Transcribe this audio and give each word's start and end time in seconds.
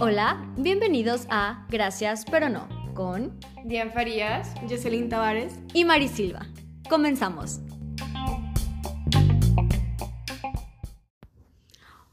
Hola, 0.00 0.52
bienvenidos 0.56 1.26
a 1.30 1.64
Gracias 1.70 2.24
pero 2.28 2.48
no 2.48 2.68
con 2.94 3.38
Diane 3.64 3.92
Farías, 3.92 4.52
Jocelyn 4.68 5.08
Tavares 5.08 5.54
y 5.74 5.84
Mari 5.84 6.08
Silva. 6.08 6.46
Comenzamos. 6.88 7.60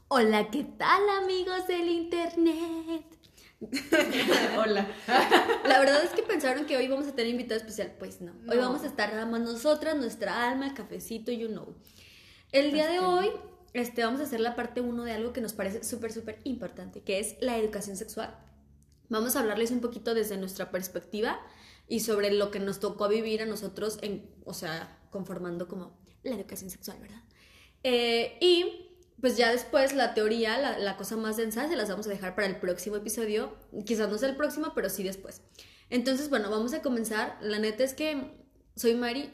Hola, 0.06 0.50
¿qué 0.52 0.62
tal 0.62 1.02
amigos 1.24 1.66
del 1.66 1.88
internet? 1.88 3.04
Hola. 4.56 4.86
La 5.64 5.80
verdad 5.80 6.04
es 6.04 6.10
que 6.10 6.22
pensaron 6.22 6.66
que 6.66 6.76
hoy 6.76 6.86
vamos 6.86 7.08
a 7.08 7.12
tener 7.12 7.32
invitado 7.32 7.58
especial. 7.58 7.96
Pues 7.98 8.20
no. 8.20 8.34
Hoy 8.48 8.58
vamos 8.58 8.84
a 8.84 8.86
estar 8.86 9.12
nada 9.12 9.26
más 9.26 9.40
nosotras, 9.40 9.96
nuestra 9.96 10.48
alma, 10.48 10.68
el 10.68 10.74
cafecito, 10.74 11.32
you 11.32 11.48
know. 11.48 11.74
El 12.52 12.70
día 12.70 12.86
de 12.86 13.00
hoy 13.00 13.32
este, 13.74 14.04
vamos 14.04 14.20
a 14.20 14.24
hacer 14.24 14.40
la 14.40 14.54
parte 14.54 14.80
1 14.80 15.04
de 15.04 15.12
algo 15.12 15.32
que 15.32 15.40
nos 15.40 15.52
parece 15.52 15.82
súper, 15.82 16.12
súper 16.12 16.40
importante, 16.44 17.02
que 17.02 17.18
es 17.18 17.36
la 17.40 17.58
educación 17.58 17.96
sexual. 17.96 18.34
Vamos 19.08 19.34
a 19.34 19.40
hablarles 19.40 19.72
un 19.72 19.80
poquito 19.80 20.14
desde 20.14 20.36
nuestra 20.36 20.70
perspectiva 20.70 21.40
y 21.88 22.00
sobre 22.00 22.32
lo 22.32 22.52
que 22.52 22.60
nos 22.60 22.78
tocó 22.78 23.08
vivir 23.08 23.42
a 23.42 23.46
nosotros, 23.46 23.98
en, 24.00 24.30
o 24.44 24.54
sea, 24.54 25.00
conformando 25.10 25.66
como 25.66 25.98
la 26.22 26.36
educación 26.36 26.70
sexual, 26.70 26.98
¿verdad? 27.00 27.22
Eh, 27.82 28.38
y 28.40 28.96
pues 29.20 29.36
ya 29.36 29.50
después 29.50 29.92
la 29.92 30.14
teoría, 30.14 30.56
la, 30.56 30.78
la, 30.78 30.96
cosa 30.96 31.16
más 31.16 31.36
densa, 31.36 31.68
se 31.68 31.76
las 31.76 31.88
vamos 31.88 32.06
a 32.06 32.10
dejar 32.10 32.36
para 32.36 32.46
el 32.46 32.56
próximo 32.56 32.96
episodio. 32.96 33.56
Quizás 33.84 34.08
no 34.08 34.18
sea 34.18 34.28
el 34.28 34.36
próximo, 34.36 34.72
pero 34.74 34.88
sí 34.88 35.02
después. 35.02 35.42
Entonces, 35.90 36.30
bueno, 36.30 36.48
vamos 36.48 36.72
a 36.74 36.80
comenzar. 36.80 37.36
La 37.42 37.58
neta 37.58 37.82
es 37.82 37.92
que 37.92 38.46
soy 38.76 38.94
Mari, 38.94 39.32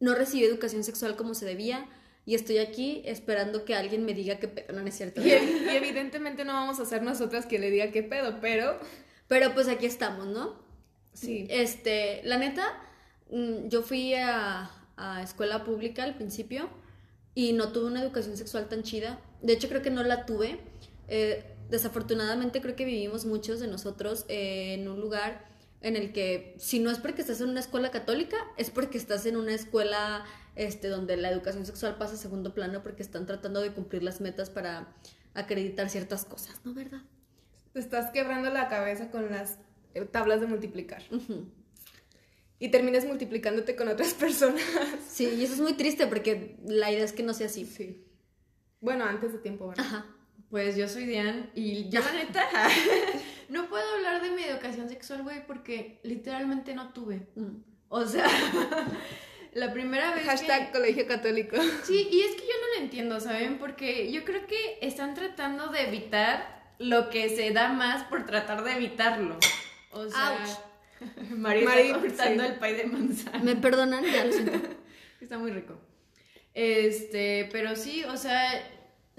no 0.00 0.14
recibí 0.14 0.44
educación 0.44 0.84
sexual 0.84 1.16
como 1.16 1.34
se 1.34 1.46
debía 1.46 1.88
y 2.26 2.34
estoy 2.34 2.58
aquí 2.58 3.02
esperando 3.04 3.64
que 3.64 3.74
alguien 3.74 4.04
me 4.04 4.14
diga 4.14 4.38
qué 4.38 4.48
pedo, 4.48 4.72
no, 4.72 4.86
es 4.86 4.96
cierto. 4.96 5.20
Y, 5.20 5.30
y, 5.30 5.68
evidentemente 5.70 6.44
no 6.44 6.52
vamos 6.52 6.80
a 6.80 6.84
ser 6.84 7.02
nosotras 7.02 7.46
que 7.46 7.58
le 7.58 7.70
diga 7.70 7.90
qué 7.90 8.02
pedo, 8.02 8.38
pero... 8.40 8.78
Pero 9.28 9.54
pues 9.54 9.68
aquí 9.68 9.86
estamos, 9.86 10.26
¿no? 10.26 10.56
Sí. 11.12 11.46
Este, 11.50 12.20
la 12.24 12.36
neta, 12.36 12.64
mm, 13.30 13.68
yo 13.68 13.82
fui 13.82 14.12
a, 14.14 14.68
a 14.96 15.22
escuela 15.22 15.62
pública 15.62 16.02
al 16.02 16.16
principio 16.16 16.68
y 17.34 17.52
no 17.52 17.72
tuve 17.72 17.86
una 17.86 18.02
educación 18.02 18.36
sexual 18.36 18.68
tan 18.68 18.82
chida. 18.82 19.20
De 19.40 19.52
hecho, 19.52 19.68
creo 19.68 19.82
que 19.82 19.90
no 19.90 20.02
la 20.02 20.26
tuve. 20.26 20.58
Eh, 21.08 21.44
desafortunadamente, 21.70 22.60
creo 22.60 22.76
que 22.76 22.84
vivimos 22.84 23.24
muchos 23.24 23.60
de 23.60 23.68
nosotros 23.68 24.24
eh, 24.28 24.74
en 24.74 24.88
un 24.88 25.00
lugar 25.00 25.48
en 25.80 25.96
el 25.96 26.12
que, 26.12 26.54
si 26.58 26.78
no 26.78 26.90
es 26.90 26.98
porque 26.98 27.22
estás 27.22 27.40
en 27.40 27.48
una 27.48 27.60
escuela 27.60 27.90
católica, 27.90 28.36
es 28.56 28.70
porque 28.70 28.98
estás 28.98 29.24
en 29.26 29.36
una 29.36 29.52
escuela 29.52 30.24
este, 30.56 30.88
donde 30.88 31.16
la 31.16 31.30
educación 31.30 31.64
sexual 31.64 31.96
pasa 31.96 32.14
a 32.14 32.18
segundo 32.18 32.54
plano 32.54 32.82
porque 32.82 33.02
están 33.02 33.26
tratando 33.26 33.60
de 33.60 33.72
cumplir 33.72 34.02
las 34.02 34.20
metas 34.20 34.50
para 34.50 34.94
acreditar 35.34 35.88
ciertas 35.88 36.24
cosas, 36.24 36.60
¿no? 36.64 36.74
¿Verdad? 36.74 37.02
Te 37.72 37.80
estás 37.80 38.10
quebrando 38.10 38.50
la 38.50 38.68
cabeza 38.68 39.10
con 39.10 39.30
las 39.30 39.58
eh, 39.94 40.04
tablas 40.04 40.40
de 40.40 40.46
multiplicar. 40.46 41.02
Uh 41.10 41.18
-huh 41.18 41.46
y 42.60 42.68
terminas 42.68 43.06
multiplicándote 43.06 43.74
con 43.74 43.88
otras 43.88 44.14
personas. 44.24 44.62
Sí, 45.08 45.26
y 45.26 45.42
eso 45.42 45.54
es 45.54 45.60
muy 45.60 45.72
triste 45.72 46.06
porque 46.06 46.56
la 46.64 46.92
idea 46.92 47.04
es 47.04 47.12
que 47.12 47.24
no 47.24 47.34
sea 47.34 47.46
así. 47.46 47.64
Sí. 47.64 48.04
Bueno, 48.80 49.04
antes 49.04 49.32
de 49.32 49.38
tiempo, 49.38 49.68
¿verdad? 49.68 49.84
Ajá. 49.84 50.06
Pues 50.50 50.76
yo 50.76 50.88
soy 50.88 51.06
Diane 51.06 51.50
y 51.54 51.88
yo 51.88 52.00
la 52.00 52.12
neta 52.12 52.44
no 53.50 53.68
puedo 53.68 53.84
hablar 53.96 54.22
de 54.22 54.30
mi 54.30 54.42
educación 54.44 54.88
sexual, 54.88 55.22
güey, 55.22 55.46
porque 55.46 56.00
literalmente 56.02 56.74
no 56.74 56.92
tuve. 56.92 57.26
Mm. 57.34 57.56
O 57.88 58.06
sea, 58.06 58.26
la 59.52 59.72
primera 59.72 60.14
vez 60.14 60.24
Hashtag 60.24 60.66
que... 60.66 60.78
colegio 60.78 61.06
católico. 61.06 61.56
Sí, 61.82 62.08
y 62.10 62.20
es 62.20 62.36
que 62.36 62.42
yo 62.42 62.54
no 62.60 62.78
lo 62.78 62.84
entiendo, 62.84 63.20
¿saben? 63.20 63.58
Porque 63.58 64.10
yo 64.12 64.24
creo 64.24 64.46
que 64.46 64.78
están 64.80 65.14
tratando 65.14 65.68
de 65.68 65.88
evitar 65.88 66.74
lo 66.78 67.10
que 67.10 67.28
se 67.28 67.50
da 67.50 67.68
más 67.72 68.04
por 68.04 68.24
tratar 68.24 68.64
de 68.64 68.72
evitarlo. 68.72 69.36
O 69.90 70.08
sea... 70.08 70.38
Ouch. 70.40 70.70
María 71.30 71.64
Mari, 71.68 71.92
está 72.06 72.28
sí. 72.28 72.38
el 72.38 72.54
pay 72.54 72.74
de 72.74 72.84
manzana. 72.84 73.38
¿Me 73.42 73.56
perdonan? 73.56 74.04
Ya 74.04 74.24
lo 74.24 74.32
siento. 74.32 74.68
Está 75.20 75.38
muy 75.38 75.50
rico. 75.50 75.78
Este, 76.54 77.48
pero 77.52 77.76
sí, 77.76 78.04
o 78.04 78.16
sea, 78.16 78.50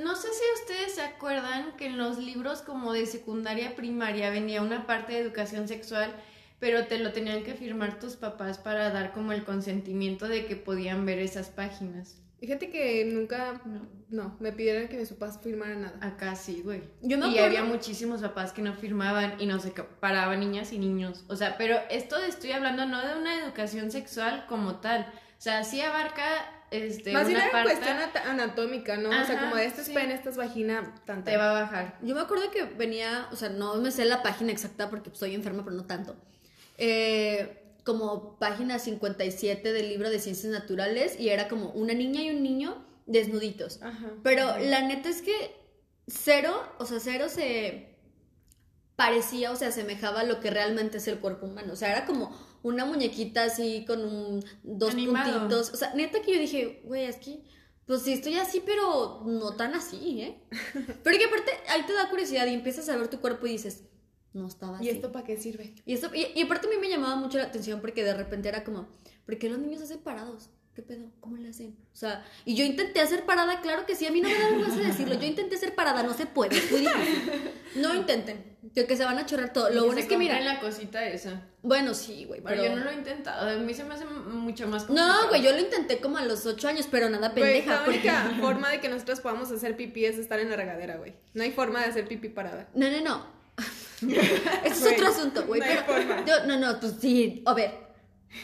no 0.04 0.16
sé 0.16 0.28
si 0.30 0.62
ustedes 0.62 0.96
se 0.96 1.02
acuerdan 1.02 1.76
que 1.78 1.88
en 1.88 1.98
los 1.98 2.18
libros 2.18 2.62
como 2.62 2.94
de 2.94 3.06
secundaria 3.06 3.76
primaria 3.76 4.30
venía 4.30 4.62
una 4.62 4.86
parte 4.86 5.14
de 5.14 5.20
educación 5.20 5.68
sexual, 5.68 6.14
pero 6.60 6.86
te 6.88 7.00
lo 7.00 7.12
tenían 7.12 7.44
que 7.44 7.56
firmar 7.56 8.00
tus 8.00 8.16
papás 8.16 8.58
para 8.58 8.92
dar 8.92 9.14
como 9.14 9.32
el 9.32 9.44
consentimiento 9.44 10.28
de 10.28 10.46
que 10.46 10.56
podían 10.56 11.06
ver 11.06 11.20
esas 11.20 11.50
páginas. 11.50 12.18
Fíjate 12.40 12.72
que 12.72 13.06
nunca, 13.06 13.62
no, 13.66 13.88
no 14.10 14.36
me 14.40 14.52
pidieron 14.52 14.88
que 14.88 14.98
mis 14.98 15.10
papás 15.10 15.40
firmaran 15.44 15.84
nada. 15.84 15.98
Acá 16.02 16.36
sí, 16.36 16.62
güey. 16.64 16.82
Yo 17.04 17.20
me 17.20 17.28
y 17.28 17.30
acuerdo... 17.30 17.46
había 17.46 17.64
muchísimos 17.64 18.22
papás 18.22 18.52
que 18.52 18.64
no 18.64 18.74
firmaban 18.74 19.40
y 19.40 19.46
no 19.46 19.60
se 19.60 19.70
paraban 20.00 20.40
niñas 20.40 20.74
y 20.74 20.80
niños. 20.80 21.24
O 21.28 21.36
sea, 21.36 21.56
pero 21.58 21.78
esto 21.92 22.18
estoy 22.18 22.54
hablando 22.54 22.88
no 22.88 23.06
de 23.06 23.16
una 23.16 23.44
educación 23.44 23.92
sexual 23.92 24.46
como 24.50 24.78
tal. 24.78 25.02
O 25.02 25.42
sea, 25.42 25.64
sí 25.64 25.82
abarca 25.82 26.24
este, 26.72 27.12
Más 27.14 27.28
una 27.28 27.40
bien 27.40 27.52
parte... 27.52 27.74
cuestión 27.74 27.98
anatómica, 28.28 28.98
¿no? 28.98 29.12
Ajá, 29.12 29.24
o 29.24 29.26
sea, 29.26 29.40
como 29.42 29.56
de 29.56 29.66
este 29.66 29.82
es 29.82 29.88
sí. 29.88 29.94
pene, 29.94 30.14
esta 30.14 30.30
es 30.30 30.38
vagina, 30.38 30.96
tanta. 31.06 31.30
Te 31.30 31.38
va 31.38 31.52
a 31.52 31.62
bajar. 31.62 32.00
Yo 32.02 32.16
me 32.16 32.22
acuerdo 32.22 32.50
que 32.50 32.64
venía, 32.64 33.28
o 33.32 33.36
sea, 33.36 33.50
no 33.50 33.76
me 33.76 33.92
sé 33.92 34.06
la 34.06 34.24
página 34.24 34.52
exacta 34.52 34.90
porque 34.90 35.10
estoy 35.10 35.36
enferma, 35.36 35.64
pero 35.64 35.76
no 35.76 35.86
tanto. 35.86 36.16
Eh 36.78 37.58
como 37.84 38.38
página 38.38 38.80
57 38.80 39.74
del 39.74 39.90
libro 39.90 40.10
de 40.10 40.20
ciencias 40.20 40.52
naturales 40.52 41.20
y 41.20 41.30
era 41.30 41.48
como 41.48 41.70
una 41.72 41.94
niña 41.94 42.22
y 42.22 42.30
un 42.30 42.44
niño 42.44 42.86
desnuditos. 43.06 43.82
Ajá. 43.82 44.12
Pero 44.24 44.58
la 44.60 44.82
neta 44.82 45.10
es 45.10 45.22
que 45.22 45.56
cero, 46.08 46.62
o 46.78 46.86
sea, 46.86 47.00
cero 47.00 47.28
se 47.28 47.96
parecía 48.96 49.52
o 49.52 49.56
se 49.56 49.66
asemejaba 49.66 50.22
a 50.22 50.24
lo 50.24 50.40
que 50.40 50.52
realmente 50.52 50.98
es 50.98 51.08
el 51.08 51.20
cuerpo 51.20 51.48
humano. 51.48 51.74
O 51.74 51.76
sea, 51.76 51.92
era 51.92 52.06
como 52.06 52.36
una 52.64 52.86
muñequita 52.86 53.46
así 53.46 53.86
con 53.86 54.04
un, 54.04 54.46
dos 54.64 54.92
Animado. 54.92 55.40
puntitos. 55.40 55.74
O 55.74 55.78
sea, 55.78 55.94
neta 55.94 56.22
que 56.22 56.34
yo 56.34 56.40
dije, 56.40 56.82
güey, 56.86 57.06
es 57.06 57.18
que, 57.18 57.44
pues 57.86 58.04
sí 58.04 58.14
estoy 58.14 58.36
así, 58.36 58.62
pero 58.66 59.24
no 59.26 59.56
tan 59.56 59.74
así, 59.74 60.22
¿eh? 60.22 60.42
Pero 61.04 61.18
que 61.18 61.26
aparte, 61.26 61.52
ahí 61.70 61.84
te 61.84 61.94
da 61.94 62.10
curiosidad 62.10 62.46
y 62.48 62.54
empiezas 62.54 62.88
a 62.90 62.96
ver 62.96 63.10
tu 63.10 63.20
cuerpo 63.20 63.48
y 63.48 63.54
dices, 63.54 63.84
no 64.34 64.48
estaba 64.48 64.78
así. 64.78 64.86
¿Y 64.86 64.90
esto 64.90 65.12
para 65.12 65.26
qué 65.26 65.38
sirve? 65.38 65.76
Y, 65.86 65.94
esto, 65.94 66.10
y, 66.14 66.28
y 66.36 66.44
aparte 66.44 66.68
a 66.68 66.70
mí 66.70 66.78
me 66.80 66.90
llamaba 66.90 67.16
mucho 67.16 67.38
la 67.38 67.46
atención 67.46 67.82
porque 67.82 68.04
de 68.04 68.14
repente 68.14 68.50
era 68.50 68.64
como, 68.64 68.88
¿por 69.26 69.38
qué 69.38 69.50
los 69.50 69.60
niños 69.60 69.82
hacen 69.82 70.00
parados? 70.00 70.50
¿Qué 70.82 70.96
pedo? 70.96 71.12
¿Cómo 71.20 71.38
le 71.38 71.50
hacen? 71.50 71.76
O 71.94 71.96
sea, 71.96 72.26
y 72.44 72.56
yo 72.56 72.66
intenté 72.66 73.02
hacer 73.02 73.24
parada, 73.26 73.62
claro 73.62 73.86
que 73.86 73.96
sí, 73.96 74.08
a 74.08 74.12
mí 74.12 74.20
no 74.20 74.30
me 74.30 74.36
da 74.40 74.50
vergüenza 74.50 74.80
decirlo. 74.80 75.14
Yo 75.14 75.28
intenté 75.28 75.56
hacer 75.56 75.76
parada, 75.76 76.02
no 76.02 76.14
se 76.14 76.26
puede, 76.26 76.58
es 76.58 76.72
muy 76.72 76.82
difícil. 76.82 77.52
No 77.76 77.94
intenten, 78.02 78.58
que, 78.74 78.88
que 78.88 78.98
se 78.98 79.06
van 79.06 79.20
a 79.20 79.26
chorrar 79.28 79.54
todo. 79.54 79.70
Lo 79.70 79.86
bueno 79.86 80.00
es 80.00 80.08
que 80.08 80.18
mira. 80.18 80.40
la 80.40 80.60
cosita 80.60 81.06
esa. 81.08 81.44
Bueno, 81.62 81.94
sí, 81.94 82.26
güey, 82.26 82.42
Pero, 82.42 82.62
pero. 82.64 82.74
yo 82.74 82.80
no 82.80 82.84
lo 82.84 82.90
he 82.90 82.96
intentado. 82.96 83.48
A 83.48 83.56
mí 83.58 83.74
se 83.76 83.84
me 83.84 83.94
hace 83.94 84.06
mucho 84.06 84.68
más 84.68 84.84
No, 84.90 84.96
complicado. 84.96 85.28
güey, 85.30 85.44
yo 85.44 85.52
lo 85.52 85.60
intenté 85.60 86.00
como 86.00 86.18
a 86.18 86.26
los 86.26 86.46
ocho 86.48 86.68
años, 86.68 86.88
pero 86.90 87.10
nada 87.10 87.30
Güey, 87.30 87.44
pendeja. 87.62 87.72
la 87.74 87.86
porque- 87.86 88.00
única 88.00 88.32
forma 88.42 88.70
de 88.70 88.80
que 88.82 88.90
nosotros 88.90 89.20
podamos 89.20 89.52
hacer 89.52 89.76
pipí 89.78 90.06
es 90.06 90.18
estar 90.18 90.40
en 90.40 90.50
la 90.50 90.56
regadera, 90.56 90.96
güey. 90.98 91.14
No 91.36 91.44
hay 91.44 91.52
forma 91.52 91.82
de 91.82 91.86
hacer 91.86 92.08
pipí 92.08 92.30
parada. 92.30 92.68
No, 92.74 92.90
no, 92.90 93.02
no. 93.02 93.42
Ese 94.64 94.88
es 94.88 94.94
otro 94.94 95.08
asunto, 95.10 95.46
güey. 95.46 95.62
no 95.62 96.26
yo- 96.26 96.46
no, 96.48 96.58
no, 96.58 96.80
pues 96.80 96.96
sí. 97.00 97.44
A 97.46 97.54
ver, 97.54 97.91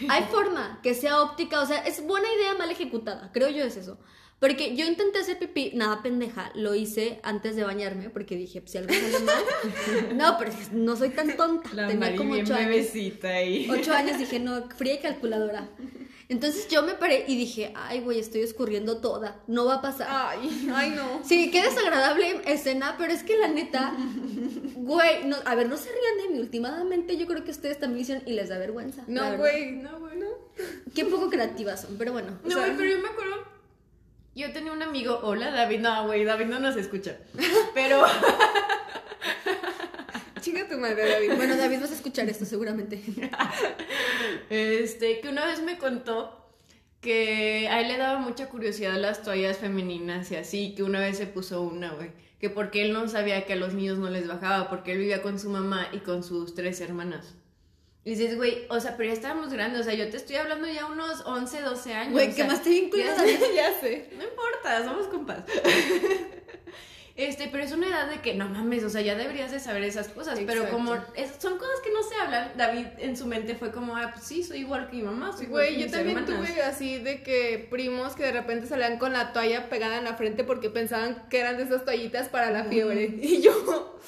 hay 0.09 0.23
forma 0.23 0.79
que 0.83 0.93
sea 0.93 1.21
óptica, 1.21 1.61
o 1.61 1.65
sea, 1.65 1.79
es 1.79 2.03
buena 2.05 2.27
idea 2.33 2.55
mal 2.55 2.69
ejecutada, 2.71 3.31
creo 3.33 3.49
yo 3.49 3.63
es 3.63 3.77
eso. 3.77 3.97
Porque 4.39 4.75
yo 4.75 4.85
intenté 4.85 5.17
hacer 5.17 5.39
pipí, 5.39 5.71
nada 5.73 6.03
pendeja, 6.03 6.51
lo 6.53 6.75
hice 6.75 7.19
antes 7.23 7.55
de 7.55 7.63
bañarme 7.63 8.11
porque 8.11 8.35
dije, 8.35 8.61
pues, 8.61 8.71
si 8.71 8.77
algo 8.77 8.93
sale 8.93 9.19
mal. 9.21 9.43
No, 10.15 10.35
pero 10.37 10.51
no 10.73 10.95
soy 10.95 11.09
tan 11.09 11.35
tonta. 11.35 11.71
La 11.73 11.87
Tenía 11.87 12.05
Mari 12.05 12.17
como 12.17 12.33
ocho 12.35 12.53
años. 12.53 12.85
ahí. 13.23 13.67
Ocho 13.67 13.93
años 13.93 14.17
dije, 14.19 14.39
no, 14.39 14.69
fría 14.69 14.93
y 14.93 14.99
calculadora. 14.99 15.67
Entonces 16.29 16.67
yo 16.67 16.83
me 16.83 16.93
paré 16.93 17.25
y 17.27 17.35
dije, 17.35 17.71
ay, 17.75 18.01
güey, 18.01 18.19
estoy 18.19 18.41
escurriendo 18.41 18.97
toda, 18.97 19.41
no 19.47 19.65
va 19.65 19.75
a 19.75 19.81
pasar. 19.81 20.07
Ay, 20.09 20.69
ay, 20.75 20.89
no. 20.91 21.21
Sí, 21.23 21.49
qué 21.49 21.63
desagradable 21.63 22.41
escena, 22.45 22.95
pero 22.99 23.13
es 23.13 23.23
que 23.23 23.37
la 23.37 23.47
neta, 23.47 23.95
güey, 24.87 25.25
no, 25.25 25.37
a 25.45 25.55
ver, 25.55 25.67
no 25.67 25.77
se 25.77 25.89
rían 25.89 26.17
de 26.17 26.33
mí. 26.33 26.39
Últimamente 26.39 27.17
yo 27.17 27.27
creo 27.27 27.43
que 27.43 27.51
ustedes 27.51 27.79
también 27.79 28.01
hicieron 28.01 28.27
y 28.27 28.33
les 28.33 28.49
da 28.49 28.57
vergüenza. 28.57 29.03
No, 29.07 29.37
güey, 29.37 29.73
no, 29.73 29.99
güey, 29.99 30.17
no. 30.17 30.27
Qué 30.95 31.05
poco 31.05 31.29
creativas 31.29 31.81
son, 31.81 31.97
pero 31.97 32.13
bueno. 32.13 32.39
No, 32.43 32.57
güey, 32.57 32.75
pero 32.75 32.89
yo 32.89 32.99
me 32.99 33.09
acuerdo. 33.09 33.35
Yo 34.35 34.51
tenía 34.53 34.71
un 34.71 34.83
amigo, 34.83 35.19
hola 35.23 35.49
David, 35.49 35.79
no, 35.79 36.05
güey, 36.05 36.23
David 36.23 36.45
no 36.45 36.59
nos 36.59 36.75
escucha. 36.75 37.17
Pero 37.73 38.05
Chinga 40.41 40.67
tu 40.67 40.77
madre, 40.77 41.09
David. 41.09 41.31
Bueno, 41.35 41.57
David, 41.57 41.81
vas 41.81 41.91
a 41.91 41.95
escuchar 41.95 42.29
esto 42.29 42.45
seguramente. 42.45 43.01
este, 44.49 45.19
que 45.19 45.29
una 45.29 45.45
vez 45.45 45.61
me 45.61 45.77
contó 45.77 46.45
que 47.01 47.67
a 47.69 47.81
él 47.81 47.87
le 47.87 47.97
daba 47.97 48.19
mucha 48.19 48.47
curiosidad 48.47 48.95
las 48.97 49.23
toallas 49.23 49.57
femeninas 49.57 50.31
y 50.31 50.35
así, 50.35 50.75
que 50.75 50.83
una 50.83 50.99
vez 50.99 51.17
se 51.17 51.27
puso 51.27 51.63
una, 51.63 51.93
güey. 51.93 52.11
Que 52.39 52.49
porque 52.49 52.83
él 52.83 52.93
no 52.93 53.07
sabía 53.07 53.45
que 53.45 53.53
a 53.53 53.55
los 53.55 53.73
niños 53.73 53.97
no 53.97 54.09
les 54.09 54.27
bajaba, 54.27 54.69
porque 54.69 54.91
él 54.91 54.99
vivía 54.99 55.21
con 55.21 55.39
su 55.39 55.49
mamá 55.49 55.87
y 55.91 55.99
con 55.99 56.23
sus 56.23 56.53
tres 56.53 56.79
hermanas. 56.81 57.33
Y 58.03 58.11
dices, 58.11 58.37
güey, 58.37 58.65
o 58.69 58.79
sea, 58.79 58.95
pero 58.95 59.09
ya 59.09 59.13
estábamos 59.13 59.51
grandes, 59.51 59.81
o 59.81 59.83
sea, 59.83 59.93
yo 59.93 60.07
te 60.09 60.15
estoy 60.17 60.37
hablando 60.37 60.67
ya 60.67 60.85
unos 60.85 61.23
11, 61.25 61.61
12 61.61 61.93
años. 61.93 62.13
Güey, 62.13 62.33
que 62.33 62.43
más 62.45 62.63
te 62.63 62.69
vinculas 62.69 63.17
ya- 63.17 63.25
ya 63.55 63.79
sé. 63.81 64.09
No 64.17 64.23
importa, 64.23 64.83
somos 64.85 65.07
compas. 65.07 65.43
Este, 67.17 67.47
pero 67.51 67.63
es 67.63 67.71
una 67.71 67.87
edad 67.87 68.07
de 68.09 68.21
que 68.21 68.35
no 68.35 68.47
mames, 68.47 68.83
o 68.83 68.89
sea, 68.91 69.01
ya 69.01 69.15
deberías 69.15 69.51
de 69.51 69.59
saber 69.59 69.81
esas 69.83 70.07
cosas. 70.07 70.39
Pero 70.45 70.69
como 70.69 70.93
es- 71.15 71.31
son 71.39 71.57
cosas 71.57 71.79
que 71.83 71.91
no 71.91 72.03
se 72.03 72.15
hablan, 72.15 72.51
David 72.55 72.85
en 72.99 73.17
su 73.17 73.25
mente 73.25 73.55
fue 73.55 73.71
como, 73.71 73.97
ah, 73.97 74.11
pues 74.13 74.23
sí, 74.25 74.43
soy 74.43 74.59
igual 74.59 74.87
que 74.89 74.97
mi 74.97 75.01
mamá, 75.01 75.31
soy 75.35 75.47
igual 75.47 75.63
Güey, 75.63 75.73
que 75.73 75.79
yo 75.79 75.85
mis 75.85 75.91
también 75.91 76.17
hermanas. 76.19 76.47
tuve 76.51 76.61
así 76.61 76.99
de 76.99 77.23
que 77.23 77.67
primos 77.71 78.13
que 78.15 78.21
de 78.23 78.31
repente 78.33 78.67
salían 78.67 78.99
con 78.99 79.13
la 79.13 79.33
toalla 79.33 79.67
pegada 79.67 79.97
en 79.97 80.03
la 80.03 80.13
frente 80.13 80.43
porque 80.43 80.69
pensaban 80.69 81.27
que 81.29 81.39
eran 81.39 81.57
de 81.57 81.63
esas 81.63 81.83
toallitas 81.85 82.29
para 82.29 82.51
la 82.51 82.65
fiebre. 82.65 83.05
Y 83.19 83.41
yo, 83.41 83.99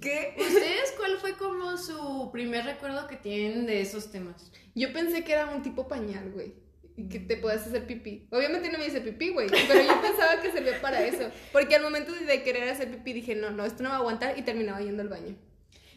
¿qué? 0.00 0.34
¿Ustedes 0.38 0.94
cuál 0.96 1.18
fue 1.18 1.32
como 1.36 1.76
su 1.76 2.30
primer 2.32 2.64
recuerdo 2.64 3.08
que 3.08 3.16
tienen 3.16 3.66
de 3.66 3.80
esos 3.80 4.12
temas? 4.12 4.50
Yo 4.76 4.92
pensé 4.92 5.24
que 5.24 5.32
era 5.32 5.46
un 5.46 5.62
tipo 5.62 5.88
pañal, 5.88 6.30
güey. 6.32 6.54
Y 6.96 7.08
que 7.08 7.18
te 7.18 7.36
puedas 7.36 7.66
hacer 7.66 7.86
pipí. 7.86 8.28
Obviamente 8.30 8.70
no 8.70 8.78
me 8.78 8.86
hice 8.86 9.00
pipí, 9.00 9.30
güey. 9.30 9.48
Pero 9.48 9.82
yo 9.82 10.00
pensaba 10.00 10.40
que 10.40 10.52
servía 10.52 10.80
para 10.80 11.00
eso. 11.06 11.28
Porque 11.52 11.74
al 11.74 11.82
momento 11.82 12.12
de 12.12 12.42
querer 12.42 12.68
hacer 12.68 12.90
pipí 12.90 13.12
dije, 13.12 13.34
no, 13.34 13.50
no, 13.50 13.64
esto 13.64 13.82
no 13.82 13.88
va 13.88 13.96
a 13.96 13.98
aguantar. 13.98 14.38
Y 14.38 14.42
terminaba 14.42 14.80
yendo 14.80 15.02
al 15.02 15.08
baño. 15.08 15.36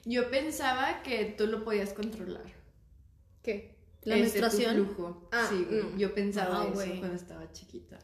Yo 0.05 0.31
pensaba 0.31 1.03
que 1.03 1.25
tú 1.37 1.45
lo 1.47 1.63
podías 1.63 1.93
controlar. 1.93 2.45
¿Qué? 3.43 3.77
¿La 4.03 4.15
Este, 4.17 4.39
tu 4.39 4.45
menstruación? 4.45 4.75
flujo. 4.87 5.29
Ah, 5.31 5.47
sí, 5.49 5.65
güey. 5.69 5.83
no. 5.83 5.97
yo 5.97 6.13
pensaba 6.15 6.61
Ah, 6.61 6.63
eso 6.65 6.73
güey. 6.73 6.99
cuando 6.99 7.15
estaba 7.15 7.51
chiquita. 7.51 7.99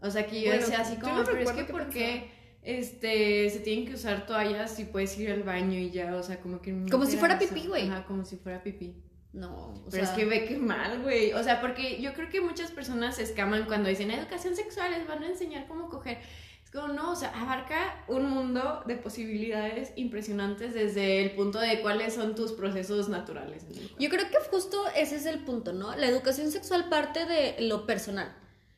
O 0.00 0.10
sea, 0.10 0.26
que 0.26 0.40
yo 0.40 0.46
Bueno, 0.46 0.60
decía 0.62 0.80
así 0.80 0.96
como, 0.96 1.18
no 1.18 1.24
pero 1.24 1.38
es 1.38 1.50
que 1.52 1.66
qué 1.66 1.72
¿por 1.72 1.88
qué 1.88 2.30
este, 2.62 3.50
se 3.50 3.60
tienen 3.60 3.86
que 3.86 3.94
usar 3.94 4.24
toallas 4.26 4.74
si 4.74 4.84
puedes 4.84 5.16
ir 5.18 5.30
al 5.30 5.42
baño 5.42 5.78
y 5.78 5.90
ya? 5.90 6.16
O 6.16 6.22
sea, 6.22 6.40
como 6.40 6.60
que... 6.62 6.86
Como 6.90 7.04
si 7.04 7.12
era 7.12 7.20
fuera 7.20 7.34
eso. 7.36 7.52
pipí, 7.54 7.66
güey. 7.66 7.88
Ajá, 7.88 8.04
como 8.06 8.24
si 8.24 8.36
fuera 8.36 8.62
pipí. 8.62 9.02
No, 9.32 9.68
o 9.68 9.88
Pero 9.90 10.04
sea, 10.04 10.14
es 10.14 10.18
que 10.18 10.26
ve 10.26 10.44
que 10.44 10.58
mal, 10.58 11.00
güey. 11.00 11.32
O 11.32 11.42
sea, 11.42 11.60
porque 11.60 12.00
yo 12.02 12.12
creo 12.12 12.28
que 12.28 12.40
muchas 12.40 12.70
personas 12.70 13.16
se 13.16 13.22
escaman 13.22 13.64
cuando 13.64 13.88
dicen 13.88 14.10
educación 14.10 14.54
sexual, 14.54 14.90
les 14.90 15.06
van 15.06 15.22
a 15.22 15.28
enseñar 15.28 15.66
cómo 15.66 15.88
coger. 15.88 16.18
Es 16.62 16.70
como, 16.70 16.88
no, 16.88 17.12
o 17.12 17.16
sea, 17.16 17.30
abarca 17.40 18.04
un 18.08 18.28
mundo 18.28 18.82
de 18.86 18.96
posibilidades 18.96 19.92
impresionantes 19.96 20.74
desde 20.74 21.22
el 21.22 21.30
punto 21.30 21.60
de 21.60 21.80
cuáles 21.80 22.14
son 22.14 22.34
tus 22.34 22.52
procesos 22.52 23.08
naturales. 23.08 23.64
Yo 23.98 24.10
creo 24.10 24.28
que 24.28 24.36
justo 24.50 24.84
ese 24.94 25.16
es 25.16 25.24
el 25.24 25.40
punto, 25.40 25.72
¿no? 25.72 25.96
La 25.96 26.08
educación 26.08 26.50
sexual 26.50 26.90
parte 26.90 27.24
de 27.24 27.56
lo 27.60 27.86
personal. 27.86 28.36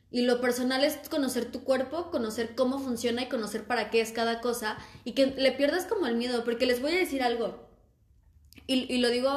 Y 0.09 0.21
lo 0.21 0.39
personal 0.39 0.85
es 0.85 0.97
conocer 1.09 1.51
tu 1.51 1.65
cuerpo, 1.65 2.09
conocer 2.11 2.55
cómo 2.55 2.79
funciona 2.79 3.23
y 3.23 3.27
conocer 3.27 3.65
para 3.65 3.89
qué 3.89 3.99
es 3.99 4.13
cada 4.13 4.39
cosa. 4.39 4.77
Y 5.03 5.11
que 5.11 5.27
le 5.27 5.51
pierdas 5.51 5.85
como 5.85 6.07
el 6.07 6.15
miedo, 6.15 6.45
porque 6.45 6.65
les 6.65 6.81
voy 6.81 6.93
a 6.93 6.97
decir 6.97 7.21
algo. 7.21 7.67
Y, 8.67 8.93
y 8.93 8.97
lo 8.99 9.09
digo 9.09 9.31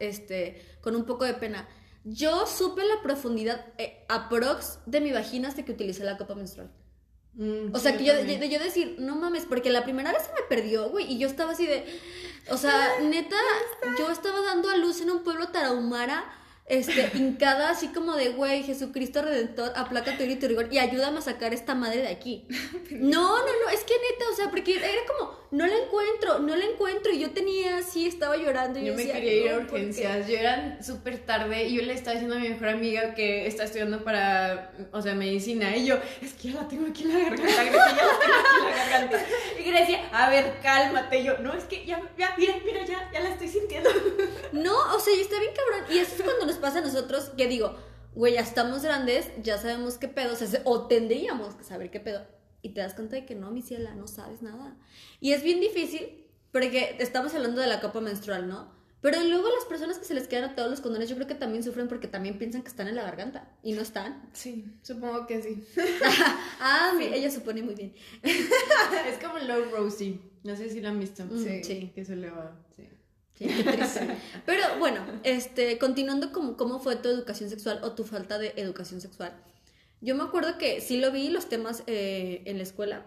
este, 0.00 0.78
con 0.80 0.96
un 0.96 1.04
poco 1.04 1.24
de 1.24 1.34
pena. 1.34 1.68
Yo 2.04 2.46
supe 2.46 2.84
la 2.84 3.02
profundidad 3.02 3.66
eh, 3.78 4.04
aprox 4.08 4.78
de 4.86 5.00
mi 5.00 5.12
vagina 5.12 5.48
hasta 5.48 5.64
que 5.64 5.72
utilicé 5.72 6.04
la 6.04 6.16
copa 6.16 6.34
menstrual. 6.34 6.70
Mm, 7.34 7.74
O 7.74 7.78
sí, 7.78 7.82
sea, 7.82 7.96
que 7.96 8.04
yo, 8.04 8.14
yo 8.14 8.58
decir, 8.58 8.96
no 8.98 9.16
mames, 9.16 9.44
porque 9.44 9.70
la 9.70 9.84
primera 9.84 10.12
vez 10.12 10.22
se 10.22 10.32
me 10.32 10.46
perdió, 10.48 10.88
güey, 10.88 11.12
y 11.12 11.18
yo 11.18 11.28
estaba 11.28 11.52
así 11.52 11.66
de, 11.66 11.84
o 12.50 12.56
sea, 12.56 13.00
neta, 13.02 13.36
yo 13.98 14.10
estaba 14.10 14.40
dando 14.40 14.70
a 14.70 14.76
luz 14.76 15.00
en 15.00 15.10
un 15.10 15.22
pueblo 15.22 15.48
tarahumara, 15.48 16.24
este, 16.68 17.10
hincada, 17.14 17.70
así 17.70 17.88
como 17.88 18.16
de, 18.16 18.30
güey, 18.30 18.64
Jesucristo 18.64 19.22
Redentor, 19.22 19.72
aplaca 19.76 20.16
tu 20.16 20.24
ira 20.24 20.32
y 20.32 20.36
tu 20.36 20.48
rigor, 20.48 20.68
y 20.72 20.78
ayúdame 20.78 21.18
a 21.18 21.22
sacar 21.22 21.54
esta 21.54 21.74
madre 21.74 22.02
de 22.02 22.08
aquí. 22.08 22.46
No, 22.90 23.38
no, 23.38 23.44
no, 23.44 23.68
es 23.72 23.84
que 23.84 23.94
neta, 23.94 24.24
o 24.32 24.36
sea, 24.36 24.50
porque 24.50 24.76
era 24.76 25.02
como, 25.06 25.36
no 25.50 25.66
la 25.66 25.76
encuentro, 25.76 26.38
no 26.38 26.56
la 26.56 26.64
encuentro, 26.64 27.12
y 27.12 27.20
yo 27.20 27.30
tenía 27.30 27.78
así, 27.78 28.06
estaba 28.06 28.36
llorando, 28.36 28.78
y 28.78 28.86
Yo 28.86 28.94
me 28.94 28.98
decía, 28.98 29.14
quería 29.14 29.44
ir 29.44 29.50
a 29.50 29.56
urgencias. 29.58 30.28
Yo 30.28 30.36
era 30.38 30.82
súper 30.82 31.18
tarde 31.18 31.64
y 31.64 31.76
yo 31.76 31.82
le 31.82 31.92
estaba 31.92 32.12
diciendo 32.12 32.36
a 32.36 32.38
mi 32.38 32.48
mejor 32.48 32.68
amiga 32.68 33.14
que 33.14 33.46
está 33.46 33.64
estudiando 33.64 34.02
para, 34.02 34.72
o 34.92 35.02
sea, 35.02 35.14
medicina. 35.14 35.76
Y 35.76 35.86
yo, 35.86 35.96
es 36.22 36.32
que 36.34 36.52
ya 36.52 36.62
la 36.62 36.68
tengo 36.68 36.88
aquí 36.88 37.04
en 37.04 37.12
la 37.12 37.18
garganta, 37.18 37.42
Grecia, 37.64 37.96
ya 37.96 38.06
la 38.06 38.18
tengo 38.18 38.34
aquí 38.34 38.56
en 38.56 38.64
la 38.64 38.76
garganta. 38.76 39.26
Y 39.58 39.62
Grecia, 39.70 40.08
a 40.12 40.30
ver, 40.30 40.58
cálmate. 40.62 41.18
Y 41.18 41.24
yo, 41.24 41.38
no, 41.38 41.54
es 41.54 41.64
que 41.64 41.84
ya, 41.84 42.00
ya, 42.16 42.34
mira, 42.38 42.54
mira, 42.64 42.84
ya, 42.84 43.10
ya 43.12 43.20
la 43.20 43.30
estoy 43.30 43.48
sintiendo. 43.48 43.90
No, 44.52 44.94
o 44.94 44.98
sea, 44.98 45.14
y 45.14 45.20
está 45.20 45.38
bien 45.38 45.52
cabrón. 45.54 45.86
Y 45.90 45.98
eso 45.98 46.14
es 46.16 46.22
cuando 46.22 46.46
nos 46.46 46.55
pasa 46.58 46.78
a 46.78 46.82
nosotros 46.82 47.30
que 47.36 47.46
digo, 47.48 47.74
güey, 48.14 48.34
ya 48.34 48.40
estamos 48.40 48.82
grandes, 48.82 49.30
ya 49.42 49.58
sabemos 49.58 49.98
qué 49.98 50.08
pedo, 50.08 50.32
o, 50.32 50.36
sea, 50.36 50.46
se- 50.46 50.62
o 50.64 50.86
tendríamos 50.86 51.54
que 51.54 51.64
saber 51.64 51.90
qué 51.90 52.00
pedo. 52.00 52.26
Y 52.62 52.70
te 52.70 52.80
das 52.80 52.94
cuenta 52.94 53.16
de 53.16 53.24
que 53.26 53.34
no, 53.34 53.50
mi 53.50 53.62
ciela, 53.62 53.94
no 53.94 54.06
sabes 54.08 54.42
nada. 54.42 54.76
Y 55.20 55.32
es 55.32 55.42
bien 55.42 55.60
difícil, 55.60 56.24
porque 56.52 56.96
estamos 56.98 57.34
hablando 57.34 57.60
de 57.60 57.66
la 57.68 57.80
copa 57.80 58.00
menstrual, 58.00 58.48
¿no? 58.48 58.74
Pero 59.02 59.22
luego 59.22 59.48
las 59.54 59.66
personas 59.66 59.98
que 59.98 60.04
se 60.04 60.14
les 60.14 60.26
quedan 60.26 60.56
todos 60.56 60.68
los 60.70 60.80
condones, 60.80 61.08
yo 61.08 61.14
creo 61.14 61.28
que 61.28 61.34
también 61.36 61.62
sufren 61.62 61.86
porque 61.86 62.08
también 62.08 62.38
piensan 62.38 62.62
que 62.62 62.68
están 62.68 62.88
en 62.88 62.96
la 62.96 63.02
garganta. 63.02 63.48
Y 63.62 63.72
no 63.74 63.82
están. 63.82 64.28
Sí, 64.32 64.64
supongo 64.82 65.26
que 65.26 65.42
sí. 65.42 65.62
Ah, 66.60 66.92
mi- 66.98 67.04
ella 67.04 67.30
supone 67.30 67.62
muy 67.62 67.74
bien. 67.74 67.94
Es 68.22 69.18
como 69.22 69.38
Low 69.38 69.66
Rosie. 69.70 70.18
No 70.42 70.56
sé 70.56 70.70
si 70.70 70.80
la 70.80 70.88
han 70.88 70.98
visto. 70.98 71.24
Mm, 71.24 71.62
sí. 71.62 71.92
Que 71.94 72.04
se 72.04 72.16
le 72.16 72.30
va. 72.30 72.56
Sí. 73.38 73.48
Sí, 73.48 73.54
qué 73.54 73.72
triste. 73.72 74.16
Pero 74.46 74.78
bueno, 74.78 75.04
este, 75.22 75.78
continuando 75.78 76.32
como 76.32 76.56
cómo 76.56 76.78
fue 76.78 76.96
tu 76.96 77.08
educación 77.08 77.50
sexual 77.50 77.80
o 77.82 77.92
tu 77.92 78.04
falta 78.04 78.38
de 78.38 78.54
educación 78.56 79.00
sexual. 79.00 79.36
Yo 80.00 80.14
me 80.14 80.22
acuerdo 80.22 80.58
que 80.58 80.80
sí 80.80 80.98
lo 80.98 81.10
vi 81.10 81.28
los 81.28 81.48
temas 81.48 81.82
eh, 81.86 82.42
en 82.46 82.58
la 82.58 82.62
escuela. 82.62 83.06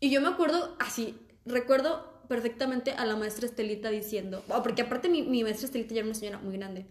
Y 0.00 0.10
yo 0.10 0.20
me 0.20 0.28
acuerdo 0.28 0.76
así, 0.78 1.18
recuerdo 1.44 2.22
perfectamente 2.28 2.92
a 2.92 3.06
la 3.06 3.16
maestra 3.16 3.46
Estelita 3.46 3.90
diciendo, 3.90 4.44
oh, 4.48 4.62
porque 4.62 4.82
aparte 4.82 5.08
mi, 5.08 5.22
mi 5.22 5.42
maestra 5.42 5.66
Estelita 5.66 5.94
ya 5.94 6.00
era 6.00 6.06
una 6.06 6.14
señora 6.14 6.38
muy 6.38 6.56
grande, 6.56 6.86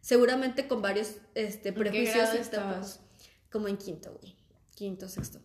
seguramente 0.00 0.68
con 0.68 0.82
varios 0.82 1.16
este, 1.34 1.72
prejuicios 1.72 2.34
y 2.34 2.38
estabas? 2.38 3.00
como 3.50 3.68
en 3.68 3.76
quinto, 3.76 4.16
güey, 4.20 4.36
quinto, 4.74 5.08
sexto. 5.08 5.40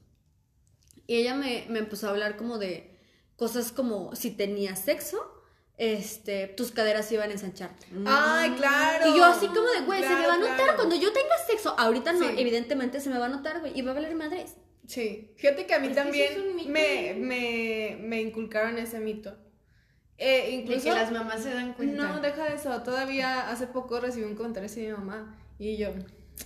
Y 1.08 1.16
ella 1.16 1.36
me, 1.36 1.66
me 1.70 1.80
empezó 1.80 2.08
a 2.08 2.12
hablar 2.12 2.38
como 2.38 2.58
de 2.58 3.00
cosas 3.36 3.72
como 3.72 4.16
si 4.16 4.32
tenías 4.32 4.80
sexo, 4.80 5.39
este, 5.80 6.48
tus 6.48 6.72
caderas 6.72 7.12
iban 7.12 7.30
a 7.30 7.34
ensanchar. 7.34 7.72
Ay, 8.06 8.52
claro. 8.52 9.08
Y 9.10 9.18
yo 9.18 9.26
así 9.26 9.48
como 9.48 9.68
de, 9.70 9.82
güey, 9.86 10.04
se 10.04 10.10
me 10.14 10.28
va 10.28 10.34
a 10.36 10.38
notar 10.38 10.58
claro. 10.58 10.76
cuando 10.76 10.96
yo 10.98 11.12
tenga 11.12 11.36
sexo. 11.48 11.74
Ahorita 11.80 12.12
no, 12.14 12.20
Sí. 12.28 12.36
evidentemente 12.38 13.00
se 13.00 13.10
me 13.10 13.18
va 13.18 13.26
a 13.26 13.30
notar, 13.30 13.62
güey, 13.62 13.72
y 13.78 13.82
va 13.82 13.92
a 13.92 13.94
valer 13.96 14.14
madres. 14.14 14.56
Sí, 14.86 15.32
fíjate 15.38 15.66
que 15.66 15.74
a 15.74 15.80
mí 15.80 15.88
Es 15.88 15.96
también 15.96 16.56
me, 16.68 17.14
me, 17.16 17.98
me 18.02 18.22
inculcaron 18.22 18.78
ese 18.78 19.00
mito. 19.00 19.36
Eh, 20.18 20.42
De 20.48 20.50
incluso... 20.52 20.84
que 20.84 20.92
las 20.92 21.12
mamás 21.12 21.42
se 21.44 21.54
dan 21.54 21.74
cuenta. 21.74 22.04
No, 22.04 22.20
deja 22.20 22.44
de 22.50 22.56
eso. 22.56 22.82
Todavía 22.84 23.50
hace 23.50 23.68
poco 23.68 24.00
recibí 24.02 24.26
un 24.26 24.36
comentario 24.36 24.66
así 24.68 24.82
de 24.82 24.88
mi 24.88 24.94
mamá. 24.98 25.38
Y 25.60 25.78
yo, 25.78 25.90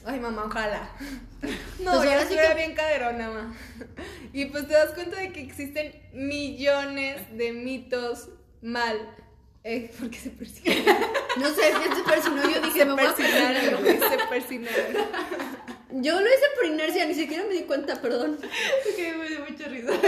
ay 0.06 0.20
mamá, 0.20 0.46
ojalá. 0.46 0.92
No, 1.80 1.94
Pues 1.96 2.08
sí 2.10 2.16
estuviera 2.16 2.50
que- 2.50 2.56
bien 2.56 2.76
caderona, 2.76 3.28
mamá. 3.30 3.56
Y 4.34 4.46
pues 4.46 4.68
te 4.68 4.74
das 4.74 4.92
cuenta 4.92 5.20
de 5.20 5.32
que 5.34 5.42
existen 5.42 5.92
millones 6.14 7.36
de 7.36 7.52
mitos 7.54 8.30
mal. 8.62 8.98
Eh, 9.64 9.92
porque 10.00 10.18
se 10.18 10.30
persiguen. 10.30 10.86
No 11.36 11.50
sé, 11.50 11.64
si 11.64 11.96
se 11.96 12.04
persinó, 12.04 12.48
yo 12.48 12.62
dije, 12.62 12.86
me 12.86 12.94
voy 12.94 13.06
a 13.06 13.16
persinar. 13.16 13.78
güey, 13.80 13.98
se 13.98 14.18
persinaron. 14.30 15.08
Yo 15.94 16.14
lo 16.22 16.28
hice 16.28 16.46
por 16.56 16.66
inercia, 16.68 17.06
ni 17.08 17.16
siquiera 17.16 17.44
me 17.46 17.56
di 17.56 17.64
cuenta, 17.64 18.00
perdón. 18.00 18.38
Que 18.96 19.14
me 19.16 19.28
dio 19.28 19.40
mucha 19.40 19.68
risa. 19.68 19.94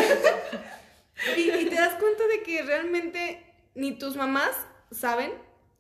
Y, 1.38 1.50
y 1.50 1.66
te 1.68 1.76
das 1.76 1.96
cuenta 1.96 2.28
de 2.28 2.44
que 2.44 2.62
realmente 2.62 3.42
ni 3.74 3.98
tus 3.98 4.18
mamás 4.18 4.52
saben 4.92 5.32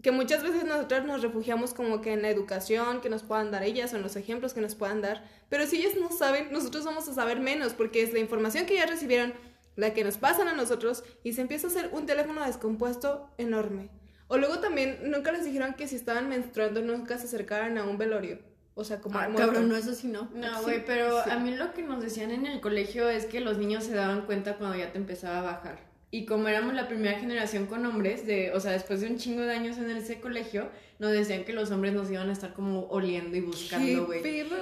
que 0.01 0.11
muchas 0.11 0.43
veces 0.43 0.63
nosotros 0.63 1.03
nos 1.03 1.21
refugiamos 1.21 1.73
como 1.73 1.99
que 1.99 2.13
en 2.13 2.21
la 2.21 2.29
educación 2.29 3.01
que 3.01 3.09
nos 3.09 3.23
puedan 3.23 3.51
dar 3.51 3.63
ellas 3.63 3.91
o 3.91 3.97
en 3.97 4.01
los 4.01 4.15
ejemplos 4.15 4.53
que 4.53 4.61
nos 4.61 4.75
puedan 4.75 5.01
dar, 5.01 5.27
pero 5.49 5.67
si 5.67 5.77
ellas 5.77 5.95
no 5.99 6.09
saben, 6.09 6.53
nosotros 6.53 6.85
vamos 6.85 7.07
a 7.09 7.13
saber 7.13 7.39
menos 7.41 7.73
porque 7.73 8.01
es 8.01 8.13
la 8.13 8.19
información 8.19 8.65
que 8.65 8.75
ellas 8.75 8.89
recibieron 8.89 9.33
la 9.75 9.93
que 9.93 10.03
nos 10.03 10.17
pasan 10.17 10.47
a 10.47 10.53
nosotros 10.53 11.03
y 11.23 11.33
se 11.33 11.41
empieza 11.41 11.67
a 11.67 11.69
hacer 11.69 11.89
un 11.91 12.05
teléfono 12.05 12.45
descompuesto 12.45 13.29
enorme. 13.37 13.89
O 14.27 14.37
luego 14.37 14.59
también 14.59 14.99
nunca 15.03 15.31
les 15.31 15.45
dijeron 15.45 15.75
que 15.75 15.87
si 15.87 15.95
estaban 15.95 16.29
menstruando 16.29 16.81
nunca 16.81 17.17
se 17.17 17.25
acercaran 17.25 17.77
a 17.77 17.83
un 17.83 17.97
velorio. 17.97 18.39
O 18.73 18.83
sea, 18.83 18.99
como 18.99 19.17
Ah, 19.19 19.29
cabrón, 19.35 19.69
no, 19.69 19.75
eso 19.77 19.93
sí 19.93 20.07
no. 20.07 20.29
No, 20.33 20.57
Sí, 20.57 20.63
güey, 20.63 20.85
pero 20.85 21.23
sí. 21.23 21.29
a 21.29 21.37
mí 21.39 21.55
lo 21.55 21.73
que 21.73 21.81
nos 21.83 22.01
decían 22.03 22.31
en 22.31 22.45
el 22.45 22.59
colegio 22.59 23.07
es 23.09 23.25
que 23.25 23.39
los 23.39 23.57
niños 23.57 23.83
se 23.85 23.93
daban 23.93 24.25
cuenta 24.25 24.57
cuando 24.57 24.77
ya 24.77 24.91
te 24.91 24.97
empezaba 24.97 25.39
a 25.39 25.43
bajar. 25.43 25.79
Y 26.11 26.25
como 26.25 26.47
éramos 26.47 26.73
la 26.73 26.87
primera 26.87 27.19
generación 27.19 27.67
con 27.67 27.85
hombres, 27.85 28.25
de, 28.25 28.51
o 28.53 28.59
sea, 28.59 28.71
después 28.71 29.01
de 29.01 29.07
un 29.07 29.17
chingo 29.17 29.41
de 29.41 29.53
años 29.53 29.77
en 29.77 29.89
ese 29.91 30.19
colegio, 30.19 30.69
nos 30.99 31.11
decían 31.11 31.43
que 31.43 31.53
los 31.53 31.71
hombres 31.71 31.93
nos 31.93 32.09
iban 32.09 32.29
a 32.29 32.33
estar 32.33 32.53
como 32.53 32.87
oliendo 32.87 33.35
y 33.37 33.41
buscando, 33.41 34.05
güey. 34.05 34.21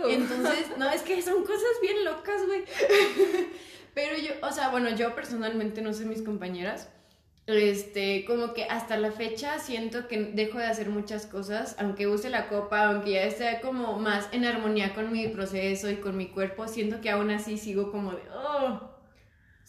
Entonces, 0.10 0.68
no, 0.78 0.90
es 0.92 1.02
que 1.04 1.22
son 1.22 1.44
cosas 1.44 1.62
bien 1.82 2.04
locas, 2.06 2.46
güey. 2.46 2.64
Pero 3.94 4.18
yo, 4.18 4.32
o 4.42 4.52
sea, 4.52 4.70
bueno, 4.70 4.90
yo 4.96 5.16
personalmente 5.16 5.82
no 5.82 5.94
sé 5.94 6.06
mis 6.06 6.22
compañeras. 6.22 6.90
Este, 7.46 8.24
como 8.26 8.54
que 8.54 8.64
hasta 8.64 8.96
la 8.96 9.12
fecha 9.12 9.60
siento 9.60 10.08
que 10.08 10.18
dejo 10.18 10.60
de 10.60 10.66
hacer 10.66 10.90
muchas 10.90 11.26
cosas, 11.26 11.76
aunque 11.78 12.08
use 12.08 12.30
la 12.30 12.48
copa, 12.48 12.86
aunque 12.86 13.12
ya 13.12 13.24
esté 13.24 13.60
como 13.62 14.00
más 14.00 14.30
en 14.32 14.46
armonía 14.46 14.94
con 14.94 15.12
mi 15.12 15.28
proceso 15.28 15.90
y 15.90 15.98
con 15.98 16.16
mi 16.16 16.28
cuerpo, 16.30 16.70
siento 16.70 17.02
que 17.02 17.10
aún 17.10 17.32
así 17.32 17.58
sigo 17.58 17.92
como 17.92 18.14
de, 18.14 18.22
oh. 18.34 18.93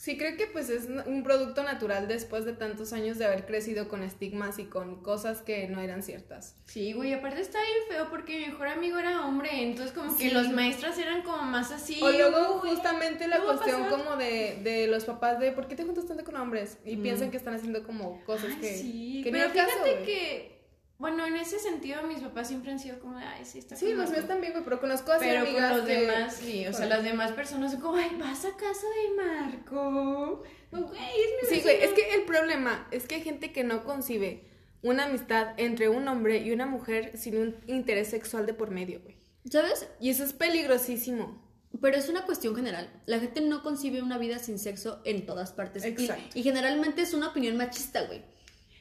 Sí, 0.05 0.19
creo 0.19 0.37
que 0.37 0.47
pues 0.47 0.69
es 0.69 0.85
un 1.07 1.23
producto 1.23 1.63
natural 1.63 2.09
después 2.09 2.45
de 2.45 2.53
tantos 2.53 2.93
años 2.93 3.17
de 3.17 3.25
haber 3.25 3.47
crecido 3.47 3.89
con 3.89 4.03
estigmas 4.03 4.59
y 4.59 4.65
con 4.67 4.97
cosas 5.03 5.41
que 5.41 5.67
no 5.67 5.81
eran 5.81 6.03
ciertas. 6.03 6.57
Sí, 6.67 6.93
güey, 6.93 7.15
aparte 7.15 7.41
está 7.41 7.59
bien 7.59 7.79
feo 7.89 8.11
porque 8.11 8.39
mi 8.41 8.47
mejor 8.49 8.67
amigo 8.69 8.99
era 8.99 9.25
hombre, 9.25 9.49
entonces 9.63 9.97
como 9.97 10.15
que 10.15 10.31
los 10.31 10.51
maestros 10.51 10.99
eran 10.99 11.23
como 11.23 11.45
más 11.45 11.73
así. 11.73 12.03
O 12.03 12.11
luego 12.11 12.59
güey, 12.61 12.75
justamente 12.75 13.27
la 13.29 13.37
¿qué 13.39 13.47
va 13.47 13.53
a 13.55 13.57
cuestión 13.57 13.89
como 13.89 14.17
de, 14.17 14.59
de 14.63 14.89
los 14.89 15.07
papás 15.07 15.41
de 15.41 15.53
¿por 15.53 15.69
qué 15.69 15.75
te 15.75 15.85
juntas 15.85 16.05
tanto 16.07 16.23
con 16.23 16.37
hombres? 16.37 16.77
Y 16.85 16.97
Mm. 16.97 17.03
piensan 17.03 17.31
que 17.31 17.39
están 17.39 17.55
haciendo 17.55 17.83
como 17.83 18.23
cosas 18.27 18.51
Ay, 18.51 18.61
que, 18.61 18.77
sí, 18.77 19.21
que 19.25 19.31
pero 19.31 19.49
fíjate 19.49 20.03
que, 20.05 20.54
bueno, 21.05 21.27
en 21.27 21.37
ese 21.37 21.59
sentido 21.59 22.03
mis 22.05 22.21
papás 22.21 22.49
siempre 22.49 22.71
han 22.73 22.79
sido 22.79 22.99
como 22.99 23.19
ay, 23.19 23.45
sí, 23.45 23.59
está 23.59 23.77
Sí, 23.77 23.89
los 23.91 23.97
madre". 23.99 24.13
míos 24.13 24.27
también, 24.27 24.53
güey, 24.53 24.65
pero 24.65 24.81
conozco 24.81 25.13
así 25.13 25.27
Pero 25.27 25.41
amigas 25.43 25.69
con 25.71 25.79
los 25.79 25.87
que- 25.87 26.01
demás, 26.01 26.35
sí, 26.35 26.67
o 26.67 26.73
sea, 26.73 26.87
las 26.87 27.05
demás 27.05 27.33
personas 27.33 27.73
son 27.73 27.81
como, 27.83 27.97
ay, 27.97 28.11
vas 28.19 28.45
a 28.47 28.57
casa 28.57 28.87
de 28.87 29.23
Marco. 29.23 30.43
No, 30.73 30.83
güey, 30.89 30.99
es 31.01 31.51
mi 31.51 31.57
Sí, 31.57 31.63
güey, 31.63 31.83
es 31.83 31.91
que 31.93 32.15
el 32.15 32.23
problema 32.25 32.89
es 32.91 33.07
que 33.07 33.17
hay 33.17 33.23
gente 33.23 33.53
que 33.53 33.65
no 33.65 33.85
concibe 33.85 34.49
una 34.83 35.05
amistad 35.05 35.49
entre 35.59 35.89
un 35.89 36.09
hombre 36.09 36.39
y 36.39 36.53
una 36.53 36.67
mujer 36.67 37.17
sin 37.17 37.37
un 37.39 37.57
interés 37.67 38.09
sexual 38.09 38.47
de 38.47 38.55
por 38.55 38.71
medio, 38.71 39.01
güey. 39.03 39.17
¿Sabes? 39.51 39.87
Y 40.01 40.09
eso 40.11 40.25
es 40.25 40.33
peligrosísimo. 40.33 41.43
Pero 41.83 41.97
es 41.97 42.09
una 42.09 42.25
cuestión 42.25 42.55
general. 42.57 42.89
La 43.05 43.19
gente 43.19 43.41
no 43.41 43.63
concibe 43.63 44.01
una 44.01 44.17
vida 44.17 44.39
sin 44.39 44.59
sexo 44.59 45.03
en 45.05 45.27
todas 45.27 45.53
partes. 45.53 45.85
Y- 45.85 45.89
Exacto. 45.89 46.25
Y, 46.39 46.43
generalmente 46.43 47.03
es 47.03 47.13
una 47.15 47.29
opinión 47.29 47.57
machista, 47.57 48.03
güey. 48.07 48.23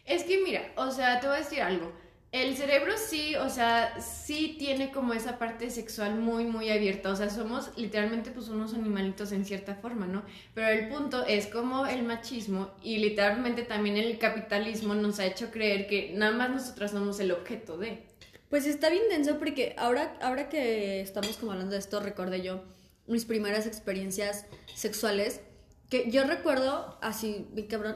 Es 0.06 0.24
que 0.24 0.38
mira, 0.44 0.72
o 0.78 0.92
sea, 0.92 1.20
te 1.20 1.28
voy 1.28 1.36
a 1.38 1.40
decir 1.40 1.62
algo. 1.62 1.92
El 2.34 2.58
cerebro 2.58 2.94
sí, 2.98 3.36
o 3.36 3.48
sea, 3.48 4.02
sí 4.02 4.56
tiene 4.58 4.92
como 4.92 5.14
esa 5.14 5.38
parte 5.38 5.70
sexual 5.70 6.16
muy, 6.16 6.46
muy 6.46 6.72
abierta. 6.72 7.12
O 7.12 7.16
sea, 7.16 7.30
somos 7.30 7.70
literalmente 7.78 8.32
pues 8.32 8.50
unos 8.50 8.74
animalitos 8.74 9.32
en 9.32 9.46
cierta 9.46 9.76
forma, 9.76 10.08
¿no? 10.08 10.24
Pero 10.56 10.68
el 10.70 10.90
punto 10.90 11.24
es 11.28 11.46
como 11.46 11.86
el 11.86 12.02
machismo 12.02 12.72
y 12.82 12.98
literalmente 12.98 13.62
también 13.62 13.98
el 13.98 14.18
capitalismo 14.18 14.96
nos 14.96 15.20
ha 15.20 15.28
hecho 15.28 15.52
creer 15.52 15.86
que 15.86 16.12
nada 16.16 16.32
más 16.32 16.50
nosotras 16.50 16.90
somos 16.90 17.20
el 17.20 17.32
objeto 17.32 17.78
de. 17.78 18.04
Pues 18.50 18.66
está 18.66 18.90
bien 18.90 19.04
denso 19.12 19.38
porque 19.38 19.76
ahora, 19.78 20.18
ahora 20.20 20.50
que 20.50 21.02
estamos 21.02 21.38
como 21.38 21.52
hablando 21.52 21.74
de 21.74 21.80
esto, 21.80 22.00
recordé 22.00 22.42
yo 22.42 22.64
mis 23.06 23.26
primeras 23.26 23.68
experiencias 23.68 24.48
sexuales. 24.74 25.42
Que 25.88 26.10
yo 26.10 26.24
recuerdo, 26.24 26.98
así, 27.00 27.48
mi 27.54 27.68
cabrón, 27.68 27.96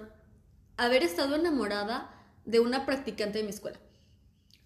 haber 0.78 1.02
estado 1.02 1.36
enamorada 1.36 2.12
de 2.46 2.60
una 2.60 2.86
practicante 2.86 3.40
de 3.40 3.44
mi 3.44 3.50
escuela. 3.50 3.80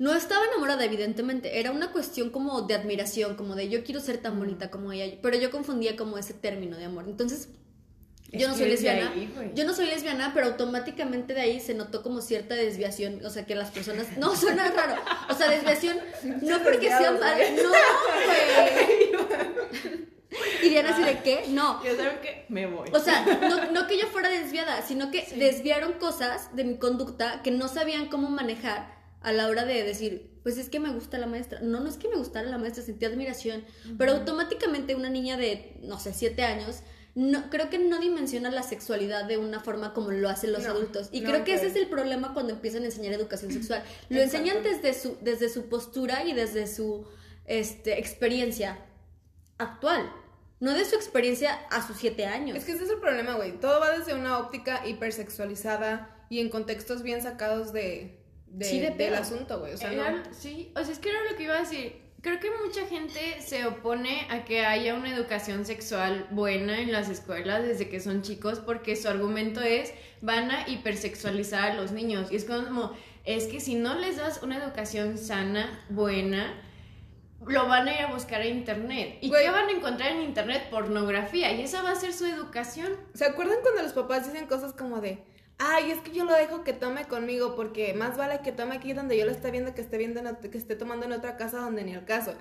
No 0.01 0.15
estaba 0.15 0.43
enamorada, 0.48 0.84
evidentemente, 0.84 1.60
era 1.60 1.70
una 1.70 1.91
cuestión 1.91 2.31
como 2.31 2.63
de 2.63 2.74
admiración, 2.74 3.36
como 3.36 3.53
de 3.53 3.70
yo 3.70 3.84
quiero 3.84 4.00
ser 4.01 4.17
tan 4.17 4.39
bonita 4.39 4.72
como 4.72 4.91
ella, 4.91 5.15
pero 5.22 5.38
yo 5.38 5.51
confundía 5.51 5.96
como 5.96 6.17
ese 6.17 6.34
término 6.34 6.75
de 6.75 6.86
amor. 6.86 7.05
Entonces, 7.08 7.50
yo 8.31 8.48
no 8.48 8.55
soy 8.58 8.70
lesbiana. 8.70 9.12
ahí, 9.12 9.51
yo 9.53 9.63
no 9.63 9.75
soy 9.75 9.86
lesbiana, 9.86 10.31
pero 10.34 10.48
automáticamente 10.48 11.36
de 11.36 11.41
ahí 11.41 11.60
se 11.60 11.75
notó 11.75 12.01
como 12.01 12.22
cierta 12.22 12.55
desviación. 12.55 13.24
O 13.24 13.29
sea, 13.29 13.46
que 13.46 13.53
las 13.53 13.70
personas. 13.70 14.17
No, 14.17 14.36
suena 14.36 14.72
raro. 14.72 15.00
O 15.29 15.36
sea, 15.36 15.51
desviación. 15.51 16.00
No 16.41 16.63
porque 16.63 16.88
sea 16.88 17.12
mala. 17.12 17.38
No, 17.62 17.70
güey. 17.70 19.12
Y 20.63 20.70
Diana 20.70 20.91
así 20.91 21.03
de 21.03 21.20
qué? 21.20 21.43
No. 21.50 21.84
Ya 21.84 21.96
saben 21.96 22.20
que 22.22 22.46
me 22.50 22.65
voy. 22.65 22.89
O 22.93 23.00
sea, 23.00 23.24
no, 23.50 23.72
no 23.72 23.86
que 23.86 24.00
yo 24.00 24.08
fuera 24.08 24.29
desviada, 24.29 24.81
sino 24.81 25.12
que 25.12 25.25
Sí. 25.25 25.36
desviaron 25.38 25.93
cosas 25.93 26.55
de 26.55 26.63
mi 26.63 26.77
conducta 26.77 27.41
que 27.43 27.51
no 27.51 27.67
sabían 27.67 28.08
cómo 28.08 28.29
manejar 28.29 29.00
a 29.22 29.32
la 29.32 29.48
hora 29.48 29.66
de 29.66 29.84
decir, 29.84 30.32
pues 30.44 30.58
es 30.58 30.70
que 30.70 30.80
me 30.80 30.92
gusta 30.92 31.18
la 31.18 31.28
maestra. 31.28 31.60
No, 31.62 31.80
no 31.80 31.90
es 31.90 31.98
que 31.98 32.10
me 32.10 32.16
gustara 32.16 32.50
la 32.50 32.58
maestra, 32.58 32.84
sentía 32.84 33.08
admiración. 33.08 33.63
Pero 33.98 34.13
automáticamente 34.13 34.96
una 34.96 35.10
niña 35.10 35.38
de, 35.38 35.78
no 35.82 36.00
sé, 36.00 36.13
siete 36.13 36.44
años, 36.44 36.80
no, 37.13 37.50
creo 37.50 37.70
que 37.70 37.78
no 37.78 38.00
dimensiona 38.00 38.50
la 38.50 38.63
sexualidad 38.63 39.25
de 39.25 39.38
una 39.38 39.60
forma 39.60 39.94
como 39.94 40.12
lo 40.12 40.30
hacen 40.30 40.54
los 40.54 40.63
No, 40.63 40.72
adultos. 40.72 41.10
Y 41.12 41.22
no 41.22 41.30
creo 41.30 41.44
que 41.44 41.54
ese 41.54 41.68
es 41.68 41.75
el 41.75 41.88
problema 41.88 42.34
cuando 42.34 42.54
empiezan 42.54 42.84
a 42.84 42.86
enseñar 42.86 43.13
educación 43.13 43.51
sexual. 43.51 43.84
Lo 44.10 44.20
Exacto. 44.20 44.48
enseñan 44.48 44.63
desde 44.63 44.94
su, 45.00 45.18
desde 45.22 45.50
su 45.50 45.70
postura 45.70 46.24
y 46.24 46.34
desde 46.34 46.68
su 46.68 47.06
este, 47.46 48.00
experiencia 48.00 48.80
actual. 49.58 50.12
No 50.60 50.74
de 50.74 50.86
su 50.86 50.96
experiencia 50.96 51.54
a 51.70 51.86
sus 51.86 51.98
siete 51.98 52.25
años. 52.25 52.58
Es 52.58 52.66
que 52.66 52.72
ese 52.74 52.84
es 52.86 52.90
el 52.90 53.00
problema, 53.00 53.34
güey. 53.36 53.60
Todo 53.60 53.80
va 53.80 53.98
desde 53.98 54.13
una 54.13 54.38
óptica 54.38 54.88
hipersexualizada 54.88 56.25
y 56.30 56.40
en 56.40 56.50
contextos 56.50 57.01
bien 57.04 57.22
sacados 57.22 57.74
de, 57.74 58.21
de- 58.51 58.65
Sí, 58.65 58.79
de 58.79 58.91
del 58.91 59.15
asunto, 59.15 59.60
güey. 59.60 59.74
O 59.74 59.77
sea, 59.77 59.91
Era- 59.91 60.12
no. 60.12 60.24
Sí, 60.34 60.72
o 60.75 60.84
sea, 60.84 60.91
es 60.93 61.00
que 61.00 61.10
era 61.10 61.20
lo 61.29 61.36
que 61.38 61.43
iba 61.43 61.55
a 61.55 61.62
decir. 61.62 62.01
Creo 62.22 62.39
que 62.39 62.50
mucha 62.63 62.86
gente 62.86 63.41
se 63.41 63.65
opone 63.65 64.27
a 64.29 64.46
que 64.46 64.63
haya 64.63 64.93
una 64.93 65.10
educación 65.12 65.65
sexual 65.65 66.27
buena 66.29 66.79
en 66.79 66.91
las 66.91 67.10
escuelas 67.10 67.63
desde 67.63 67.89
que 67.89 68.00
son 68.00 68.22
chicos 68.22 68.60
porque 68.60 68.96
su 68.96 69.08
argumento 69.08 69.60
es 69.62 69.91
van 70.22 70.51
a 70.51 70.70
hipersexualizar 70.70 71.72
a 71.72 71.74
los 71.74 71.91
niños. 71.91 72.31
Y 72.31 72.36
es 72.36 72.46
como, 72.46 72.93
es 73.25 73.48
que 73.48 73.60
si 73.60 73.74
no 73.74 73.96
les 73.98 74.17
das 74.17 74.43
una 74.43 74.58
educación 74.58 75.17
sana, 75.17 75.84
buena, 75.89 76.53
lo 77.48 77.67
van 77.67 77.88
a 77.88 77.93
ir 77.96 78.01
a 78.01 78.13
buscar 78.13 78.41
en 78.41 78.58
internet. 78.58 79.17
¿Y 79.22 79.29
Güey. 79.29 79.43
qué 79.43 79.50
van 79.50 79.67
a 79.70 79.72
encontrar 79.72 80.12
en 80.12 80.22
internet? 80.22 80.67
Pornografía. 80.70 81.51
Y 81.53 81.62
esa 81.63 81.81
va 81.81 81.89
a 81.89 81.96
ser 81.96 82.13
su 82.13 82.27
educación. 82.27 82.96
¿Se 83.15 83.25
acuerdan 83.25 83.58
cuando 83.63 83.81
los 83.81 83.93
papás 83.93 84.31
dicen 84.31 84.46
cosas 84.48 84.74
como 84.74 85.01
de, 85.01 85.24
ay, 85.63 85.91
es 85.91 86.00
que 86.01 86.12
yo 86.12 86.25
lo 86.25 86.34
dejo 86.34 86.63
que 86.63 86.74
tome 86.74 87.06
conmigo 87.08 87.56
porque 87.56 87.94
más 87.94 88.18
vale 88.18 88.39
que 88.44 88.51
tome 88.51 88.75
aquí 88.75 88.94
donde 88.94 89.15
yo 89.18 89.25
lo 89.25 89.32
esté 89.32 89.51
viendo 89.51 89.75
que 89.75 89.82
esté 89.82 89.98
viendo 89.98 90.22
que 90.41 90.58
esté 90.58 90.75
tomando 90.75 91.06
en 91.06 91.12
otra 91.12 91.38
casa 91.38 91.60
donde 91.60 91.84
ni 91.84 91.94
al 91.94 92.06
caso? 92.06 92.34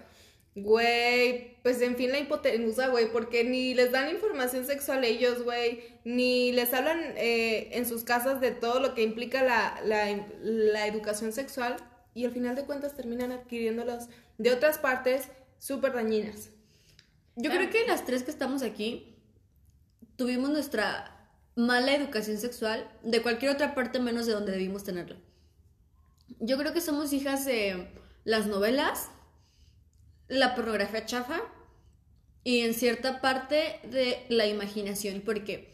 Güey, 0.56 1.58
pues 1.62 1.80
en 1.80 1.94
fin 1.96 2.10
la 2.10 2.18
hipotenusa, 2.18 2.88
güey, 2.88 3.12
porque 3.12 3.44
ni 3.44 3.72
les 3.74 3.92
dan 3.92 4.10
información 4.10 4.66
sexual 4.66 5.02
a 5.04 5.06
ellos, 5.06 5.42
güey, 5.44 5.82
ni 6.04 6.50
les 6.52 6.74
hablan 6.74 6.98
eh, 7.16 7.68
en 7.72 7.86
sus 7.86 8.02
casas 8.02 8.40
de 8.40 8.50
todo 8.50 8.80
lo 8.80 8.94
que 8.94 9.02
implica 9.02 9.44
la, 9.44 9.80
la, 9.84 10.26
la 10.42 10.86
educación 10.86 11.32
sexual 11.32 11.76
y 12.14 12.24
al 12.24 12.32
final 12.32 12.56
de 12.56 12.64
cuentas 12.64 12.96
terminan 12.96 13.30
adquiriéndolos 13.32 14.08
de 14.38 14.52
otras 14.52 14.78
partes 14.78 15.28
súper 15.58 15.92
dañinas. 15.92 16.50
Yo 17.36 17.50
Ah. 17.52 17.54
creo 17.56 17.70
que 17.70 17.86
las 17.86 18.04
tres 18.04 18.24
que 18.24 18.32
estamos 18.32 18.62
aquí 18.62 19.14
tuvimos 20.16 20.50
nuestra 20.50 21.19
mala 21.66 21.94
educación 21.94 22.38
sexual 22.38 22.90
de 23.02 23.22
cualquier 23.22 23.52
otra 23.52 23.74
parte 23.74 24.00
menos 24.00 24.26
de 24.26 24.32
donde 24.32 24.52
debimos 24.52 24.84
tenerla. 24.84 25.16
Yo 26.38 26.56
creo 26.58 26.72
que 26.72 26.80
somos 26.80 27.12
hijas 27.12 27.44
de 27.44 27.92
las 28.24 28.46
novelas, 28.46 29.10
la 30.28 30.54
pornografía 30.54 31.06
chafa 31.06 31.40
y 32.44 32.60
en 32.60 32.74
cierta 32.74 33.20
parte 33.20 33.80
de 33.84 34.24
la 34.28 34.46
imaginación, 34.46 35.22
porque 35.24 35.70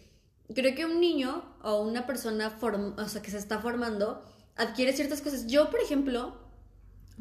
creo 0.54 0.74
que 0.74 0.86
un 0.86 1.00
niño 1.00 1.56
o 1.62 1.82
una 1.82 2.06
persona 2.06 2.58
o 2.60 3.22
que 3.22 3.30
se 3.30 3.38
está 3.38 3.58
formando 3.60 4.22
adquiere 4.56 4.92
ciertas 4.92 5.20
cosas. 5.20 5.46
Yo, 5.46 5.70
por 5.70 5.80
ejemplo, 5.80 6.36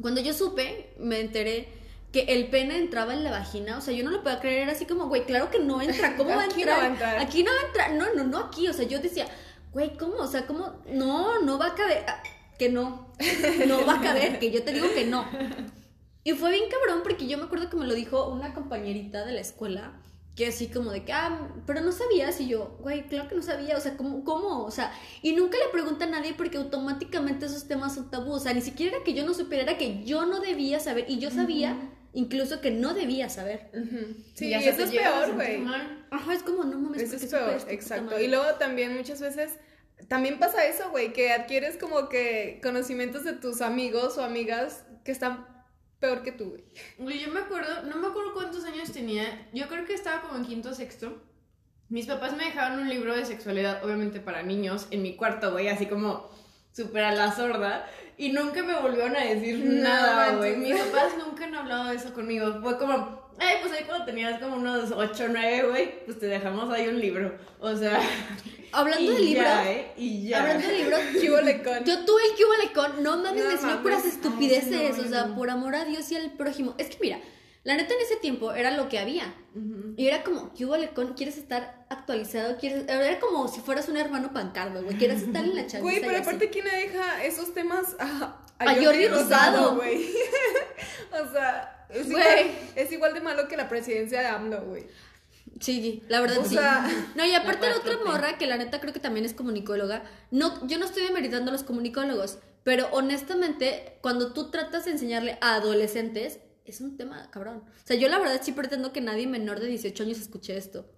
cuando 0.00 0.20
yo 0.20 0.32
supe, 0.32 0.94
me 0.98 1.20
enteré 1.20 1.68
que 2.16 2.32
el 2.32 2.48
pene 2.48 2.78
entraba 2.78 3.12
en 3.12 3.24
la 3.24 3.30
vagina, 3.30 3.76
o 3.76 3.82
sea, 3.82 3.92
yo 3.92 4.02
no 4.02 4.10
lo 4.10 4.22
podía 4.22 4.40
creer, 4.40 4.62
era 4.62 4.72
así 4.72 4.86
como, 4.86 5.08
güey, 5.08 5.26
claro 5.26 5.50
que 5.50 5.58
no 5.58 5.82
entra, 5.82 6.16
¿cómo 6.16 6.30
va 6.30 6.44
a 6.44 6.44
Aquí 6.44 6.64
no 6.64 6.70
entrar? 6.70 6.78
va 6.78 6.84
a 6.84 6.86
entrar. 6.86 7.18
Aquí 7.18 7.42
no 7.42 7.50
va 7.52 7.60
a 7.60 7.66
entrar, 7.66 7.92
no, 7.92 8.14
no, 8.14 8.24
no 8.24 8.38
aquí, 8.46 8.66
o 8.68 8.72
sea, 8.72 8.86
yo 8.86 9.00
decía, 9.00 9.26
güey, 9.70 9.98
¿cómo? 9.98 10.14
O 10.16 10.26
sea, 10.26 10.46
¿cómo? 10.46 10.76
No, 10.88 11.42
no 11.42 11.58
va 11.58 11.66
a 11.66 11.74
caber, 11.74 12.04
Ah, 12.08 12.22
que 12.58 12.70
no, 12.70 13.06
no 13.66 13.84
va 13.84 13.96
a 13.96 14.00
caber, 14.00 14.38
que 14.38 14.50
yo 14.50 14.62
te 14.62 14.72
digo 14.72 14.86
que 14.94 15.04
no. 15.04 15.26
Y 16.24 16.32
fue 16.32 16.52
bien 16.52 16.70
cabrón 16.70 17.02
porque 17.02 17.26
yo 17.26 17.36
me 17.36 17.44
acuerdo 17.44 17.68
que 17.68 17.76
me 17.76 17.86
lo 17.86 17.92
dijo 17.92 18.30
una 18.30 18.54
compañerita 18.54 19.26
de 19.26 19.32
la 19.32 19.40
escuela, 19.42 19.92
que 20.34 20.46
así 20.46 20.68
como 20.68 20.92
de 20.92 21.04
que, 21.04 21.12
ah, 21.12 21.48
pero 21.66 21.82
no 21.82 21.92
sabías, 21.92 22.40
y 22.40 22.48
yo, 22.48 22.78
güey, 22.80 23.06
claro 23.08 23.28
que 23.28 23.34
no 23.34 23.42
sabía, 23.42 23.76
o 23.76 23.80
sea, 23.80 23.98
¿cómo? 23.98 24.24
cómo? 24.24 24.64
O 24.64 24.70
sea, 24.70 24.90
y 25.20 25.34
nunca 25.34 25.58
le 25.58 25.70
pregunta 25.70 26.06
a 26.06 26.08
nadie 26.08 26.32
porque 26.32 26.56
automáticamente 26.56 27.44
esos 27.44 27.68
temas 27.68 27.94
son 27.94 28.10
tabú, 28.10 28.32
o 28.32 28.40
sea, 28.40 28.54
ni 28.54 28.62
siquiera 28.62 28.96
era 28.96 29.04
que 29.04 29.12
yo 29.12 29.26
no 29.26 29.34
supiera, 29.34 29.64
era 29.64 29.76
que 29.76 30.02
yo 30.04 30.24
no 30.24 30.40
debía 30.40 30.80
saber, 30.80 31.04
y 31.08 31.18
yo 31.18 31.30
sabía 31.30 31.76
incluso 32.16 32.62
que 32.62 32.70
no 32.70 32.94
debía 32.94 33.28
saber. 33.28 33.70
Sí, 34.34 34.48
Y 34.48 34.54
eso 34.54 34.84
es 34.84 34.90
peor, 34.90 35.34
güey. 35.34 35.62
Ajá, 36.10 36.34
es 36.34 36.42
como, 36.42 36.64
no 36.64 36.78
mames, 36.78 37.02
Eso 37.02 37.12
¿por 37.12 37.20
qué 37.20 37.24
es 37.26 37.30
peor, 37.30 37.50
esto, 37.50 37.70
exacto. 37.70 38.18
Y 38.18 38.28
luego 38.28 38.54
también 38.54 38.96
muchas 38.96 39.20
veces, 39.20 39.58
también 40.08 40.38
pasa 40.38 40.64
eso, 40.64 40.90
güey, 40.90 41.12
que 41.12 41.30
adquieres 41.32 41.76
como 41.76 42.08
que 42.08 42.58
conocimientos 42.62 43.24
de 43.24 43.34
tus 43.34 43.60
amigos 43.60 44.16
o 44.16 44.24
amigas 44.24 44.86
que 45.04 45.12
están 45.12 45.46
peor 46.00 46.22
que 46.22 46.32
tú, 46.32 46.50
güey. 46.50 46.64
Güey, 46.98 47.20
yo 47.20 47.28
me 47.28 47.40
acuerdo, 47.40 47.82
no 47.82 47.96
me 47.98 48.06
acuerdo 48.06 48.32
cuántos 48.32 48.64
años 48.64 48.90
tenía, 48.92 49.48
yo 49.52 49.68
creo 49.68 49.84
que 49.84 49.92
estaba 49.92 50.22
como 50.22 50.38
en 50.38 50.46
quinto 50.46 50.70
o 50.70 50.74
sexto. 50.74 51.22
Mis 51.90 52.06
papás 52.06 52.34
me 52.34 52.46
dejaron 52.46 52.80
un 52.80 52.88
libro 52.88 53.14
de 53.14 53.26
sexualidad, 53.26 53.84
obviamente 53.84 54.20
para 54.20 54.42
niños, 54.42 54.88
en 54.90 55.02
mi 55.02 55.16
cuarto, 55.16 55.52
güey, 55.52 55.68
así 55.68 55.84
como 55.84 56.30
súper 56.72 57.04
a 57.04 57.14
la 57.14 57.30
sorda. 57.36 57.86
Y 58.18 58.30
nunca 58.30 58.62
me 58.62 58.78
volvieron 58.80 59.14
a 59.16 59.24
decir 59.24 59.58
No 59.58 59.82
nada, 59.82 60.36
güey. 60.36 60.56
Mis 60.56 60.76
papás 60.80 61.12
nunca 61.18 61.44
han 61.44 61.54
hablado 61.54 61.90
de 61.90 61.96
eso 61.96 62.14
conmigo. 62.14 62.60
Fue 62.62 62.78
como, 62.78 63.30
ay, 63.38 63.56
pues 63.60 63.72
ahí 63.74 63.84
cuando 63.84 64.06
tenías 64.06 64.40
como 64.40 64.56
unos 64.56 64.90
8 64.90 65.24
o 65.24 65.28
9, 65.28 65.68
güey, 65.68 66.04
pues 66.06 66.18
te 66.18 66.26
dejamos 66.26 66.72
ahí 66.72 66.88
un 66.88 66.98
libro. 66.98 67.36
O 67.60 67.76
sea, 67.76 68.00
Hablando 68.72 69.12
de 69.12 69.20
libros, 69.20 69.44
ya, 69.44 69.70
¿eh? 69.72 69.92
Y 69.96 70.28
ya. 70.28 70.40
hablando 70.42 70.66
de 70.66 70.78
libros. 70.78 71.00
Yo 71.84 72.04
tuve 72.04 72.22
el 72.24 72.70
cubo 72.72 73.00
no 73.00 73.16
mames, 73.18 73.42
No 73.42 73.48
me 73.48 73.54
enseñó 73.54 73.82
puras 73.82 74.04
estupideces, 74.04 74.72
Ay, 74.72 74.92
no, 74.98 75.06
o 75.06 75.08
sea, 75.08 75.24
no. 75.26 75.36
por 75.36 75.50
amor 75.50 75.74
a 75.74 75.84
Dios 75.84 76.10
y 76.12 76.16
al 76.16 76.32
prójimo. 76.32 76.74
Es 76.78 76.88
que 76.88 76.98
mira, 77.00 77.20
la 77.64 77.76
neta 77.76 77.94
en 77.94 78.00
ese 78.00 78.16
tiempo 78.16 78.52
era 78.52 78.70
lo 78.70 78.88
que 78.88 78.98
había. 78.98 79.34
Y 79.96 80.06
era 80.06 80.22
como, 80.22 80.52
¿qué 80.52 80.66
hubo 80.66 80.76
con? 80.94 81.14
¿Quieres 81.14 81.38
estar 81.38 81.85
actualizado, 82.06 82.56
quieres, 82.56 82.84
era 82.88 83.18
como 83.18 83.48
si 83.48 83.60
fueras 83.60 83.88
un 83.88 83.96
hermano 83.96 84.32
pancardo, 84.32 84.84
güey, 84.84 84.96
quieres 84.96 85.22
estar 85.22 85.44
en 85.44 85.56
la 85.56 85.62
chaviza. 85.62 85.80
Güey, 85.80 86.00
pero 86.00 86.18
aparte, 86.18 86.50
¿quién 86.50 86.64
le 86.64 86.70
deja 86.70 87.24
esos 87.24 87.52
temas 87.52 87.96
a, 87.98 88.38
A 88.58 88.74
Jordi 88.76 89.08
Rosado. 89.08 89.74
güey? 89.74 90.06
o 91.12 91.32
sea, 91.32 91.86
es 91.90 92.06
igual, 92.06 92.24
es 92.76 92.92
igual 92.92 93.14
de 93.14 93.20
malo 93.20 93.48
que 93.48 93.56
la 93.56 93.68
presidencia 93.68 94.20
de 94.20 94.26
AMLO, 94.26 94.62
güey. 94.66 94.86
Sí, 95.60 96.04
la 96.08 96.20
verdad 96.20 96.38
O 96.38 96.44
sí. 96.44 96.54
sea, 96.54 96.88
no, 97.16 97.24
y 97.24 97.34
aparte 97.34 97.68
la, 97.68 97.76
otra 97.76 97.94
4T. 97.94 98.04
morra, 98.04 98.38
que 98.38 98.46
la 98.46 98.56
neta 98.56 98.80
creo 98.80 98.92
que 98.92 99.00
también 99.00 99.26
es 99.26 99.34
comunicóloga, 99.34 100.04
no, 100.30 100.64
yo 100.68 100.78
no 100.78 100.84
estoy 100.84 101.02
demeritando 101.02 101.50
a 101.50 101.52
los 101.52 101.64
comunicólogos, 101.64 102.38
pero 102.62 102.88
honestamente, 102.92 103.98
cuando 104.00 104.32
tú 104.32 104.50
tratas 104.52 104.84
de 104.84 104.92
enseñarle 104.92 105.38
a 105.40 105.56
adolescentes, 105.56 106.38
es 106.64 106.80
un 106.80 106.96
tema 106.96 107.28
cabrón. 107.32 107.64
O 107.66 107.86
sea, 107.86 107.96
yo 107.96 108.08
la 108.08 108.18
verdad 108.18 108.40
sí 108.44 108.52
pretendo 108.52 108.92
que 108.92 109.00
nadie 109.00 109.26
menor 109.26 109.58
de 109.58 109.66
18 109.66 110.02
años 110.04 110.18
escuche 110.18 110.56
esto. 110.56 110.88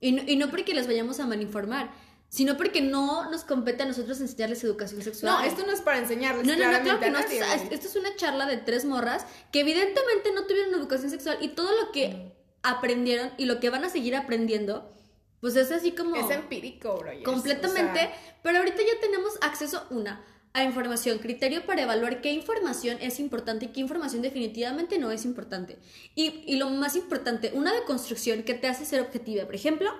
Y 0.00 0.12
no, 0.12 0.22
y 0.26 0.36
no 0.36 0.50
porque 0.50 0.74
les 0.74 0.86
vayamos 0.86 1.20
a 1.20 1.26
malinformar, 1.26 1.90
sino 2.28 2.56
porque 2.56 2.80
no 2.80 3.28
nos 3.30 3.44
compete 3.44 3.82
a 3.82 3.86
nosotros 3.86 4.20
enseñarles 4.20 4.62
educación 4.64 5.02
sexual. 5.02 5.32
no, 5.32 5.44
esto 5.44 5.66
no 5.66 5.72
es 5.72 5.80
para 5.80 5.98
enseñarles 5.98 6.46
No, 6.46 6.56
no, 6.56 6.70
no, 6.72 6.80
claro 6.82 7.00
que 7.00 7.10
no. 7.10 7.18
nadie, 7.18 7.40
Esto, 7.40 7.74
esto 7.74 7.88
es 7.88 7.96
una 7.96 8.14
charla 8.16 8.46
de 8.46 8.56
tres 8.56 8.84
morras 8.84 9.26
que 9.52 9.60
evidentemente 9.60 10.32
no 10.34 10.44
tuvieron 10.46 10.72
educación 10.74 11.10
sexual 11.10 11.38
y 11.40 11.48
todo 11.48 11.70
lo 11.80 11.90
que 11.92 12.32
aprendieron 12.62 13.30
y 13.36 13.46
lo 13.46 13.58
que 13.60 13.68
van 13.70 13.84
a 13.84 13.88
seguir 13.88 14.14
aprendiendo, 14.16 14.92
pues 15.40 15.56
es 15.56 15.72
así 15.72 15.92
como 15.92 16.14
Es 16.16 16.30
empírico, 16.30 16.98
bro. 16.98 17.10
completamente. 17.24 17.98
o 17.98 18.02
sea, 18.02 18.36
pero 18.42 18.58
ahorita 18.58 18.78
ya 18.78 19.00
tenemos 19.00 19.32
acceso, 19.42 19.86
una, 19.90 20.24
a 20.52 20.64
información, 20.64 21.18
criterio 21.18 21.64
para 21.64 21.82
evaluar 21.82 22.20
qué 22.20 22.32
información 22.32 22.98
es 23.00 23.20
importante 23.20 23.66
y 23.66 23.68
qué 23.68 23.80
información 23.80 24.22
definitivamente 24.22 24.98
no 24.98 25.10
es 25.12 25.24
importante. 25.24 25.78
Y, 26.14 26.42
y 26.46 26.56
lo 26.56 26.68
más 26.70 26.96
importante, 26.96 27.52
una 27.54 27.72
deconstrucción 27.72 28.42
que 28.42 28.54
te 28.54 28.66
hace 28.66 28.84
ser 28.84 29.00
objetiva. 29.00 29.44
Por 29.44 29.54
ejemplo, 29.54 29.90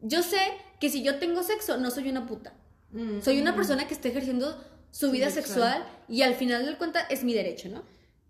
yo 0.00 0.22
sé 0.22 0.38
que 0.80 0.90
si 0.90 1.02
yo 1.02 1.18
tengo 1.18 1.42
sexo, 1.42 1.78
no 1.78 1.90
soy 1.90 2.10
una 2.10 2.26
puta. 2.26 2.54
Mm. 2.92 3.20
Soy 3.22 3.40
una 3.40 3.56
persona 3.56 3.88
que 3.88 3.94
está 3.94 4.08
ejerciendo 4.08 4.62
su 4.90 5.10
vida 5.10 5.30
sexual. 5.30 5.82
sexual 5.82 6.04
y 6.08 6.22
al 6.22 6.34
final 6.34 6.66
del 6.66 6.76
cuenta 6.78 7.00
es 7.00 7.24
mi 7.24 7.34
derecho, 7.34 7.68
¿no? 7.68 7.82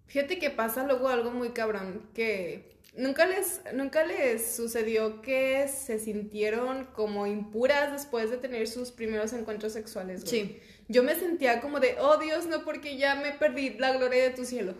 Fíjate 0.06 0.38
que 0.38 0.50
pasa 0.50 0.84
luego 0.84 1.08
algo 1.08 1.30
muy 1.30 1.50
cabrón 1.50 2.08
que 2.14 2.76
nunca 2.96 3.26
les 3.26 3.60
nunca 3.74 4.04
les 4.04 4.54
sucedió 4.56 5.20
que 5.20 5.68
se 5.68 5.98
sintieron 5.98 6.86
como 6.86 7.26
impuras 7.26 7.92
después 7.92 8.30
de 8.30 8.38
tener 8.38 8.68
sus 8.68 8.92
primeros 8.92 9.32
encuentros 9.32 9.72
sexuales. 9.72 10.24
güey? 10.24 10.30
Sí. 10.30 10.60
Yo 10.88 11.02
me 11.02 11.14
sentía 11.14 11.60
como 11.60 11.80
de, 11.80 11.96
oh 12.00 12.16
Dios, 12.18 12.46
no, 12.46 12.64
porque 12.64 12.96
ya 12.96 13.14
me 13.16 13.32
perdí 13.32 13.70
la 13.78 13.92
gloria 13.96 14.22
de 14.24 14.30
tu 14.30 14.44
cielo. 14.44 14.74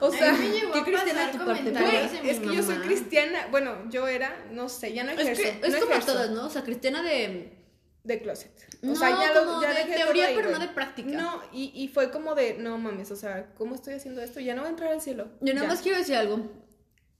O 0.00 0.10
sea, 0.10 0.34
qué 0.36 0.78
a 0.80 0.84
cristiana 0.84 1.30
tu 1.32 1.38
parte, 1.46 1.70
güey, 1.70 1.96
es 2.30 2.40
mi 2.40 2.48
que 2.48 2.56
yo 2.56 2.62
soy 2.62 2.76
cristiana. 2.76 3.46
Bueno, 3.50 3.88
yo 3.90 4.06
era, 4.08 4.44
no 4.50 4.68
sé, 4.68 4.92
ya 4.92 5.04
no 5.04 5.12
Es, 5.12 5.20
ejerzo. 5.20 5.42
que, 5.42 5.66
es 5.66 5.72
no 5.72 5.80
como 5.80 5.92
ejerzo 5.92 6.12
todas, 6.12 6.30
¿no? 6.30 6.46
O 6.46 6.50
sea, 6.50 6.62
cristiana 6.62 7.02
de... 7.02 7.58
De 8.04 8.20
closet. 8.20 8.50
O 8.82 8.86
No, 8.88 8.96
sea, 8.96 9.10
ya 9.10 9.32
lo 9.32 9.46
como 9.46 9.62
ya 9.62 9.72
de 9.72 9.84
teoría, 9.94 10.26
ahí, 10.26 10.34
pero 10.34 10.48
güey. 10.50 10.60
no 10.60 10.66
de 10.66 10.72
práctica. 10.74 11.08
No, 11.10 11.40
y, 11.52 11.70
y 11.72 11.86
fue 11.86 12.10
como 12.10 12.34
de, 12.34 12.54
no 12.58 12.76
mames, 12.78 13.12
o 13.12 13.16
sea, 13.16 13.54
¿cómo 13.54 13.76
estoy 13.76 13.94
haciendo 13.94 14.20
esto? 14.20 14.40
Ya 14.40 14.54
no 14.56 14.62
voy 14.62 14.66
a 14.68 14.70
entrar 14.70 14.92
al 14.92 15.00
cielo. 15.00 15.28
Yo 15.40 15.54
nada 15.54 15.66
Ya. 15.68 15.72
más 15.72 15.82
quiero 15.82 15.98
decir 15.98 16.16
algo. 16.16 16.38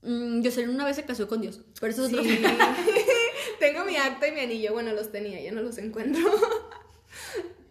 Mm, 0.02 0.42
Jocelyn 0.44 0.70
una 0.70 0.84
vez 0.84 0.96
se 0.96 1.04
casó 1.04 1.28
con 1.28 1.40
Dios, 1.40 1.60
pero 1.80 1.92
eso 1.92 2.04
es 2.06 2.12
otro 2.12 2.24
Sí. 2.24 2.36
tema. 2.36 2.76
Tengo 3.60 3.84
mi 3.84 3.96
acta 3.96 4.26
y 4.26 4.32
mi 4.32 4.40
anillo, 4.40 4.72
bueno, 4.72 4.92
los 4.92 5.12
tenía, 5.12 5.40
ya 5.40 5.52
no 5.52 5.62
los 5.62 5.78
encuentro. 5.78 6.20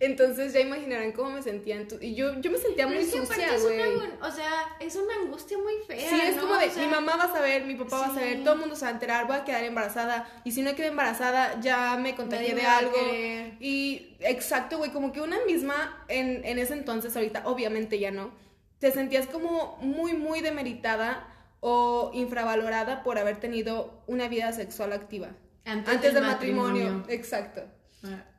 Entonces 0.03 0.51
ya 0.51 0.60
imaginarán 0.62 1.12
cómo 1.12 1.29
me 1.29 1.43
sentía. 1.43 1.75
en 1.75 1.88
tu- 1.88 2.00
Y 2.01 2.15
yo, 2.15 2.34
yo 2.41 2.50
me 2.50 2.58
sentía 2.58 2.88
Pero 2.88 3.00
muy 3.00 3.08
es 3.08 3.13
que 3.13 3.24
sucia, 3.25 3.48
güey. 3.60 4.10
o 4.20 4.31
sea, 4.31 4.51
es 4.79 4.96
una 4.96 5.13
angustia 5.22 5.58
muy 5.60 5.74
fea. 5.86 6.10
Sí, 6.10 6.20
es 6.22 6.36
¿no? 6.38 6.41
como 6.41 6.55
de, 6.55 6.65
O 6.65 6.72
sea, 6.72 6.84
mi 6.84 6.89
mamá 6.89 7.15
va 7.17 7.25
a 7.25 7.31
saber, 7.31 7.65
mi 7.65 7.75
papá 7.75 8.00
va 8.00 8.05
a 8.08 8.13
saber, 8.15 8.43
todo 8.43 8.55
el 8.55 8.60
mundo 8.62 8.75
se 8.75 8.86
va 8.86 8.89
a 8.89 8.93
enterar, 8.93 9.27
voy 9.27 9.36
a 9.38 9.43
quedar 9.43 9.63
embarazada. 9.63 10.27
Y 10.43 10.53
si 10.53 10.63
no 10.63 10.74
quedo 10.75 10.88
embarazada, 10.88 11.60
ya 11.62 11.98
me 11.98 12.15
contagié 12.15 12.50
Nadie 12.50 12.62
de 12.62 12.67
algo. 12.67 12.98
Y 13.60 14.17
exacto, 14.22 14.79
güey, 14.79 14.89
como 14.91 15.12
que 15.13 15.22
una 15.22 15.38
misma, 15.46 16.03
en, 16.08 16.43
en 16.46 16.58
ese 16.58 16.74
entonces, 16.74 17.15
ahorita 17.15 17.43
obviamente 17.46 18.00
ya 18.00 18.10
no, 18.10 18.31
te 18.79 18.91
sentías 18.91 19.27
como 19.27 19.77
muy, 19.81 20.13
muy 20.13 20.41
demeritada 20.41 21.27
o 21.60 22.10
infravalorada 22.15 23.03
por 23.03 23.20
haber 23.20 23.39
tenido 23.39 24.01
una 24.08 24.27
vida 24.27 24.51
sexual 24.51 24.93
activa. 24.93 25.29
Antes, 25.63 26.01
del 26.01 26.15
del 26.15 26.24
matrimonio. 26.24 26.84
matrimonio. 26.86 27.05
Exacto. 27.10 27.62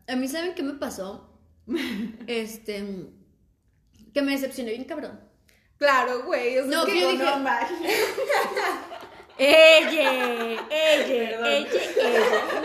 A 0.08 0.16
mí, 0.16 0.26
¿saben 0.26 0.54
qué 0.54 0.64
me 0.64 0.72
pasó? 0.72 1.28
este... 2.26 3.06
Que 4.14 4.22
me 4.22 4.32
decepcioné 4.32 4.70
bien 4.72 4.84
cabrón. 4.84 5.20
Claro, 5.78 6.24
güey. 6.24 6.58
o 6.58 6.62
sea, 6.62 6.70
No, 6.70 6.86
es 6.86 6.92
que 6.92 7.00
yo 7.00 7.10
dije- 7.12 7.24
ella, 9.38 9.88
ella, 9.88 10.66
ella, 10.70 11.56
ella. 11.58 11.70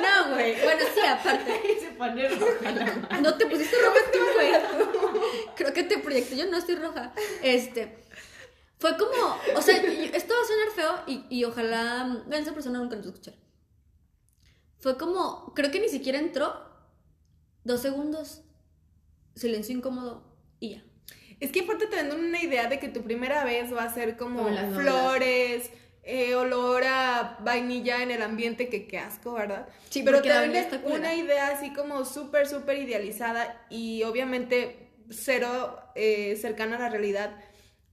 No, 0.02 0.34
güey. 0.34 0.62
Bueno, 0.62 0.82
sí, 0.94 1.00
aparte. 1.08 1.80
Se 1.80 1.88
pone 1.92 2.28
roja 2.30 2.72
la 2.72 3.22
No 3.22 3.38
te 3.38 3.46
pusiste 3.48 3.76
roja 3.82 4.00
tú, 4.12 4.20
güey. 4.36 4.52
Creo 5.56 5.74
que 5.74 5.84
te 5.84 5.98
proyecté. 6.00 6.36
Yo 6.38 6.46
no 6.48 6.58
estoy 6.58 6.76
roja. 6.76 7.14
Este. 7.42 7.98
Fue 8.80 8.98
como. 8.98 9.38
O 9.56 9.62
sea, 9.62 9.78
esto 9.78 10.34
va 10.36 10.42
a 10.42 10.46
sonar 10.46 10.72
feo 10.76 11.04
y, 11.08 11.26
y 11.40 11.44
ojalá. 11.46 12.22
Bueno, 12.28 12.44
esa 12.44 12.54
persona 12.54 12.80
nunca 12.80 12.98
nos 12.98 13.06
escuchar. 13.08 13.36
Fue 14.80 14.98
como. 14.98 15.54
Creo 15.56 15.72
que 15.72 15.80
ni 15.80 15.90
siquiera 15.90 16.20
entró. 16.20 16.54
Dos 17.64 17.82
segundos. 17.82 18.42
Silencio 19.38 19.76
incómodo. 19.76 20.24
Y 20.60 20.72
ya. 20.72 20.84
Es 21.40 21.52
que 21.52 21.62
aparte 21.62 21.86
te 21.88 21.96
venden 21.96 22.20
una 22.20 22.42
idea 22.42 22.68
de 22.68 22.80
que 22.80 22.90
tu 22.90 23.04
primera 23.04 23.44
vez 23.44 23.74
va 23.74 23.84
a 23.84 23.94
ser 23.94 24.18
como, 24.18 24.44
Como 24.44 24.50
las 24.50 24.74
flores, 24.74 25.70
eh, 26.04 26.36
olor 26.36 26.84
a 26.86 27.38
vainilla 27.42 28.02
en 28.02 28.12
el 28.12 28.24
ambiente, 28.24 28.70
que 28.70 28.88
qué 28.88 28.98
asco, 28.98 29.34
¿verdad? 29.34 29.68
Sí, 29.90 30.02
Pero 30.04 30.22
te 30.22 30.30
venden 30.30 30.82
una 30.86 31.14
idea 31.14 31.50
así 31.50 31.74
como 31.74 32.06
súper, 32.06 32.48
súper 32.48 32.78
idealizada 32.78 33.66
y 33.70 34.04
obviamente 34.04 34.90
cero 35.10 35.80
eh, 35.96 36.36
cercana 36.38 36.78
a 36.78 36.80
la 36.80 36.90
realidad. 36.90 37.38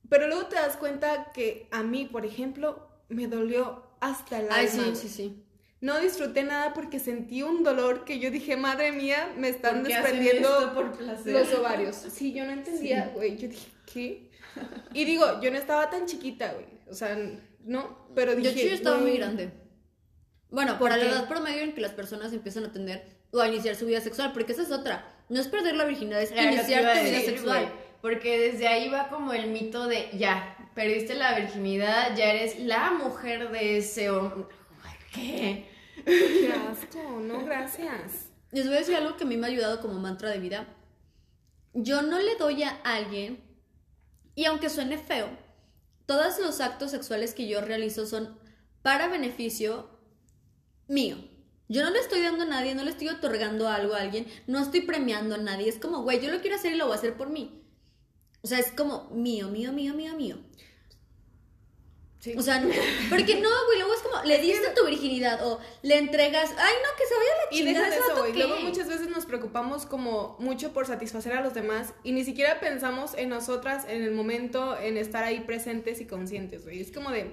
Pero 0.08 0.26
luego 0.26 0.46
te 0.46 0.56
das 0.56 0.76
cuenta 0.76 1.32
que 1.32 1.68
a 1.70 1.82
mí, 1.82 2.06
por 2.06 2.24
ejemplo, 2.24 2.88
me 3.08 3.26
dolió 3.26 3.84
hasta 4.00 4.38
el 4.38 4.44
alma. 4.44 4.56
Ay, 4.56 4.68
sí, 4.68 4.92
sí, 4.94 5.08
sí. 5.08 5.43
No 5.84 6.00
disfruté 6.00 6.44
nada 6.44 6.72
porque 6.72 6.98
sentí 6.98 7.42
un 7.42 7.62
dolor 7.62 8.06
que 8.06 8.18
yo 8.18 8.30
dije, 8.30 8.56
madre 8.56 8.90
mía, 8.90 9.30
me 9.36 9.50
están 9.50 9.80
¿Por 9.80 9.88
qué 9.88 9.94
hacen 9.94 10.12
desprendiendo 10.12 10.72
por 10.72 10.92
placer? 10.92 11.34
los 11.34 11.52
ovarios. 11.52 11.94
Sí, 11.94 12.32
yo 12.32 12.46
no 12.46 12.52
entendía, 12.52 13.12
güey. 13.14 13.36
Yo 13.36 13.48
dije, 13.48 13.68
¿qué? 13.92 14.30
Y 14.94 15.04
digo, 15.04 15.42
yo 15.42 15.50
no 15.50 15.58
estaba 15.58 15.90
tan 15.90 16.06
chiquita, 16.06 16.54
güey. 16.54 16.64
O 16.88 16.94
sea, 16.94 17.14
no, 17.64 18.08
pero 18.14 18.32
Yo, 18.32 18.38
dije. 18.38 18.62
sí, 18.62 18.68
yo 18.70 18.74
estaba 18.74 18.96
muy 18.96 19.18
grande. 19.18 19.50
Bueno, 20.48 20.78
¿Por 20.78 20.88
para 20.88 21.04
la 21.04 21.10
edad 21.10 21.28
promedio 21.28 21.60
en 21.60 21.74
que 21.74 21.82
las 21.82 21.92
personas 21.92 22.32
empiezan 22.32 22.64
a 22.64 22.72
tener 22.72 23.04
o 23.30 23.42
a 23.42 23.48
iniciar 23.48 23.76
su 23.76 23.84
vida 23.84 24.00
sexual, 24.00 24.32
porque 24.32 24.52
esa 24.52 24.62
es 24.62 24.72
otra. 24.72 25.06
No 25.28 25.38
es 25.38 25.48
perder 25.48 25.76
la 25.76 25.84
virginidad, 25.84 26.22
es 26.22 26.30
iniciar 26.30 26.96
tu 26.96 27.04
vida 27.04 27.20
sexual. 27.20 27.70
Porque 28.00 28.38
desde 28.38 28.68
ahí 28.68 28.88
va 28.88 29.08
como 29.08 29.34
el 29.34 29.48
mito 29.48 29.86
de 29.86 30.08
ya, 30.14 30.56
perdiste 30.74 31.14
la 31.14 31.38
virginidad, 31.38 32.16
ya 32.16 32.32
eres 32.32 32.58
la 32.60 32.92
mujer 32.92 33.50
de 33.50 33.76
ese 33.76 34.08
hombre. 34.08 34.46
¿Qué? 35.12 35.73
Qué 36.04 36.52
asco, 36.70 37.20
no, 37.20 37.44
gracias. 37.44 38.28
Les 38.52 38.66
voy 38.66 38.76
a 38.76 38.78
decir 38.80 38.96
algo 38.96 39.16
que 39.16 39.24
a 39.24 39.26
mí 39.26 39.36
me 39.36 39.46
ha 39.46 39.50
ayudado 39.50 39.80
como 39.80 39.94
mantra 39.94 40.30
de 40.30 40.38
vida. 40.38 40.66
Yo 41.72 42.02
no 42.02 42.18
le 42.18 42.36
doy 42.36 42.62
a 42.62 42.70
alguien, 42.84 43.42
y 44.34 44.44
aunque 44.44 44.70
suene 44.70 44.98
feo, 44.98 45.28
todos 46.06 46.38
los 46.38 46.60
actos 46.60 46.90
sexuales 46.90 47.34
que 47.34 47.48
yo 47.48 47.60
realizo 47.60 48.06
son 48.06 48.38
para 48.82 49.08
beneficio 49.08 49.88
mío. 50.86 51.16
Yo 51.68 51.82
no 51.82 51.90
le 51.90 51.98
estoy 51.98 52.20
dando 52.20 52.44
a 52.44 52.46
nadie, 52.46 52.74
no 52.74 52.84
le 52.84 52.90
estoy 52.90 53.08
otorgando 53.08 53.68
algo 53.68 53.94
a 53.94 54.02
alguien, 54.02 54.26
no 54.46 54.60
estoy 54.60 54.82
premiando 54.82 55.34
a 55.34 55.38
nadie. 55.38 55.68
Es 55.68 55.78
como, 55.78 56.02
güey, 56.02 56.20
yo 56.20 56.30
lo 56.30 56.40
quiero 56.40 56.56
hacer 56.56 56.72
y 56.72 56.76
lo 56.76 56.86
voy 56.86 56.94
a 56.94 56.98
hacer 56.98 57.16
por 57.16 57.30
mí. 57.30 57.62
O 58.42 58.46
sea, 58.46 58.58
es 58.58 58.70
como 58.70 59.08
mío, 59.10 59.48
mío, 59.48 59.72
mío, 59.72 59.94
mío, 59.94 60.14
mío. 60.14 60.38
Sí. 62.24 62.34
O 62.38 62.40
sea, 62.40 62.58
no, 62.58 62.70
porque 63.10 63.34
no, 63.34 63.50
güey, 63.66 63.78
luego 63.78 63.92
es 63.92 64.00
como, 64.00 64.22
le 64.24 64.38
diste 64.38 64.70
tu 64.74 64.86
virginidad 64.86 65.46
o 65.46 65.60
le 65.82 65.98
entregas, 65.98 66.54
ay, 66.56 66.74
no, 66.82 66.96
que 66.96 67.06
se 67.06 67.14
vaya 67.14 67.30
la 67.36 67.54
Y 67.54 67.58
chingada. 67.58 67.86
deja 67.86 67.96
¿ese 67.98 68.06
eso, 68.06 68.18
güey. 68.18 68.32
Luego 68.32 68.60
muchas 68.60 68.88
veces 68.88 69.08
nos 69.10 69.26
preocupamos 69.26 69.84
como 69.84 70.34
mucho 70.38 70.72
por 70.72 70.86
satisfacer 70.86 71.34
a 71.34 71.42
los 71.42 71.52
demás 71.52 71.92
y 72.02 72.12
ni 72.12 72.24
siquiera 72.24 72.60
pensamos 72.60 73.12
en 73.14 73.28
nosotras 73.28 73.84
en 73.88 74.02
el 74.02 74.12
momento, 74.12 74.74
en 74.78 74.96
estar 74.96 75.22
ahí 75.22 75.40
presentes 75.40 76.00
y 76.00 76.06
conscientes, 76.06 76.64
güey. 76.64 76.80
Es 76.80 76.92
como 76.92 77.10
de, 77.10 77.30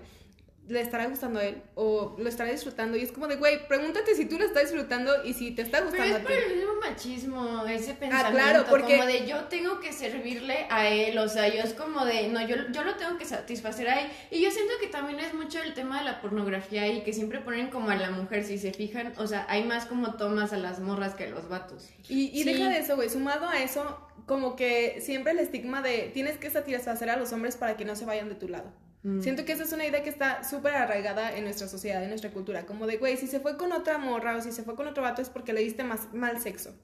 ¿le 0.68 0.80
estará 0.80 1.08
gustando 1.08 1.40
a 1.40 1.44
él? 1.46 1.62
¿O 1.76 2.16
lo 2.18 2.30
estará 2.30 2.50
disfrutando? 2.52 2.96
Y 2.96 3.02
es 3.02 3.12
como 3.12 3.28
de, 3.28 3.36
güey, 3.36 3.68
pregúntate 3.68 4.16
si 4.16 4.26
tú 4.26 4.38
lo 4.40 4.46
estás 4.46 4.72
disfrutando 4.72 5.12
y 5.26 5.34
si 5.34 5.52
te 5.52 5.64
está 5.64 5.80
Pero 5.80 5.90
gustando 5.90 6.16
es 6.16 6.22
a 6.22 6.24
por 6.24 6.32
ti. 6.32 6.38
el 6.48 6.56
mismo 6.58 6.72
machismo, 6.80 7.66
ese 7.66 7.94
pensamiento 7.96 8.28
Ah, 8.28 8.32
claro, 8.32 8.66
porque- 8.70 8.98
como 8.98 9.06
de 9.06 9.28
yo 9.28 9.44
tengo 9.46 9.80
que 9.82 9.92
servirle 9.92 10.68
a 10.70 10.88
él, 10.88 11.18
o 11.18 11.28
sea, 11.28 11.48
yo 11.50 11.62
es 11.62 11.74
como 11.74 12.06
de, 12.06 12.30
no, 12.30 12.46
yo, 12.48 12.56
yo 12.72 12.84
lo 12.84 12.96
tengo 12.96 13.18
que 13.18 13.26
satisfacer 13.26 13.90
a 13.90 14.02
él. 14.02 14.08
Y 14.30 14.42
yo 14.42 14.50
siento 14.52 14.74
que 14.80 14.88
también 14.88 15.20
es 15.20 15.34
mucho 15.34 15.62
el 15.62 15.74
tema 15.74 16.00
de 16.00 16.06
la 16.06 16.22
pornografía 16.22 16.88
y 16.88 17.04
que 17.04 17.12
siempre 17.12 17.40
ponen 17.42 17.70
como 17.70 17.90
a 17.90 17.96
la 17.96 18.12
mujer, 18.12 18.44
si 18.46 18.58
se 18.58 18.72
fijan, 18.72 19.14
o 19.18 19.28
sea, 19.28 19.46
hay 19.50 19.64
más 19.66 19.86
como 19.86 20.16
tomas 20.16 20.54
a 20.54 20.58
las 20.58 20.80
morras 20.80 21.16
que 21.16 21.26
a 21.26 21.30
los 21.30 21.50
vatos. 21.50 21.90
Y, 22.08 22.28
y 22.30 22.44
Sí. 22.44 22.54
deja 22.54 22.70
de 22.70 22.78
eso, 22.80 22.96
güey. 22.96 23.10
Sumado 23.10 23.48
a 23.50 23.62
eso, 23.62 24.00
como 24.26 24.56
que 24.56 25.02
siempre 25.02 25.34
el 25.34 25.40
estigma 25.40 25.82
de 25.82 26.12
tienes 26.14 26.38
que 26.38 26.50
satisfacer 26.50 27.10
a 27.10 27.18
los 27.18 27.34
hombres 27.34 27.58
para 27.58 27.76
que 27.76 27.84
no 27.84 27.96
se 27.98 28.06
vayan 28.06 28.30
de 28.30 28.36
tu 28.36 28.48
lado. 28.48 28.72
Mm. 29.04 29.22
Siento 29.22 29.46
que 29.46 29.54
esa 29.54 29.64
es 29.64 29.72
una 29.74 29.86
idea 29.86 30.04
que 30.04 30.10
está 30.10 30.44
súper 30.44 30.74
arraigada 30.76 31.36
en 31.36 31.44
nuestra 31.44 31.68
sociedad, 31.68 32.04
en 32.04 32.10
nuestra 32.10 32.32
cultura. 32.32 32.66
Como 32.66 32.86
de, 32.88 32.98
güey, 32.98 33.18
si 33.18 33.28
se 33.28 33.40
fue 33.40 33.58
con 33.58 33.72
otra 33.72 33.98
morra 33.98 34.36
o 34.38 34.42
si 34.42 34.52
se 34.52 34.64
fue 34.64 34.76
con 34.76 34.88
otro 34.88 35.02
vato 35.04 35.22
es 35.22 35.30
porque 35.30 35.54
le 35.54 35.62
diste 35.62 35.84
más, 35.84 36.14
mal 36.14 36.40
sexo. 36.42 36.76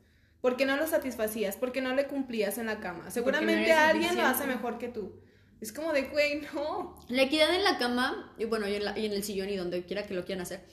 Porque 0.41 0.65
no 0.65 0.77
lo 0.77 0.87
satisfacías, 0.87 1.57
porque 1.57 1.81
no 1.81 1.93
le 1.95 2.07
cumplías 2.07 2.57
en 2.57 2.67
la 2.67 2.79
cama. 2.79 3.09
Seguramente 3.11 3.71
alguien 3.73 4.15
lo 4.15 4.23
hace 4.23 4.45
mejor 4.47 4.77
que 4.77 4.87
tú. 4.87 5.19
Es 5.61 5.73
como 5.73 5.91
de, 5.93 6.03
güey, 6.03 6.41
no. 6.53 6.95
La 7.09 7.23
equidad 7.23 7.53
en 7.53 7.63
la 7.63 7.77
cama, 7.79 8.33
y 8.37 8.45
bueno, 8.45 8.67
y 8.67 8.75
en, 8.75 8.85
la- 8.85 8.97
y 8.97 9.05
en 9.07 9.13
el 9.13 9.23
sillón 9.23 9.49
y 9.49 9.55
donde 9.55 9.83
quiera 9.85 10.03
que 10.05 10.13
lo 10.13 10.23
quieran 10.25 10.43
hacer, 10.43 10.63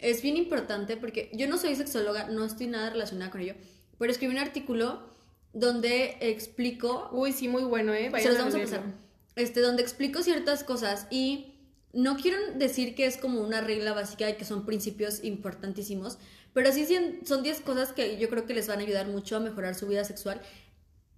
es 0.00 0.22
bien 0.22 0.36
importante 0.36 0.96
porque 0.96 1.30
yo 1.32 1.46
no 1.48 1.56
soy 1.58 1.76
sexóloga, 1.76 2.26
no 2.28 2.44
estoy 2.44 2.66
nada 2.66 2.90
relacionada 2.90 3.30
con 3.30 3.40
ello, 3.40 3.54
pero 3.98 4.10
escribí 4.10 4.32
un 4.32 4.40
artículo 4.40 5.08
donde 5.52 6.16
explico 6.20 7.08
Uy, 7.12 7.32
sí, 7.32 7.46
muy 7.48 7.62
bueno, 7.62 7.94
¿eh? 7.94 8.10
se 8.22 8.28
los 8.30 8.38
vamos 8.38 8.54
a 8.54 8.58
pasar. 8.64 9.03
Este, 9.36 9.60
donde 9.60 9.82
explico 9.82 10.22
ciertas 10.22 10.62
cosas 10.64 11.06
y 11.10 11.54
no 11.92 12.16
quiero 12.16 12.38
decir 12.54 12.94
que 12.94 13.06
es 13.06 13.16
como 13.16 13.40
una 13.40 13.60
regla 13.60 13.92
básica 13.92 14.28
y 14.30 14.34
que 14.34 14.44
son 14.44 14.64
principios 14.66 15.22
importantísimos, 15.24 16.18
pero 16.52 16.70
sí 16.72 16.86
son- 16.86 17.26
son 17.26 17.42
10 17.42 17.60
cosas 17.60 17.92
que 17.92 18.16
yo 18.18 18.28
creo 18.28 18.46
que 18.46 18.54
les 18.54 18.68
van 18.68 18.78
a 18.78 18.82
ayudar 18.82 19.06
mucho 19.08 19.36
a 19.36 19.40
mejorar 19.40 19.74
su 19.74 19.86
vida 19.88 20.04
sexual 20.04 20.40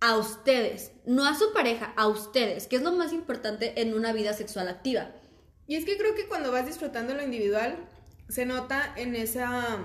a 0.00 0.16
ustedes, 0.18 0.92
no 1.07 1.26
a 1.26 1.35
su 1.38 1.52
pareja, 1.52 1.92
a 1.96 2.07
ustedes, 2.09 2.66
que 2.66 2.76
es 2.76 2.83
lo 2.83 2.92
más 2.92 3.12
importante 3.12 3.81
en 3.81 3.94
una 3.94 4.12
vida 4.12 4.33
sexual 4.35 4.68
activa. 4.68 5.11
Y 5.66 5.76
es 5.76 5.85
que 5.85 5.96
creo 5.96 6.14
que 6.14 6.26
cuando 6.29 6.52
vas 6.52 6.66
disfrutando 6.66 7.14
lo 7.14 7.22
individual, 7.22 7.76
se 8.29 8.44
nota 8.46 8.92
en 8.96 9.14
esa 9.16 9.79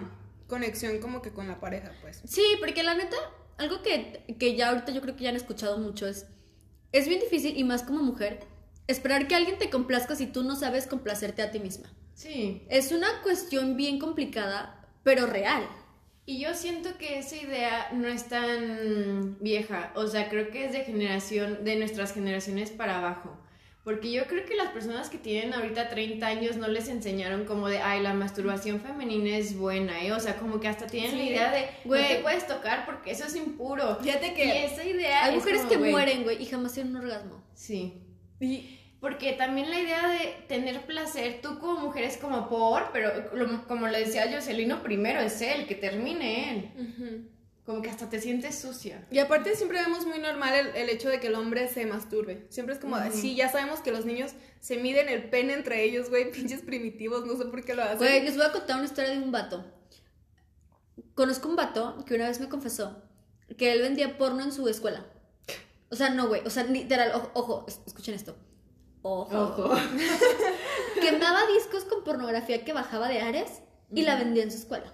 conexión 0.47 0.99
como 0.99 1.21
que 1.21 1.31
con 1.31 1.47
la 1.47 1.59
pareja, 1.59 1.93
pues. 2.01 2.21
Sí, 2.25 2.43
porque 2.59 2.83
la 2.83 2.93
neta, 2.95 3.15
algo 3.57 3.81
que, 3.81 4.35
que 4.37 4.55
ya 4.55 4.69
ahorita 4.69 4.91
yo 4.91 5.01
creo 5.01 5.15
que 5.15 5.23
ya 5.23 5.29
han 5.29 5.35
escuchado 5.37 5.77
mucho 5.77 6.07
es, 6.07 6.25
es 6.91 7.07
bien 7.07 7.19
difícil 7.19 7.57
y 7.57 7.63
más 7.63 7.83
como 7.83 8.03
mujer, 8.03 8.39
esperar 8.87 9.27
que 9.27 9.35
alguien 9.35 9.57
te 9.57 9.69
complazca 9.69 10.15
si 10.15 10.27
tú 10.27 10.43
no 10.43 10.55
sabes 10.55 10.87
complacerte 10.87 11.41
a 11.41 11.51
ti 11.51 11.59
misma. 11.59 11.89
Sí. 12.13 12.63
Es 12.69 12.91
una 12.91 13.21
cuestión 13.23 13.77
bien 13.77 13.99
complicada, 13.99 14.85
pero 15.03 15.25
real. 15.25 15.67
Y 16.25 16.39
yo 16.39 16.53
siento 16.53 16.97
que 16.97 17.19
esa 17.19 17.35
idea 17.35 17.89
no 17.93 18.07
es 18.07 18.25
tan 18.29 19.37
vieja, 19.39 19.91
o 19.95 20.07
sea, 20.07 20.29
creo 20.29 20.51
que 20.51 20.65
es 20.65 20.71
de 20.71 20.83
generación, 20.83 21.63
de 21.63 21.77
nuestras 21.77 22.13
generaciones 22.13 22.69
para 22.69 22.99
abajo. 22.99 23.37
Porque 23.83 24.11
yo 24.11 24.25
creo 24.27 24.45
que 24.45 24.55
las 24.55 24.69
personas 24.69 25.09
que 25.09 25.17
tienen 25.17 25.53
ahorita 25.55 25.89
30 25.89 26.25
años 26.27 26.55
no 26.57 26.67
les 26.67 26.87
enseñaron 26.87 27.45
como 27.45 27.67
de, 27.67 27.79
ay, 27.79 28.01
la 28.03 28.13
masturbación 28.13 28.79
femenina 28.79 29.35
es 29.35 29.57
buena, 29.57 30.03
¿eh? 30.03 30.11
O 30.11 30.19
sea, 30.19 30.37
como 30.37 30.59
que 30.59 30.67
hasta 30.67 30.85
tienen 30.85 31.17
la 31.17 31.23
idea 31.23 31.51
de, 31.51 31.65
Güey. 31.85 32.01
no 32.01 32.07
te 32.09 32.15
puedes 32.17 32.45
tocar 32.45 32.85
porque 32.85 33.09
eso 33.11 33.25
es 33.25 33.35
impuro. 33.35 33.97
Fíjate 34.01 34.33
Y 34.37 34.41
esa 34.65 34.83
idea 34.83 35.23
Hay 35.25 35.31
es 35.31 35.35
mujeres 35.37 35.61
como, 35.61 35.71
que 35.71 35.77
mueren, 35.91 36.23
güey, 36.23 36.41
y 36.41 36.45
jamás 36.45 36.73
tienen 36.73 36.95
un 36.95 37.01
orgasmo. 37.01 37.43
Sí. 37.55 38.03
Y 38.39 38.77
Porque 38.99 39.33
también 39.33 39.71
la 39.71 39.79
idea 39.79 40.07
de 40.09 40.35
tener 40.47 40.81
placer, 40.81 41.39
tú 41.41 41.57
como 41.57 41.79
mujer 41.79 42.03
es 42.03 42.17
como 42.17 42.47
por, 42.47 42.91
pero 42.93 43.11
lo- 43.33 43.65
como 43.67 43.87
le 43.87 43.97
decía 44.05 44.31
Jocelino, 44.31 44.83
primero 44.83 45.19
es 45.21 45.41
él, 45.41 45.65
que 45.65 45.73
termine 45.73 46.51
él. 46.51 46.71
Ujú. 46.77 47.27
Como 47.65 47.81
que 47.83 47.89
hasta 47.91 48.09
te 48.09 48.19
sientes 48.19 48.55
sucia. 48.59 49.07
Y 49.11 49.19
aparte 49.19 49.55
siempre 49.55 49.79
vemos 49.81 50.05
muy 50.07 50.17
normal 50.19 50.53
el, 50.55 50.67
el 50.75 50.89
hecho 50.89 51.09
de 51.09 51.19
que 51.19 51.27
el 51.27 51.35
hombre 51.35 51.67
se 51.67 51.85
masturbe. 51.85 52.47
Siempre 52.49 52.73
es 52.75 52.81
como, 52.81 52.97
Ujú. 52.97 53.11
sí, 53.13 53.35
ya 53.35 53.49
sabemos 53.51 53.81
que 53.81 53.91
los 53.91 54.05
niños 54.05 54.31
se 54.59 54.77
miden 54.77 55.09
el 55.09 55.29
pene 55.29 55.53
entre 55.53 55.83
ellos, 55.83 56.09
güey, 56.09 56.31
pinches 56.31 56.61
primitivos, 56.61 57.25
no 57.25 57.37
sé 57.37 57.45
por 57.45 57.63
qué 57.63 57.75
lo 57.75 57.83
hacen. 57.83 57.97
Güey, 57.99 58.23
les 58.23 58.35
voy 58.35 58.45
a 58.45 58.51
contar 58.51 58.77
una 58.77 58.85
historia 58.85 59.11
de 59.11 59.19
un 59.19 59.31
vato. 59.31 59.63
Conozco 61.13 61.49
un 61.49 61.55
vato 61.55 62.03
que 62.05 62.15
una 62.15 62.27
vez 62.27 62.39
me 62.39 62.49
confesó 62.49 63.03
que 63.57 63.71
él 63.73 63.81
vendía 63.81 64.17
porno 64.17 64.41
en 64.43 64.51
su 64.51 64.67
escuela. 64.67 65.05
O 65.89 65.95
sea, 65.95 66.09
no, 66.09 66.27
güey. 66.29 66.41
O 66.45 66.49
sea, 66.49 66.63
literal, 66.63 67.11
ojo, 67.13 67.31
ojo, 67.33 67.65
es- 67.67 67.81
escuchen 67.85 68.15
esto. 68.15 68.35
Ojo. 69.03 69.37
Ojo. 69.37 69.75
Quemaba 71.01 71.41
discos 71.47 71.83
con 71.85 72.03
pornografía 72.03 72.63
que 72.63 72.73
bajaba 72.73 73.07
de 73.09 73.19
Ares 73.21 73.61
y 73.93 74.03
la 74.03 74.15
vendía 74.15 74.43
en 74.43 74.51
su 74.51 74.57
escuela. 74.57 74.93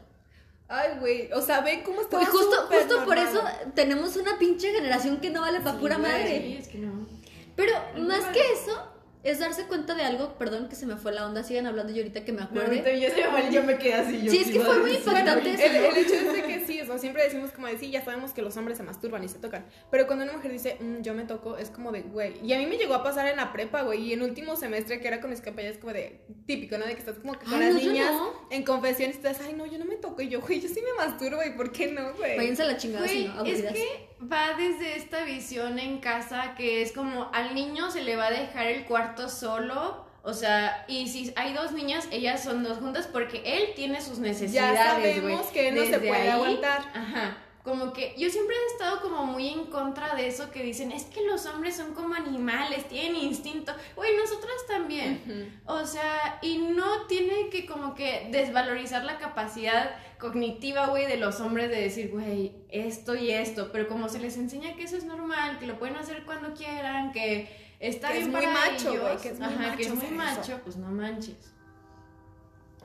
Ay, 0.70 0.98
güey, 1.00 1.32
o 1.32 1.42
sea, 1.42 1.62
ven 1.62 1.82
cómo 1.82 2.02
está 2.02 2.22
Y 2.22 2.26
justo, 2.26 2.68
justo 2.70 3.06
por 3.06 3.18
eso 3.18 3.42
tenemos 3.74 4.16
una 4.18 4.38
pinche 4.38 4.72
generación 4.74 5.18
que 5.22 5.30
no 5.30 5.42
vale 5.42 5.62
pa' 5.62 5.80
pura 5.80 5.98
madre. 5.98 6.42
Sí, 6.46 6.58
es 6.60 6.68
que 6.68 6.78
no. 6.80 7.08
Pero 7.56 7.74
más 8.00 8.26
que 8.26 8.40
eso, 8.52 8.78
es 9.24 9.40
darse 9.40 9.66
cuenta 9.66 9.96
de 9.96 10.04
algo, 10.04 10.34
perdón 10.38 10.68
que 10.68 10.76
se 10.76 10.86
me 10.86 10.98
fue 10.98 11.14
la 11.14 11.26
onda, 11.26 11.44
sigan 11.44 11.68
hablando 11.68 11.92
yo 11.94 12.00
ahorita 12.02 12.26
que 12.26 12.34
me 12.34 12.40
No, 12.42 12.46
acuerde. 12.48 12.68
ahorita 12.68 12.92
yo, 12.92 13.10
se- 13.10 13.52
yo 13.54 13.64
me 13.64 13.78
quedé 13.78 13.94
así. 13.94 14.22
Yo 14.24 14.32
Sí, 14.32 14.40
es 14.40 14.52
que 14.52 14.60
fue 14.60 14.78
muy 14.80 14.92
Bueno, 14.98 15.20
impactante 15.20 15.50
el, 15.54 15.60
eso, 15.60 15.74
¿no? 15.82 15.86
el 15.90 15.98
hecho 15.98 16.14
es 16.16 16.34
de 16.34 16.44
que 16.44 16.66
sí, 16.68 16.77
o 16.88 16.92
sea, 16.94 16.98
siempre 17.00 17.24
decimos 17.24 17.52
como 17.52 17.68
de 17.68 17.78
sí, 17.78 17.92
ya 17.92 18.04
sabemos 18.04 18.32
que 18.32 18.42
los 18.42 18.56
hombres 18.58 18.78
se 18.78 18.84
masturban 18.84 19.24
y 19.24 19.28
se 19.28 19.40
tocan. 19.40 19.66
Pero 19.92 20.08
cuando 20.08 20.24
una 20.26 20.34
mujer 20.34 20.52
dice, 20.52 20.78
"Mm, 20.80 21.02
yo 21.02 21.14
me 21.14 21.24
toco, 21.26 21.58
es 21.58 21.70
como 21.70 21.92
de, 21.92 22.02
güey. 22.02 22.40
Y 22.46 22.54
a 22.54 22.58
mí 22.58 22.66
me 22.66 22.78
llegó 22.78 22.94
a 22.96 23.04
pasar 23.04 23.28
en 23.28 23.38
la 23.38 23.52
prepa, 23.54 23.82
güey. 23.84 24.02
Y 24.04 24.14
en 24.14 24.22
último 24.22 24.56
semestre, 24.56 25.00
que 25.00 25.08
era 25.08 25.20
con 25.22 25.30
mis 25.30 25.42
compañeras, 25.42 25.78
como 25.78 25.94
de 25.94 26.22
típico, 26.46 26.78
¿no? 26.78 26.86
De 26.86 26.94
que 26.94 27.00
estás 27.00 27.20
como 27.20 27.34
que 27.38 27.46
con 27.46 27.56
Ay, 27.56 27.74
las 27.74 27.74
no, 27.74 27.80
niñas 27.92 28.12
no. 28.14 28.34
en 28.50 28.64
confesión 28.64 29.10
y 29.10 29.14
estás, 29.14 29.40
ay, 29.42 29.54
no, 29.54 29.66
yo 29.66 29.78
no 29.78 29.86
me 29.86 29.96
toco. 29.98 30.22
Y 30.22 30.30
yo, 30.30 30.42
güey, 30.42 30.60
yo 30.62 30.70
sí 30.70 30.82
me 30.82 30.94
masturbo, 31.06 31.44
¿y 31.44 31.52
por 31.52 31.72
qué 31.72 31.92
no, 31.92 32.14
güey? 32.14 32.38
Váyanse 32.38 32.64
a 32.64 32.66
la 32.66 32.78
chingada, 32.78 33.06
Güey, 33.06 33.24
si 33.24 33.28
no, 33.28 33.44
es 33.46 33.62
que 33.62 34.08
va 34.32 34.56
desde 34.58 34.96
esta 34.98 35.24
visión 35.24 35.78
en 35.80 36.00
casa 36.00 36.56
que 36.58 36.82
es 36.82 36.92
como 36.92 37.30
al 37.34 37.54
niño 37.54 37.92
se 37.92 38.02
le 38.02 38.16
va 38.16 38.28
a 38.28 38.32
dejar 38.32 38.68
el 38.68 38.86
cuarto 38.86 39.30
solo. 39.30 40.07
O 40.28 40.34
sea, 40.34 40.84
y 40.90 41.08
si 41.08 41.32
hay 41.38 41.54
dos 41.54 41.72
niñas, 41.72 42.08
ellas 42.12 42.44
son 42.44 42.62
dos 42.64 42.80
juntas 42.80 43.08
porque 43.12 43.42
él 43.46 43.70
tiene 43.76 44.02
sus 44.02 44.18
Ya 44.18 44.24
necesidades. 44.24 45.22
güey. 45.22 45.34
sabemos 45.36 45.48
que 45.48 45.72
no 45.72 45.84
se 45.86 46.00
puede 46.00 46.16
ahí, 46.22 46.28
aguantar. 46.28 46.82
Ajá. 46.94 47.38
Como 47.64 47.92
que 47.94 48.14
yo 48.18 48.30
siempre 48.30 48.56
he 48.56 48.74
estado 48.74 49.02
como 49.02 49.26
muy 49.26 49.48
en 49.50 49.66
contra 49.66 50.16
de 50.16 50.28
eso 50.28 50.52
que 50.52 50.64
dicen, 50.64 50.92
es 50.92 51.04
que 51.06 51.22
los 51.26 51.46
hombres 51.46 51.76
son 51.78 51.94
como 51.94 52.14
animales, 52.16 52.88
tienen 52.90 53.16
instinto. 53.18 53.74
Güey, 53.96 54.16
nosotras 54.18 54.56
también. 54.68 55.62
O 55.66 55.86
sea, 55.86 56.40
y 56.42 56.58
no 56.60 57.08
tiene 57.08 57.50
que 57.50 57.66
como 57.66 57.94
que 57.96 58.28
desvalorizar 58.32 59.04
la 59.06 59.18
capacidad 59.18 59.92
cognitiva, 60.18 60.88
güey, 60.88 61.08
de 61.08 61.18
los 61.18 61.40
hombres 61.42 61.70
de 61.70 61.82
decir, 61.82 62.10
güey, 62.12 62.54
esto 62.70 63.16
y 63.16 63.32
esto, 63.32 63.70
pero 63.72 63.88
como 63.88 64.10
se 64.10 64.20
les 64.20 64.36
enseña 64.38 64.76
que 64.76 64.84
eso 64.84 64.98
es 64.98 65.04
normal, 65.04 65.60
que 65.60 65.68
lo 65.68 65.78
pueden 65.80 65.96
hacer 65.98 66.24
cuando 66.26 66.54
quieran, 66.54 67.12
que 67.12 67.67
está 67.80 68.10
Que 68.10 68.20
es 68.20 68.20
bien 68.28 68.32
muy 68.32 68.46
para 68.46 68.72
macho, 68.72 68.92
ellos, 68.92 69.22
que 69.22 69.30
es 69.30 69.40
muy 69.40 69.48
ajá, 69.54 69.76
que 69.76 69.84
es 69.84 69.90
macho 69.94 70.02
muy 70.08 70.18
macho, 70.18 70.60
pues 70.64 70.76
no 70.78 70.88
manches. 70.92 71.36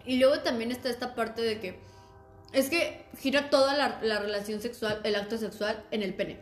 Y 0.05 0.19
luego 0.19 0.41
también 0.41 0.71
está 0.73 0.89
esta 0.91 1.15
parte 1.15 1.43
de 1.43 1.61
que 1.61 1.79
es 2.53 2.69
que 2.69 3.05
gira 3.19 3.51
toda 3.51 3.75
la, 3.77 4.01
la 4.03 4.19
relación 4.19 4.61
sexual, 4.61 5.01
el 5.05 5.15
acto 5.15 5.39
sexual 5.39 5.85
en 5.91 6.03
el 6.03 6.15
pene. 6.15 6.39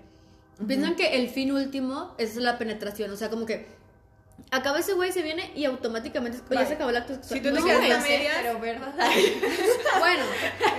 Piensan 0.67 0.95
que 0.97 1.17
el 1.17 1.29
fin 1.31 1.53
último 1.53 2.15
es 2.19 2.37
la 2.37 2.59
penetración, 2.59 3.11
o 3.11 3.17
sea, 3.17 3.31
como 3.31 3.47
que 3.47 3.67
acaba 4.51 4.79
ese 4.81 4.93
güey, 4.95 5.11
se 5.13 5.23
viene 5.23 5.51
y 5.55 5.65
automáticamente, 5.65 6.39
oye, 6.51 6.59
Bye. 6.59 6.67
se 6.67 6.75
acabó 6.75 6.91
el 6.91 6.97
acto 6.97 7.15
sexual. 7.15 7.39
Si 7.41 7.45
tú 7.47 7.55
te 7.55 7.61
No, 7.61 7.67
quedas 7.67 7.79
güey, 7.81 7.93
a 7.93 7.99
medias- 8.01 8.37
pero 8.43 8.61
verdad. 8.61 8.95
Bueno, 9.99 10.23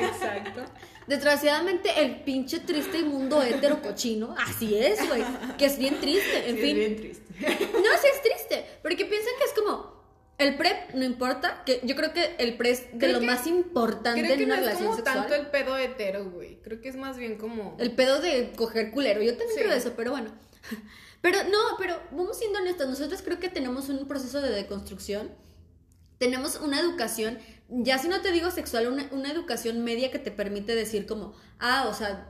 Exacto. 0.02 0.62
Desgraciadamente 1.08 1.90
el 2.02 2.22
pinche 2.24 2.60
triste 2.60 3.02
mundo 3.04 3.42
hetero 3.42 3.82
cochino, 3.82 4.36
así 4.38 4.78
es, 4.78 5.08
güey, 5.08 5.24
que 5.58 5.66
es 5.66 5.78
bien 5.78 6.00
triste, 6.00 6.50
en 6.50 6.56
Sí, 6.58 6.62
fin. 6.62 6.70
es 6.70 6.76
bien 6.76 6.96
triste. 6.98 7.34
No, 7.74 7.90
sí 8.02 8.08
es 8.14 8.22
triste, 8.22 8.66
porque 8.82 9.06
piensan 9.06 9.34
que 9.38 9.44
es 9.46 9.54
como 9.54 10.02
el 10.38 10.56
prep, 10.58 10.94
no 10.96 11.04
importa, 11.06 11.64
que 11.66 11.82
yo 11.84 11.96
creo 11.96 12.14
que 12.14 12.36
el 12.40 12.58
pre 12.58 12.72
es 12.72 12.92
de 12.92 12.98
Creo 12.98 13.14
lo 13.14 13.20
que- 13.20 13.26
más 13.28 13.46
importante 13.48 14.22
Creo 14.22 14.34
en 14.34 14.40
que 14.40 14.46
no 14.48 14.54
una 14.54 14.62
es 14.62 14.68
relación 14.68 14.86
como 14.88 14.96
sexual. 14.98 15.18
tanto 15.20 15.36
el 15.36 15.48
pedo 15.48 15.78
hetero, 15.78 16.30
güey. 16.32 16.60
Creo 16.62 16.82
que 16.82 16.90
es 16.90 16.96
más 16.96 17.18
bien 17.18 17.38
como... 17.38 17.76
El 17.80 17.92
pedo 17.92 18.20
de 18.22 18.52
coger 18.56 18.90
culero. 18.92 19.22
Yo 19.22 19.32
también 19.38 19.56
Sí. 19.56 19.64
creo 19.64 19.74
eso, 19.76 19.94
pero 19.96 20.12
bueno. 20.12 20.32
Pero 21.22 21.44
no, 21.44 21.60
pero 21.78 22.00
vamos 22.12 22.40
siendo 22.40 22.58
honestas. 22.58 22.88
Nosotros 22.90 23.22
creo 23.22 23.40
que 23.40 23.50
tenemos 23.50 23.90
un 23.90 24.08
proceso 24.08 24.42
de 24.42 24.50
deconstrucción. 24.50 25.30
Tenemos 26.18 26.56
una 26.56 26.80
educación, 26.80 27.38
ya 27.72 27.98
si 27.98 28.08
no 28.10 28.22
te 28.22 28.32
digo 28.32 28.52
sexual, 28.52 28.88
una, 28.88 29.08
una 29.12 29.32
educación 29.32 29.84
media 29.84 30.12
que 30.12 30.20
te 30.20 30.30
permite 30.30 30.76
decir 30.76 31.06
como, 31.06 31.34
ah, 31.60 31.88
o 31.90 31.94
sea, 31.94 32.30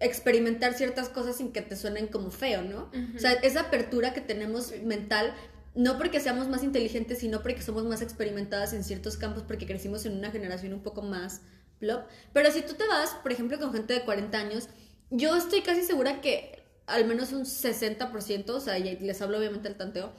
experimentar 0.00 0.74
ciertas 0.74 1.08
cosas 1.08 1.36
sin 1.36 1.52
que 1.52 1.62
te 1.62 1.76
suenen 1.76 2.06
como 2.06 2.30
feo, 2.30 2.62
¿no? 2.62 2.90
O 3.14 3.18
sea, 3.18 3.32
esa 3.32 3.62
apertura 3.62 4.14
que 4.14 4.20
tenemos 4.20 4.72
mental, 4.82 5.34
no 5.74 5.98
porque 5.98 6.20
seamos 6.20 6.48
más 6.48 6.62
inteligentes, 6.62 7.18
sino 7.18 7.42
porque 7.42 7.62
somos 7.62 7.84
más 7.84 8.00
experimentadas 8.00 8.72
en 8.72 8.84
ciertos 8.84 9.16
campos, 9.16 9.42
porque 9.42 9.66
crecimos 9.66 10.06
en 10.06 10.16
una 10.16 10.30
generación 10.30 10.72
un 10.72 10.82
poco 10.82 11.02
más 11.02 11.40
plop. 11.78 12.06
Pero 12.32 12.50
si 12.52 12.62
tú 12.62 12.74
te 12.74 12.86
vas, 12.86 13.10
por 13.22 13.32
ejemplo, 13.32 13.58
con 13.58 13.72
gente 13.72 13.94
de 13.94 14.04
40 14.04 14.38
años, 14.38 14.68
yo 15.10 15.36
estoy 15.36 15.62
casi 15.62 15.82
segura 15.82 16.20
que 16.20 16.62
al 16.86 17.04
menos 17.06 17.32
un 17.32 17.44
60%, 17.44 18.50
o 18.50 18.60
sea, 18.60 18.78
y 18.78 18.98
les 18.98 19.20
hablo 19.20 19.38
obviamente 19.38 19.68
del 19.68 19.76
tanteo, 19.76 20.12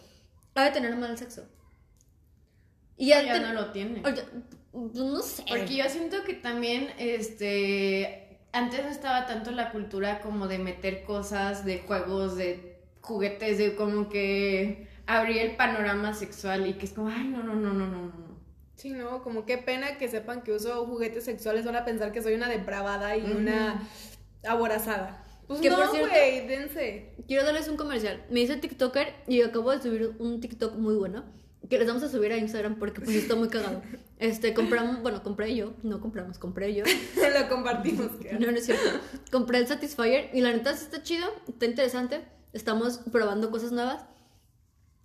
ha 0.55 0.65
de 0.65 0.71
tener 0.71 0.95
mal 0.95 1.17
sexo. 1.17 1.47
Y 2.97 3.07
Ya 3.09 3.21
ten- 3.21 3.43
no 3.43 3.53
lo 3.53 3.71
tiene. 3.71 4.01
Oye, 4.05 4.23
pues 4.71 4.93
no 4.95 5.21
sé. 5.21 5.43
Porque 5.47 5.75
yo 5.75 5.87
siento 5.89 6.23
que 6.23 6.33
también, 6.33 6.89
este, 6.97 8.39
antes 8.51 8.83
no 8.83 8.89
estaba 8.89 9.25
tanto 9.25 9.51
la 9.51 9.71
cultura 9.71 10.19
como 10.21 10.47
de 10.47 10.57
meter 10.59 11.03
cosas, 11.03 11.63
de 11.65 11.79
juegos, 11.79 12.35
de 12.37 12.79
juguetes, 13.01 13.57
de 13.57 13.75
como 13.75 14.09
que 14.09 14.87
abrir 15.05 15.37
el 15.37 15.55
panorama 15.55 16.13
sexual 16.13 16.67
y 16.67 16.73
que 16.73 16.85
es 16.85 16.93
como, 16.93 17.07
ay, 17.09 17.27
no, 17.27 17.43
no, 17.43 17.55
no, 17.55 17.71
no, 17.73 17.87
no, 17.87 18.01
no. 18.07 18.37
Sí, 18.75 18.91
no, 18.91 19.23
como 19.23 19.45
qué 19.45 19.57
pena 19.57 19.97
que 19.97 20.07
sepan 20.07 20.41
que 20.43 20.51
uso 20.51 20.85
juguetes 20.85 21.23
sexuales, 21.25 21.65
van 21.65 21.75
a 21.75 21.85
pensar 21.85 22.11
que 22.11 22.21
soy 22.21 22.33
una 22.35 22.47
depravada 22.49 23.15
y 23.17 23.23
una 23.31 23.87
aborazada. 24.47 25.23
Pues 25.47 25.61
Que 25.61 25.69
no, 25.69 25.77
por 25.77 25.89
cierto- 25.91 26.09
güey, 26.09 26.45
dense. 26.47 27.15
Quiero 27.27 27.45
darles 27.45 27.69
un 27.69 27.77
comercial. 27.77 28.23
Me 28.29 28.41
hice 28.41 28.57
TikToker 28.57 29.13
y 29.27 29.41
acabo 29.41 29.71
de 29.71 29.81
subir 29.81 30.15
un 30.19 30.41
TikTok 30.41 30.75
muy 30.75 30.95
bueno 30.95 31.23
que 31.69 31.77
les 31.77 31.87
vamos 31.87 32.03
a 32.03 32.09
subir 32.09 32.31
a 32.31 32.37
Instagram 32.37 32.77
porque 32.79 33.01
pues 33.01 33.15
está 33.15 33.35
muy 33.35 33.49
cagado. 33.49 33.81
Este, 34.19 34.55
compramos, 34.55 35.03
bueno, 35.03 35.21
compré 35.21 35.55
yo, 35.55 35.75
no 35.83 36.01
compramos, 36.01 36.39
compré 36.39 36.73
yo. 36.73 36.83
Lo 37.39 37.49
compartimos. 37.49 38.09
creo. 38.19 38.39
No, 38.39 38.51
no 38.51 38.57
es 38.57 38.65
cierto. 38.65 38.89
Compré 39.31 39.59
el 39.59 39.67
Satisfyer 39.67 40.31
y 40.33 40.41
la 40.41 40.51
neta 40.51 40.75
sí 40.75 40.85
está 40.85 41.03
chido, 41.03 41.27
está 41.47 41.67
interesante. 41.67 42.25
Estamos 42.51 43.01
probando 43.11 43.51
cosas 43.51 43.71
nuevas. 43.71 44.05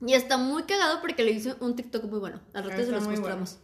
Y 0.01 0.15
está 0.15 0.39
muy 0.39 0.63
cagado 0.63 1.03
porque 1.03 1.25
le 1.25 1.33
hice 1.33 1.55
un 1.61 1.77
TikTok 1.77 2.05
muy 2.05 2.21
bueno. 2.21 2.41
Al 2.55 2.65
rato 2.65 2.77
se 2.77 2.83
Está 2.85 2.95
los 2.95 3.07
mostramos. 3.07 3.59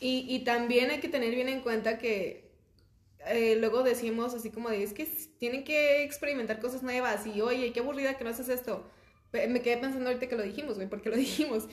Y, 0.00 0.24
y 0.34 0.44
también 0.44 0.90
hay 0.90 1.00
que 1.00 1.10
tener 1.10 1.34
bien 1.34 1.50
en 1.50 1.60
cuenta 1.60 1.98
que 1.98 2.48
eh, 3.26 3.56
luego 3.56 3.82
decimos 3.82 4.34
así 4.34 4.50
como 4.50 4.70
de, 4.70 4.82
es 4.82 4.92
que 4.92 5.06
tienen 5.38 5.64
que 5.64 6.02
experimentar 6.04 6.60
cosas 6.60 6.82
nuevas 6.82 7.26
y 7.26 7.40
oye, 7.40 7.72
qué 7.72 7.80
aburrida 7.80 8.16
que 8.16 8.24
no 8.24 8.30
haces 8.30 8.48
esto. 8.48 8.88
Me 9.32 9.60
quedé 9.60 9.76
pensando 9.76 10.08
ahorita 10.08 10.26
que 10.28 10.36
lo 10.36 10.42
dijimos, 10.42 10.76
güey, 10.76 10.88
porque 10.88 11.10
lo 11.10 11.16
dijimos. 11.26 11.68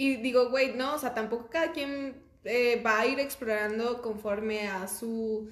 Y 0.00 0.16
digo, 0.16 0.48
güey, 0.48 0.72
no, 0.76 0.94
o 0.94 0.98
sea, 0.98 1.12
tampoco 1.12 1.50
cada 1.50 1.72
quien 1.72 2.22
eh, 2.44 2.80
va 2.82 3.00
a 3.00 3.06
ir 3.06 3.20
explorando 3.20 4.00
conforme 4.00 4.66
a 4.66 4.88
su 4.88 5.50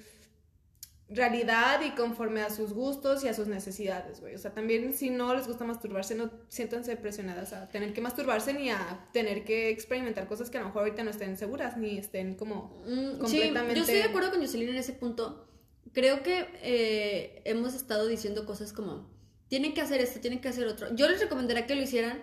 realidad 1.07 1.81
y 1.85 1.91
conforme 1.91 2.41
a 2.41 2.49
sus 2.49 2.73
gustos 2.73 3.23
y 3.23 3.27
a 3.27 3.35
sus 3.35 3.45
necesidades, 3.45 4.21
güey. 4.21 4.33
O 4.33 4.39
sea, 4.39 4.51
también 4.51 4.93
si 4.93 5.11
no 5.11 5.35
les 5.35 5.45
gusta 5.45 5.65
masturbarse, 5.65 6.15
no 6.15 6.31
siéntanse 6.47 6.95
presionadas 6.95 7.53
a 7.53 7.69
tener 7.69 7.93
que 7.93 8.01
masturbarse 8.01 8.55
ni 8.55 8.71
a 8.71 9.07
tener 9.13 9.43
que 9.43 9.69
experimentar 9.69 10.27
cosas 10.27 10.49
que 10.49 10.57
a 10.57 10.61
lo 10.61 10.69
mejor 10.69 10.81
ahorita 10.81 11.03
no 11.03 11.11
estén 11.11 11.37
seguras 11.37 11.77
ni 11.77 11.99
estén 11.99 12.33
como 12.33 12.81
Mm, 12.87 13.19
completamente... 13.19 13.73
Sí, 13.73 13.75
yo 13.75 13.81
estoy 13.83 13.97
de 13.97 14.03
acuerdo 14.05 14.31
con 14.31 14.41
Jocelyn 14.41 14.69
en 14.69 14.77
ese 14.77 14.93
punto. 14.93 15.47
Creo 15.93 16.23
que 16.23 16.47
eh, 16.63 17.43
hemos 17.45 17.75
estado 17.75 18.07
diciendo 18.07 18.47
cosas 18.47 18.73
como, 18.73 19.11
tienen 19.47 19.75
que 19.75 19.81
hacer 19.81 20.01
esto, 20.01 20.19
tienen 20.21 20.41
que 20.41 20.47
hacer 20.47 20.65
otro. 20.65 20.95
Yo 20.95 21.07
les 21.07 21.19
recomendaría 21.19 21.67
que 21.67 21.75
lo 21.75 21.83
hicieran. 21.83 22.19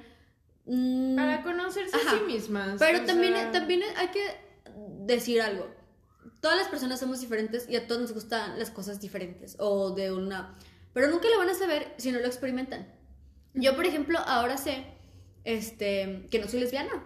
Mm, 0.66 1.16
Para 1.16 1.42
conocerse 1.42 1.96
Ajá. 1.96 2.10
a 2.10 2.18
sí 2.18 2.24
mismas. 2.26 2.76
Pero 2.78 3.04
también, 3.04 3.34
sea, 3.34 3.52
también 3.52 3.82
hay 3.96 4.08
que 4.08 4.22
decir 5.06 5.40
algo. 5.40 5.68
Todas 6.40 6.58
las 6.58 6.68
personas 6.68 7.00
somos 7.00 7.20
diferentes 7.20 7.68
y 7.68 7.76
a 7.76 7.86
todos 7.86 8.02
nos 8.02 8.12
gustan 8.12 8.58
las 8.58 8.70
cosas 8.70 9.00
diferentes 9.00 9.56
o 9.58 9.90
de 9.90 10.12
una... 10.12 10.54
Pero 10.92 11.08
nunca 11.08 11.28
lo 11.28 11.38
van 11.38 11.50
a 11.50 11.54
saber 11.54 11.94
si 11.98 12.12
no 12.12 12.18
lo 12.18 12.26
experimentan. 12.26 12.86
Yo, 13.54 13.74
por 13.74 13.86
ejemplo, 13.86 14.18
ahora 14.18 14.56
sé 14.56 14.84
este, 15.46 16.26
que 16.30 16.38
no 16.38 16.48
soy 16.48 16.60
lesbiana. 16.60 17.02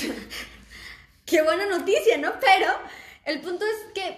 Qué 1.24 1.42
buena 1.42 1.66
noticia, 1.66 2.18
¿no? 2.18 2.32
Pero 2.40 2.72
el 3.24 3.40
punto 3.40 3.64
es 3.64 3.92
que, 3.94 4.16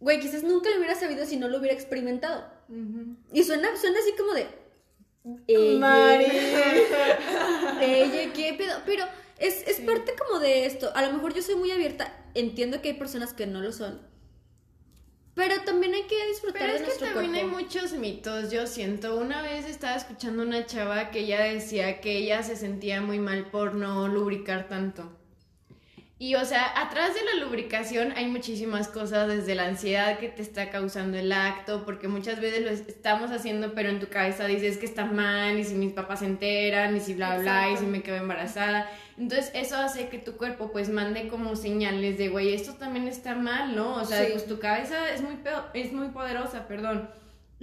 güey, 0.00 0.20
quizás 0.20 0.44
nunca 0.44 0.70
lo 0.70 0.76
hubiera 0.76 0.94
sabido 0.94 1.26
si 1.26 1.36
no 1.36 1.48
lo 1.48 1.58
hubiera 1.58 1.74
experimentado. 1.74 2.48
Y 3.32 3.42
suena, 3.42 3.76
suena 3.76 3.98
así 3.98 4.12
como 4.16 4.32
de... 4.32 4.63
"Eye". 5.46 5.78
Mari. 5.78 6.26
Ella, 7.80 8.32
qué 8.32 8.54
pedo. 8.56 8.74
Pero 8.86 9.04
es, 9.38 9.66
es 9.66 9.80
parte 9.80 10.14
como 10.16 10.38
de 10.40 10.66
esto. 10.66 10.90
A 10.94 11.02
lo 11.02 11.12
mejor 11.12 11.34
yo 11.34 11.42
soy 11.42 11.56
muy 11.56 11.70
abierta. 11.70 12.12
Entiendo 12.34 12.80
que 12.82 12.88
hay 12.90 12.94
personas 12.94 13.32
que 13.32 13.46
no 13.46 13.60
lo 13.60 13.72
son. 13.72 14.00
Pero 15.34 15.62
también 15.64 15.94
hay 15.94 16.04
que 16.04 16.26
disfrutar 16.28 16.60
Pero 16.62 16.72
de 16.74 16.78
es 16.78 16.82
que 16.82 16.88
nuestro 16.88 17.08
también 17.08 17.32
cuerpo. 17.32 17.56
hay 17.58 17.64
muchos 17.64 17.92
mitos, 17.94 18.52
yo 18.52 18.66
siento. 18.68 19.16
Una 19.16 19.42
vez 19.42 19.66
estaba 19.66 19.96
escuchando 19.96 20.42
una 20.44 20.64
chava 20.66 21.10
que 21.10 21.20
ella 21.20 21.40
decía 21.42 22.00
que 22.00 22.18
ella 22.18 22.42
se 22.44 22.54
sentía 22.56 23.00
muy 23.00 23.18
mal 23.18 23.50
por 23.50 23.74
no 23.74 24.06
lubricar 24.06 24.68
tanto. 24.68 25.18
Y 26.16 26.36
o 26.36 26.44
sea, 26.44 26.80
atrás 26.80 27.12
de 27.14 27.20
la 27.24 27.44
lubricación 27.44 28.12
hay 28.16 28.26
muchísimas 28.26 28.86
cosas, 28.86 29.26
desde 29.26 29.56
la 29.56 29.64
ansiedad 29.66 30.18
que 30.18 30.28
te 30.28 30.42
está 30.42 30.70
causando 30.70 31.18
el 31.18 31.32
acto, 31.32 31.84
porque 31.84 32.06
muchas 32.06 32.40
veces 32.40 32.62
lo 32.62 32.70
es- 32.70 32.86
estamos 32.88 33.32
haciendo, 33.32 33.74
pero 33.74 33.88
en 33.88 33.98
tu 33.98 34.06
cabeza 34.08 34.46
dices 34.46 34.78
que 34.78 34.86
está 34.86 35.06
mal, 35.06 35.58
y 35.58 35.64
si 35.64 35.74
mis 35.74 35.92
papás 35.92 36.20
se 36.20 36.26
enteran, 36.26 36.96
y 36.96 37.00
si 37.00 37.14
bla, 37.14 37.36
bla, 37.38 37.68
y 37.70 37.76
si 37.76 37.84
me 37.86 38.02
quedo 38.02 38.16
embarazada. 38.16 38.88
Entonces 39.18 39.50
eso 39.54 39.76
hace 39.76 40.08
que 40.08 40.18
tu 40.18 40.36
cuerpo 40.36 40.70
pues 40.70 40.88
mande 40.88 41.26
como 41.28 41.56
señales 41.56 42.16
de, 42.16 42.28
güey, 42.28 42.54
esto 42.54 42.74
también 42.74 43.08
está 43.08 43.34
mal, 43.34 43.74
¿no? 43.74 43.94
O 43.96 44.04
sea, 44.04 44.24
Sí. 44.24 44.28
pues 44.32 44.46
tu 44.46 44.60
cabeza 44.60 45.10
es 45.10 45.20
muy, 45.20 45.36
es 45.74 45.92
muy 45.92 46.08
poderosa, 46.08 46.68
perdón. 46.68 47.10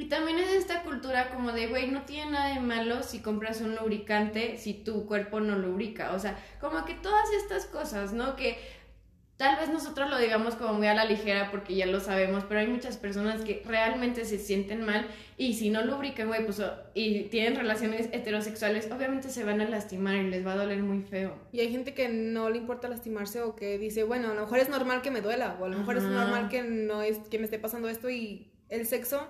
Y 0.01 0.05
también 0.05 0.39
es 0.39 0.49
esta 0.49 0.81
cultura 0.81 1.29
como 1.29 1.51
de, 1.51 1.67
güey, 1.67 1.91
no 1.91 2.01
tiene 2.01 2.31
nada 2.31 2.55
de 2.55 2.59
malo 2.59 3.03
si 3.03 3.19
compras 3.19 3.61
un 3.61 3.75
lubricante 3.75 4.57
si 4.57 4.73
tu 4.73 5.05
cuerpo 5.05 5.41
no 5.41 5.59
lubrica. 5.59 6.13
O 6.13 6.17
sea, 6.17 6.43
como 6.59 6.85
que 6.85 6.95
todas 6.95 7.31
estas 7.33 7.67
cosas, 7.67 8.11
¿no? 8.11 8.35
Que 8.35 8.57
tal 9.37 9.57
vez 9.57 9.69
nosotros 9.69 10.09
lo 10.09 10.17
digamos 10.17 10.55
como 10.55 10.73
muy 10.73 10.87
a 10.87 10.95
la 10.95 11.05
ligera 11.05 11.51
porque 11.51 11.75
ya 11.75 11.85
lo 11.85 11.99
sabemos, 11.99 12.45
pero 12.45 12.61
hay 12.61 12.67
muchas 12.67 12.97
personas 12.97 13.43
que 13.43 13.61
realmente 13.63 14.25
se 14.25 14.39
sienten 14.39 14.83
mal 14.83 15.05
y 15.37 15.53
si 15.53 15.69
no 15.69 15.85
lubrican, 15.85 16.29
güey, 16.29 16.43
pues, 16.45 16.59
y 16.95 17.25
tienen 17.25 17.55
relaciones 17.55 18.09
heterosexuales, 18.11 18.89
obviamente 18.91 19.29
se 19.29 19.43
van 19.43 19.61
a 19.61 19.69
lastimar 19.69 20.15
y 20.15 20.31
les 20.31 20.43
va 20.43 20.53
a 20.53 20.57
doler 20.57 20.81
muy 20.81 21.03
feo. 21.03 21.37
Y 21.51 21.59
hay 21.59 21.71
gente 21.71 21.93
que 21.93 22.09
no 22.09 22.49
le 22.49 22.57
importa 22.57 22.87
lastimarse 22.87 23.43
o 23.43 23.55
que 23.55 23.77
dice, 23.77 24.01
bueno, 24.01 24.31
a 24.31 24.33
lo 24.33 24.41
mejor 24.41 24.57
es 24.57 24.69
normal 24.69 25.03
que 25.03 25.11
me 25.11 25.21
duela 25.21 25.57
o 25.59 25.65
a 25.65 25.69
lo 25.69 25.77
mejor 25.77 25.97
es 25.97 26.03
normal 26.03 26.49
que 26.49 26.63
no 26.63 27.03
es 27.03 27.19
que 27.29 27.37
me 27.37 27.45
esté 27.45 27.59
pasando 27.59 27.87
esto 27.87 28.09
y 28.09 28.51
el 28.67 28.87
sexo 28.87 29.27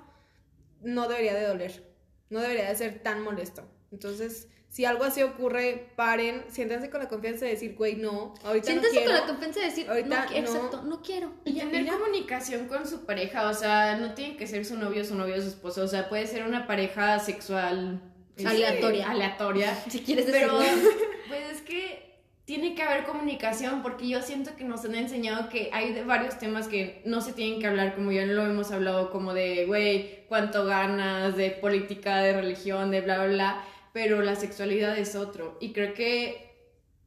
no 0.82 1.08
debería 1.08 1.34
de 1.34 1.48
doler, 1.48 1.84
no 2.30 2.39
debería 2.39 2.70
de 2.70 2.76
ser 2.76 3.00
tan 3.04 3.22
molesto. 3.22 3.63
Entonces, 3.91 4.48
si 4.70 4.86
algo 4.86 5.04
así 5.04 5.22
ocurre, 5.22 5.89
paren, 5.98 6.46
siéntanse 6.48 6.89
con 6.89 7.02
la 7.02 7.10
confianza 7.10 7.44
de 7.46 7.52
decir, 7.52 7.76
güey, 7.76 7.96
no, 7.98 8.34
ahorita 8.44 8.67
Siéntense 8.67 8.96
no 8.96 9.02
quiero. 9.02 9.12
con 9.12 9.22
la 9.22 9.28
confianza 9.28 9.60
de 9.60 9.65
decir, 9.65 9.89
Ahorita 9.89 10.26
no, 10.26 10.36
exacto, 10.38 10.82
no 10.84 11.02
quiero. 11.02 11.34
Y 11.44 11.54
tener 11.60 11.88
comunicación 11.88 12.67
con 12.67 12.88
su 12.88 13.06
pareja, 13.06 13.50
o 13.50 13.54
sea, 13.54 13.98
no 13.98 14.13
tiene 14.13 14.38
que 14.38 14.48
ser 14.48 14.63
su 14.63 14.78
novio, 14.78 15.04
su 15.04 15.15
novio, 15.15 15.41
su 15.41 15.50
esposo, 15.50 15.84
o 15.84 15.88
sea, 15.88 16.08
puede 16.08 16.26
ser 16.26 16.44
una 16.46 16.67
pareja 16.67 17.20
sexual 17.20 18.02
este, 18.38 18.50
Aleatoria. 18.50 19.10
aleatoria. 19.12 19.76
Si 19.89 20.00
quieres 20.00 20.26
Pero, 20.32 20.58
decirlo. 20.58 20.89
pues 21.28 21.52
es 21.52 21.62
que 21.63 22.11
tiene 22.51 22.75
que 22.75 22.83
haber 22.83 23.05
comunicación 23.05 23.81
porque 23.81 24.09
yo 24.09 24.21
siento 24.21 24.57
que 24.57 24.65
nos 24.65 24.83
han 24.83 24.95
enseñado 24.95 25.47
que 25.47 25.69
hay 25.71 25.93
de 25.93 26.03
varios 26.03 26.37
temas 26.37 26.67
que 26.67 27.01
no 27.05 27.21
se 27.21 27.31
tienen 27.31 27.61
que 27.61 27.67
hablar, 27.67 27.95
como 27.95 28.11
ya 28.11 28.25
lo 28.25 28.45
hemos 28.45 28.73
hablado, 28.73 29.09
como 29.09 29.33
de, 29.33 29.65
güey, 29.67 30.25
cuánto 30.27 30.65
ganas, 30.65 31.37
de 31.37 31.51
política, 31.51 32.17
de 32.17 32.33
religión, 32.33 32.91
de 32.91 32.99
bla, 32.99 33.19
bla, 33.19 33.27
bla, 33.27 33.63
pero 33.93 34.21
la 34.21 34.35
sexualidad 34.35 34.97
es 34.97 35.15
otro. 35.15 35.57
Y 35.61 35.71
creo 35.71 35.93
que 35.93 36.51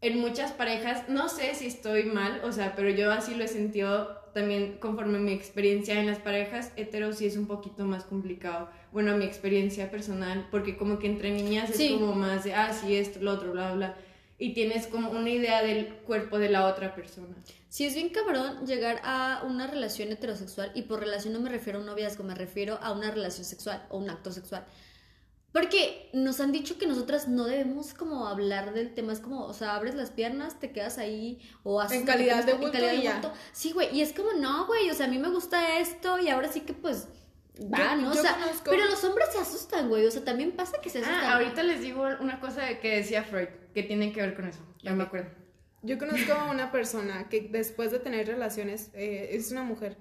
en 0.00 0.18
muchas 0.18 0.52
parejas, 0.52 1.10
no 1.10 1.28
sé 1.28 1.54
si 1.54 1.66
estoy 1.66 2.04
mal, 2.04 2.40
o 2.42 2.50
sea, 2.50 2.74
pero 2.74 2.88
yo 2.88 3.12
así 3.12 3.34
lo 3.34 3.44
he 3.44 3.48
sentido 3.48 4.16
también 4.32 4.78
conforme 4.80 5.18
mi 5.18 5.32
experiencia 5.32 6.00
en 6.00 6.06
las 6.06 6.20
parejas 6.20 6.72
hetero 6.76 7.12
sí 7.12 7.26
es 7.26 7.36
un 7.36 7.46
poquito 7.46 7.84
más 7.84 8.04
complicado. 8.04 8.70
Bueno, 8.92 9.14
mi 9.18 9.26
experiencia 9.26 9.90
personal, 9.90 10.48
porque 10.50 10.78
como 10.78 10.98
que 10.98 11.06
entre 11.06 11.32
niñas 11.32 11.68
es 11.68 11.76
Sí. 11.76 11.98
como 12.00 12.14
más 12.14 12.44
de, 12.44 12.54
ah, 12.54 12.72
sí, 12.72 12.96
esto, 12.96 13.18
lo 13.20 13.32
otro, 13.32 13.52
bla, 13.52 13.74
bla. 13.74 13.94
Y 14.44 14.52
tienes 14.52 14.86
como 14.88 15.10
una 15.10 15.30
idea 15.30 15.62
del 15.62 15.94
cuerpo 16.06 16.38
de 16.38 16.50
la 16.50 16.66
otra 16.66 16.94
persona. 16.94 17.34
Si 17.70 17.86
es 17.86 17.94
bien 17.94 18.10
cabrón 18.10 18.66
llegar 18.66 19.00
a 19.02 19.42
una 19.46 19.66
relación 19.66 20.12
heterosexual, 20.12 20.70
y 20.74 20.82
por 20.82 21.00
relación 21.00 21.32
no 21.32 21.40
me 21.40 21.48
refiero 21.48 21.78
a 21.78 21.80
un 21.80 21.86
noviazgo, 21.86 22.24
me 22.24 22.34
refiero 22.34 22.78
a 22.82 22.92
una 22.92 23.10
relación 23.10 23.46
sexual 23.46 23.86
o 23.88 23.96
un 23.96 24.10
acto 24.10 24.30
sexual. 24.32 24.66
Porque 25.50 26.10
nos 26.12 26.40
han 26.40 26.52
dicho 26.52 26.76
que 26.78 26.86
nosotras 26.86 27.28
no 27.28 27.44
debemos 27.44 27.94
como 27.94 28.26
hablar 28.26 28.74
del 28.74 28.92
tema, 28.92 29.12
es 29.14 29.20
como, 29.20 29.46
o 29.46 29.54
sea, 29.54 29.76
abres 29.76 29.94
las 29.94 30.10
piernas, 30.10 30.58
te 30.60 30.72
quedas 30.72 30.98
ahí, 30.98 31.40
o 31.62 31.80
haces 31.80 32.00
En 32.00 32.06
calidad 32.06 32.44
de 32.44 32.54
bulto 32.54 32.72
calidad 32.72 32.92
y 32.92 32.96
de 32.98 33.02
ya. 33.04 33.12
bulto. 33.14 33.32
Sí, 33.52 33.72
güey, 33.72 33.96
y 33.96 34.02
es 34.02 34.12
como, 34.12 34.32
no, 34.34 34.66
güey, 34.66 34.90
o 34.90 34.94
sea, 34.94 35.06
a 35.06 35.08
mí 35.08 35.16
me 35.18 35.28
gusta 35.30 35.78
esto, 35.78 36.18
y 36.18 36.28
ahora 36.28 36.52
sí 36.52 36.60
que 36.62 36.74
pues, 36.74 37.06
va, 37.72 37.94
Yo- 37.94 38.02
¿no? 38.02 38.10
O 38.10 38.14
yo 38.14 38.20
sea, 38.20 38.34
conozco- 38.36 38.70
pero 38.70 38.84
los 38.86 39.02
hombres 39.04 39.28
se 39.32 39.38
asustan, 39.38 39.88
güey, 39.88 40.04
o 40.04 40.10
sea, 40.10 40.22
también 40.24 40.52
pasa 40.52 40.80
que 40.82 40.90
se 40.90 40.98
asustan. 40.98 41.24
Ah, 41.24 41.34
ahorita 41.36 41.62
les 41.62 41.80
digo 41.80 42.04
una 42.20 42.40
cosa 42.40 42.80
que 42.80 42.96
decía 42.96 43.22
Freud, 43.22 43.48
que 43.74 43.82
tiene 43.82 44.12
que 44.12 44.20
ver 44.20 44.34
con 44.34 44.46
eso. 44.46 44.60
Ya 44.82 44.92
me 44.94 45.02
acuerdo. 45.04 45.30
Yo 45.82 45.98
conozco 45.98 46.32
a 46.32 46.50
una 46.50 46.72
persona 46.72 47.28
que 47.28 47.42
después 47.42 47.90
de 47.90 47.98
tener 47.98 48.26
relaciones, 48.26 48.90
eh, 48.94 49.28
es 49.32 49.50
una 49.52 49.62
mujer, 49.64 49.98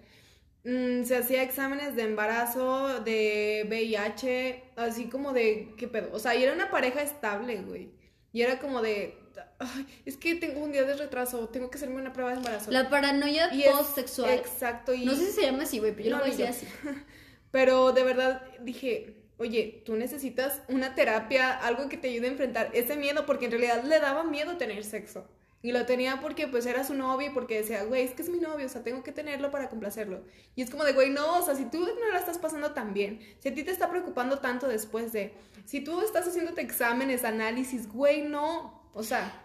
mm, 0.63 1.03
se 1.03 1.17
hacía 1.17 1.43
exámenes 1.43 1.95
de 1.97 2.03
embarazo, 2.03 3.01
de 3.01 3.65
VIH, 3.67 4.63
así 4.77 5.09
como 5.09 5.33
de, 5.33 5.73
¿qué 5.77 5.87
pedo? 5.89 6.09
O 6.13 6.19
sea, 6.19 6.35
y 6.35 6.43
era 6.43 6.53
una 6.53 6.71
pareja 6.71 7.01
estable, 7.01 7.57
güey. 7.63 7.91
Y 8.31 8.41
era 8.43 8.59
como 8.59 8.81
de, 8.81 9.17
"Ay, 9.59 9.85
es 10.05 10.15
que 10.17 10.35
tengo 10.35 10.61
un 10.63 10.71
día 10.71 10.83
de 10.83 10.95
retraso, 10.95 11.49
tengo 11.49 11.69
que 11.69 11.77
hacerme 11.77 11.97
una 11.97 12.13
prueba 12.13 12.31
de 12.31 12.37
embarazo. 12.37 12.71
La 12.71 12.89
paranoia 12.89 13.53
Y 13.53 13.63
es- 13.63 13.71
post-sexual. 13.71 14.31
Exacto. 14.31 14.93
Y, 14.93 15.03
No 15.05 15.15
sé 15.15 15.25
si 15.27 15.31
se 15.33 15.41
llama 15.43 15.63
así, 15.63 15.79
güey, 15.79 15.91
pero 15.91 16.05
yo 16.05 16.11
No, 16.11 16.17
lo 16.19 16.23
voy 16.31 16.41
a 16.41 16.45
decir 16.47 16.65
así. 16.65 16.67
Pero 17.51 17.91
de 17.91 18.03
verdad 18.03 18.41
dije, 18.61 19.22
oye, 19.37 19.81
tú 19.85 19.95
necesitas 19.95 20.61
una 20.67 20.95
terapia, 20.95 21.51
algo 21.51 21.89
que 21.89 21.97
te 21.97 22.09
ayude 22.09 22.27
a 22.27 22.31
enfrentar 22.31 22.69
ese 22.73 22.95
miedo, 22.95 23.25
porque 23.25 23.45
en 23.45 23.51
realidad 23.51 23.83
le 23.83 23.99
daba 23.99 24.23
miedo 24.23 24.57
tener 24.57 24.83
sexo. 24.83 25.27
Y 25.61 25.71
lo 25.71 25.85
tenía 25.85 26.19
porque 26.19 26.47
pues 26.49 26.65
era 26.65 26.83
su 26.83 26.93
novio 26.93 27.27
y 27.27 27.33
porque 27.33 27.55
decía, 27.61 27.83
güey, 27.85 28.03
es 28.03 28.11
que 28.11 28.21
es 28.21 28.27
mi 28.29 28.39
novio, 28.39 28.65
o 28.65 28.69
sea, 28.69 28.83
tengo 28.83 29.01
que 29.01 29.13
tenerlo 29.13 29.49
para 29.49 29.69
complacerlo. 29.69 30.21
Y 30.57 30.61
es 30.61 30.69
como 30.69 30.83
de, 30.83 30.91
güey, 30.91 31.09
no, 31.09 31.37
o 31.39 31.41
sea, 31.45 31.55
si 31.55 31.63
tú 31.65 31.79
no 31.79 32.11
la 32.11 32.19
estás 32.19 32.37
pasando 32.37 32.73
tan 32.73 32.93
bien, 32.93 33.19
si 33.39 33.47
a 33.47 33.53
ti 33.53 33.63
te 33.63 33.71
está 33.71 33.89
preocupando 33.89 34.39
tanto 34.39 34.67
después 34.67 35.13
de, 35.13 35.33
si 35.63 35.79
tú 35.81 36.01
estás 36.01 36.27
haciéndote 36.27 36.59
exámenes, 36.61 37.23
análisis, 37.23 37.87
güey, 37.87 38.23
no, 38.23 38.89
o 38.93 39.03
sea, 39.03 39.39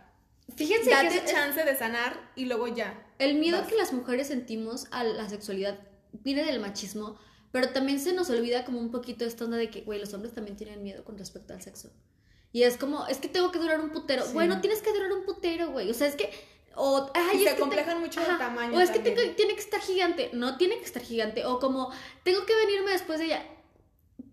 Fíjense 0.56 0.90
date 0.90 1.08
que 1.10 1.16
es- 1.18 1.30
chance 1.30 1.62
de 1.64 1.76
sanar 1.76 2.18
y 2.34 2.46
luego 2.46 2.66
ya. 2.66 3.00
El 3.20 3.36
miedo 3.36 3.58
Vas. 3.60 3.68
que 3.68 3.76
las 3.76 3.92
mujeres 3.92 4.26
sentimos 4.26 4.86
a 4.90 5.04
la 5.04 5.28
sexualidad 5.28 5.78
viene 6.24 6.42
del 6.44 6.58
machismo, 6.58 7.16
pero 7.52 7.70
también 7.70 8.00
se 8.00 8.12
nos 8.12 8.28
olvida 8.30 8.64
como 8.64 8.78
un 8.78 8.90
poquito 8.90 9.24
esta 9.24 9.44
onda 9.44 9.56
de 9.56 9.70
que, 9.70 9.82
güey, 9.82 9.98
los 10.00 10.12
hombres 10.14 10.34
también 10.34 10.56
tienen 10.56 10.82
miedo 10.82 11.04
con 11.04 11.16
respecto 11.18 11.54
al 11.54 11.62
sexo. 11.62 11.90
Y 12.52 12.62
es 12.62 12.76
como, 12.76 13.06
es 13.06 13.18
que 13.18 13.28
tengo 13.28 13.50
que 13.50 13.58
durar 13.58 13.80
un 13.80 13.90
putero. 13.90 14.24
Sí. 14.24 14.32
Bueno, 14.32 14.60
tienes 14.60 14.80
que 14.82 14.92
durar 14.92 15.12
un 15.12 15.24
putero, 15.24 15.70
güey. 15.70 15.90
O 15.90 15.94
sea, 15.94 16.06
es 16.06 16.16
que. 16.16 16.30
O, 16.74 17.10
ay, 17.14 17.42
Y 17.42 17.44
se 17.44 17.56
complejan 17.56 18.00
mucho 18.00 18.20
del 18.20 18.38
tamaño 18.38 18.76
O 18.76 18.80
es 18.80 18.90
que 18.90 19.00
tengo- 19.00 19.20
tiene 19.34 19.54
que 19.54 19.60
estar 19.60 19.80
gigante. 19.80 20.30
No 20.32 20.56
tiene 20.56 20.78
que 20.78 20.84
estar 20.84 21.02
gigante. 21.02 21.44
O 21.44 21.58
como, 21.58 21.90
tengo 22.22 22.46
que 22.46 22.54
venirme 22.54 22.92
después 22.92 23.18
de 23.18 23.26
ella. 23.26 23.42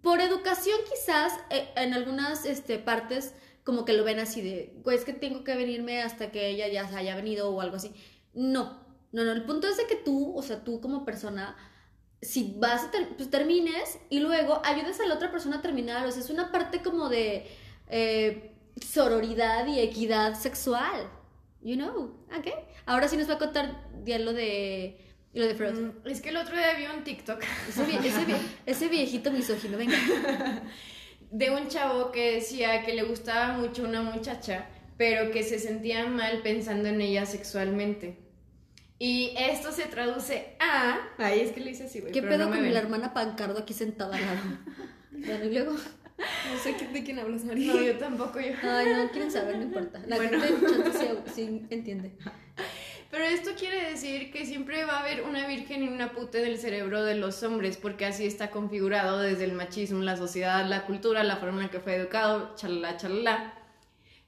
Por 0.01 0.21
educación, 0.21 0.79
quizás, 0.89 1.33
eh, 1.49 1.67
en 1.75 1.93
algunas 1.93 2.45
este, 2.45 2.77
partes, 2.77 3.33
como 3.63 3.83
que 3.83 3.93
lo 3.93 4.03
ven 4.03 4.19
así 4.19 4.41
de, 4.41 4.73
güey, 4.83 4.95
es 4.97 5.05
que 5.05 5.13
tengo 5.13 5.43
que 5.43 5.55
venirme 5.55 6.01
hasta 6.03 6.31
que 6.31 6.49
ella 6.49 6.67
ya 6.67 6.87
se 6.87 6.95
haya 6.95 7.15
venido 7.15 7.49
o 7.49 7.61
algo 7.61 7.77
así. 7.77 7.91
No, 8.33 8.85
no, 9.11 9.23
no. 9.25 9.31
El 9.31 9.43
punto 9.45 9.67
es 9.67 9.77
de 9.77 9.87
que 9.87 9.95
tú, 9.95 10.35
o 10.37 10.43
sea, 10.43 10.63
tú 10.63 10.79
como 10.81 11.03
persona, 11.03 11.57
si 12.21 12.55
vas 12.57 12.85
a 12.85 12.91
ter- 12.91 13.15
pues 13.17 13.29
termines 13.29 13.99
y 14.09 14.19
luego 14.19 14.61
ayudes 14.63 14.99
a 14.99 15.05
la 15.05 15.15
otra 15.15 15.31
persona 15.31 15.57
a 15.57 15.61
terminar. 15.61 16.05
O 16.07 16.11
sea, 16.11 16.21
es 16.21 16.29
una 16.29 16.51
parte 16.51 16.81
como 16.81 17.09
de 17.09 17.45
eh, 17.89 18.51
sororidad 18.81 19.67
y 19.67 19.79
equidad 19.79 20.33
sexual. 20.35 21.09
You 21.61 21.75
know, 21.77 22.15
¿ok? 22.37 22.47
Ahora 22.85 23.07
sí 23.07 23.17
nos 23.17 23.29
va 23.29 23.35
a 23.35 23.37
contar 23.39 23.83
ya 24.03 24.19
lo 24.19 24.33
de, 24.33 24.99
lo 25.33 25.45
de 25.47 25.55
Frozen. 25.55 25.87
Mm, 26.03 26.07
Es 26.07 26.21
que 26.21 26.29
el 26.29 26.37
otro 26.37 26.55
día 26.55 26.73
vi 26.77 26.85
un 26.95 27.03
TikTok 27.03 27.41
Ese, 27.69 27.85
vie- 27.85 27.99
ese 28.05 28.25
vie- 28.25 28.41
ese 28.67 28.87
viejito 28.87 29.31
misógino, 29.31 29.77
venga. 29.77 29.95
de 31.31 31.49
un 31.51 31.67
chavo 31.67 32.11
que 32.11 32.33
decía 32.35 32.83
que 32.83 32.93
le 32.93 33.03
gustaba 33.03 33.57
mucho 33.57 33.83
una 33.83 34.01
muchacha, 34.03 34.67
pero 34.97 35.31
que 35.31 35.41
se 35.43 35.57
sentía 35.59 36.05
mal 36.05 36.41
pensando 36.43 36.87
en 36.87 37.01
ella 37.01 37.25
sexualmente. 37.25 38.19
Y 38.97 39.33
esto 39.37 39.71
se 39.71 39.83
traduce 39.87 40.55
a... 40.59 40.99
Ay, 41.17 41.41
es 41.41 41.51
que 41.51 41.59
le 41.59 41.71
hice 41.71 41.83
así, 41.85 41.99
güey. 41.99 42.13
¿Qué 42.13 42.21
pero 42.21 42.33
pedo 42.33 42.45
no 42.45 42.51
con 42.55 42.61
ven. 42.63 42.73
la 42.73 42.79
hermana 42.79 43.13
Pancardo 43.13 43.59
aquí 43.59 43.73
sentada 43.73 44.15
al 44.15 44.21
lado? 44.25 44.39
Bueno, 45.11 45.45
y 45.45 45.53
luego. 45.53 45.71
No 45.71 46.59
sé 46.61 46.73
de 46.91 47.03
quién 47.03 47.19
hablas, 47.19 47.43
María. 47.45 47.73
No, 47.73 47.81
yo 47.81 47.97
tampoco, 47.97 48.39
yo. 48.39 48.51
Ay, 48.63 48.85
no 48.95 49.09
quieren 49.11 49.31
saber, 49.31 49.57
no 49.57 49.63
importa. 49.63 50.01
La 50.07 50.17
Bueno. 50.17 50.39
gente 50.41 50.91
sí 51.33 51.65
entiende. 51.69 52.11
Pero 53.11 53.23
esto 53.23 53.51
quiere 53.57 53.89
decir 53.91 54.31
que 54.31 54.45
siempre 54.45 54.83
va 54.83 54.97
a 54.97 54.99
haber 55.01 55.23
una 55.23 55.47
virgen 55.47 55.83
y 55.83 55.87
una 55.87 56.11
puta 56.11 56.37
en 56.39 56.47
el 56.47 56.57
cerebro 56.57 57.03
de 57.03 57.15
los 57.15 57.43
hombres, 57.43 57.77
porque 57.77 58.05
así 58.05 58.25
está 58.25 58.51
configurado 58.51 59.19
desde 59.21 59.45
el 59.45 59.53
machismo, 59.53 60.03
la 60.03 60.17
sociedad, 60.17 60.65
la 60.67 60.85
cultura, 60.85 61.23
la 61.23 61.37
forma 61.37 61.59
en 61.61 61.67
la 61.67 61.71
que 61.71 61.79
fue 61.79 61.95
educado, 61.95 62.53
chalala, 62.55 62.97
chalala. 62.97 63.53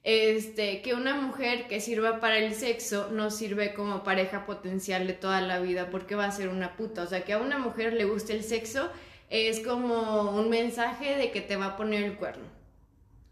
Este, 0.10 0.82
que 0.82 0.93
una 0.93 1.15
mujer 1.15 1.67
que 1.67 1.82
sirva 1.82 2.22
para 2.22 2.38
el 2.38 2.54
sexo 2.56 3.10
no 3.12 3.30
sirve 3.30 3.74
como 3.74 4.06
pareja 4.06 4.46
potencial 4.46 5.06
de 5.06 5.12
toda 5.12 5.41
la 5.41 5.60
vida 5.60 5.89
porque 5.89 6.15
va 6.15 6.24
a 6.24 6.32
ser 6.32 6.48
una 6.48 6.78
puta. 6.78 7.04
O 7.04 7.08
sea, 7.08 7.26
que 7.26 7.34
a 7.34 7.39
una 7.39 7.58
mujer 7.58 7.91
le 7.91 8.06
guste 8.06 8.32
el 8.32 8.41
sexo 8.46 8.89
es 9.30 9.60
como 9.60 10.32
un 10.32 10.50
mensaje 10.50 11.17
de 11.17 11.30
que 11.32 11.41
te 11.41 11.58
va 11.58 11.65
a 11.65 11.76
poner 11.76 12.06
el 12.06 12.15
cuerno. 12.15 12.46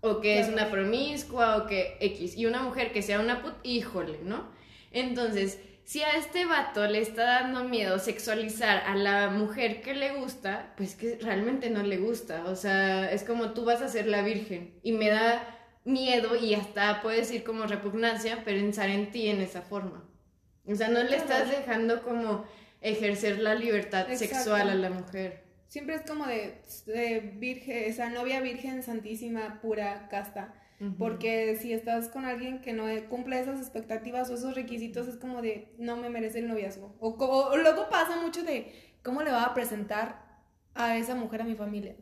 O 0.02 0.20
que 0.20 0.38
es 0.42 0.50
una 0.50 0.70
promiscua 0.70 1.56
o 1.56 1.66
que 1.66 1.96
X. 2.02 2.36
Y 2.36 2.46
una 2.46 2.62
mujer 2.62 2.92
que 2.92 3.02
sea 3.02 3.22
una 3.22 3.42
puta, 3.42 3.56
híjole, 3.64 4.20
¿no? 4.26 4.50
Entonces, 4.92 5.62
si 5.86 6.02
a 6.02 6.18
este 6.18 6.46
vato 6.46 6.86
le 6.88 7.00
está 7.00 7.24
dando 7.24 7.64
miedo 7.64 8.00
sexualizar 8.00 8.84
a 8.86 8.98
la 8.98 9.30
mujer 9.30 9.82
que 9.82 9.94
le 9.94 10.16
gusta, 10.16 10.74
pues 10.76 10.96
que 10.96 11.18
realmente 11.22 11.70
no 11.70 11.84
le 11.84 12.00
gusta. 12.00 12.44
O 12.48 12.58
sea, 12.58 13.10
es 13.10 13.24
como 13.24 13.52
tú 13.52 13.64
vas 13.64 13.82
a 13.82 13.88
ser 13.88 14.08
la 14.08 14.24
virgen. 14.24 14.78
Y 14.84 14.92
me 14.92 15.10
da 15.10 15.55
miedo 15.86 16.36
y 16.36 16.56
hasta 16.56 17.02
puedo 17.02 17.16
decir 17.16 17.44
como 17.44 17.66
repugnancia 17.66 18.44
pensar 18.44 18.90
en 18.90 19.12
ti 19.12 19.30
en 19.30 19.40
esa 19.40 19.62
forma. 19.62 20.04
O 20.68 20.76
sea, 20.76 20.90
no 20.90 21.02
le 21.04 21.16
estás 21.16 21.50
dejando 21.50 22.04
como 22.04 22.44
ejercer 22.82 23.40
la 23.40 23.56
libertad 23.56 24.12
Exacto. 24.12 24.36
sexual 24.36 24.70
a 24.70 24.76
la 24.76 24.90
mujer. 24.90 25.44
Siempre 25.68 25.96
es 25.96 26.02
como 26.02 26.26
de, 26.26 26.62
de 26.88 27.20
virgen, 27.38 27.84
esa 27.86 28.10
novia 28.10 28.42
virgen 28.42 28.84
santísima, 28.84 29.60
pura, 29.62 30.08
casta. 30.10 30.54
Porque 31.00 31.58
si 31.60 31.72
estás 31.72 32.10
con 32.10 32.26
alguien 32.26 32.60
que 32.60 32.74
no 32.74 32.84
cumple 33.08 33.40
esas 33.40 33.62
expectativas 33.62 34.30
o 34.30 34.34
esos 34.34 34.56
requisitos, 34.56 35.08
es 35.08 35.16
como 35.16 35.42
de, 35.42 35.74
no 35.78 35.96
me 35.96 36.10
merece 36.10 36.40
el 36.40 36.50
noviazgo. 36.50 36.94
O, 37.00 37.16
o 37.16 37.58
luego 37.58 37.90
pasa 37.90 38.22
mucho 38.22 38.44
de, 38.44 38.74
¿cómo 39.02 39.24
le 39.24 39.32
va 39.32 39.46
a 39.46 39.54
presentar 39.54 40.22
a 40.74 40.98
esa 40.98 41.16
mujer 41.16 41.42
a 41.42 41.46
mi 41.46 41.56
familia? 41.56 41.96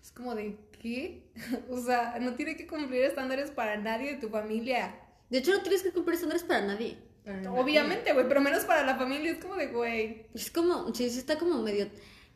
Es 0.00 0.10
como 0.12 0.34
de, 0.34 0.56
¿qué? 0.80 1.30
o 1.70 1.78
sea, 1.80 2.18
no 2.20 2.34
tiene 2.34 2.56
que 2.56 2.66
cumplir 2.66 3.02
estándares 3.04 3.50
para 3.52 3.76
nadie 3.76 4.14
de 4.14 4.20
tu 4.20 4.28
familia. 4.28 4.96
De 5.28 5.38
hecho, 5.38 5.52
no 5.52 5.62
tienes 5.62 5.82
que 5.84 5.92
cumplir 5.92 6.14
estándares 6.14 6.42
para 6.42 6.62
nadie. 6.66 6.98
Pero 7.22 7.54
Obviamente, 7.54 8.12
güey, 8.12 8.26
pero 8.26 8.40
menos 8.40 8.64
para 8.64 8.84
la 8.84 8.96
familia. 8.96 9.30
Es 9.32 9.38
como 9.38 9.54
de, 9.54 9.68
güey. 9.68 10.26
Es 10.34 10.50
como, 10.50 10.92
sí, 10.94 11.08
sí 11.10 11.18
está 11.18 11.38
como 11.38 11.62
medio... 11.62 11.88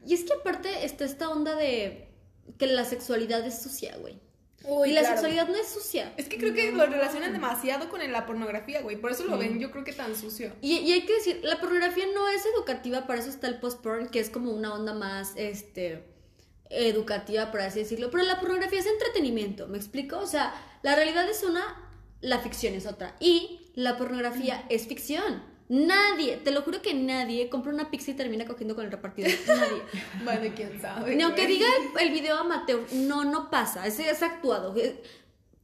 Y 0.06 0.12
es 0.12 0.24
que 0.24 0.34
aparte 0.34 0.84
está 0.84 1.04
esta 1.06 1.30
onda 1.30 1.56
de 1.56 2.08
que 2.58 2.66
la 2.66 2.84
sexualidad 2.84 3.44
es 3.46 3.62
sucia, 3.62 3.96
güey. 3.96 4.20
Uy, 4.66 4.90
y 4.90 4.92
la 4.92 5.00
claro. 5.00 5.16
sexualidad 5.16 5.48
no 5.48 5.56
es 5.56 5.66
sucia. 5.68 6.12
Es 6.18 6.28
que 6.28 6.36
creo 6.38 6.52
que 6.54 6.72
lo 6.72 6.86
relacionan 6.86 7.32
demasiado 7.32 7.88
con 7.88 8.00
la 8.12 8.26
pornografía, 8.26 8.82
güey. 8.82 8.96
Por 8.96 9.10
eso 9.12 9.24
lo 9.24 9.38
Sí. 9.38 9.48
ven, 9.48 9.58
yo 9.58 9.70
creo 9.70 9.82
que 9.84 9.92
tan 9.94 10.14
sucio. 10.14 10.52
Y, 10.60 10.76
y 10.78 10.92
hay 10.92 11.06
que 11.06 11.14
decir, 11.14 11.40
la 11.42 11.58
pornografía 11.60 12.04
no 12.14 12.28
es 12.28 12.44
educativa, 12.54 13.06
para 13.06 13.20
eso 13.20 13.30
está 13.30 13.48
el 13.48 13.58
post-porn, 13.60 14.08
que 14.08 14.20
es 14.20 14.28
como 14.30 14.52
una 14.52 14.74
onda 14.74 14.92
más, 14.94 15.32
este, 15.36 16.04
educativa, 16.74 17.50
por 17.50 17.60
así 17.60 17.80
decirlo. 17.80 18.10
Pero 18.10 18.24
la 18.24 18.40
pornografía 18.40 18.80
es 18.80 18.86
entretenimiento, 18.86 19.66
¿me 19.68 19.78
explico? 19.78 20.18
O 20.18 20.26
sea, 20.26 20.54
la 20.82 20.94
realidad 20.94 21.28
es 21.28 21.42
una, 21.42 21.90
la 22.20 22.38
ficción 22.40 22.74
es 22.74 22.86
otra. 22.86 23.16
Y 23.20 23.70
la 23.74 23.96
pornografía 23.96 24.64
es 24.68 24.86
ficción. 24.86 25.42
Nadie, 25.68 26.36
te 26.36 26.50
lo 26.50 26.60
juro 26.62 26.82
que 26.82 26.92
nadie 26.92 27.48
compra 27.48 27.72
una 27.72 27.90
pizza 27.90 28.10
y 28.10 28.14
termina 28.14 28.44
cogiendo 28.44 28.74
con 28.74 28.84
el 28.84 28.90
repartidor. 28.90 29.30
Nadie. 29.46 29.82
Bueno, 30.24 30.52
quién 30.54 30.80
sabe. 30.80 31.16
Ni 31.16 31.22
aunque 31.22 31.46
diga 31.46 31.66
el, 31.80 32.06
el 32.06 32.12
video 32.12 32.36
amateur, 32.36 32.84
no, 32.92 33.24
no 33.24 33.50
pasa, 33.50 33.86
es, 33.86 33.98
es 33.98 34.22
actuado. 34.22 34.76
Eh, 34.76 35.02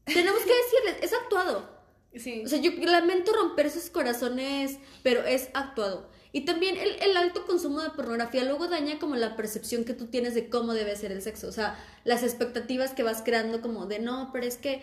Tenemos 0.04 0.40
que 0.40 0.54
decirles, 0.54 1.02
es 1.02 1.12
actuado. 1.12 1.80
Sí. 2.16 2.42
O 2.44 2.48
sea, 2.48 2.58
yo 2.58 2.72
lamento 2.72 3.32
romper 3.32 3.66
esos 3.66 3.90
corazones, 3.90 4.78
pero 5.02 5.24
es 5.24 5.50
actuado. 5.54 6.10
Y 6.32 6.44
también 6.44 6.76
el, 6.76 7.00
el 7.02 7.16
alto 7.16 7.44
consumo 7.46 7.80
de 7.80 7.90
pornografía 7.90 8.44
luego 8.44 8.68
daña 8.68 8.98
como 8.98 9.16
la 9.16 9.36
percepción 9.36 9.84
que 9.84 9.94
tú 9.94 10.06
tienes 10.06 10.34
de 10.34 10.48
cómo 10.48 10.74
debe 10.74 10.94
ser 10.96 11.12
el 11.12 11.22
sexo. 11.22 11.48
O 11.48 11.52
sea, 11.52 11.78
las 12.04 12.22
expectativas 12.22 12.92
que 12.92 13.02
vas 13.02 13.22
creando 13.22 13.60
como 13.60 13.86
de, 13.86 13.98
no, 13.98 14.30
pero 14.32 14.46
es 14.46 14.56
que 14.56 14.82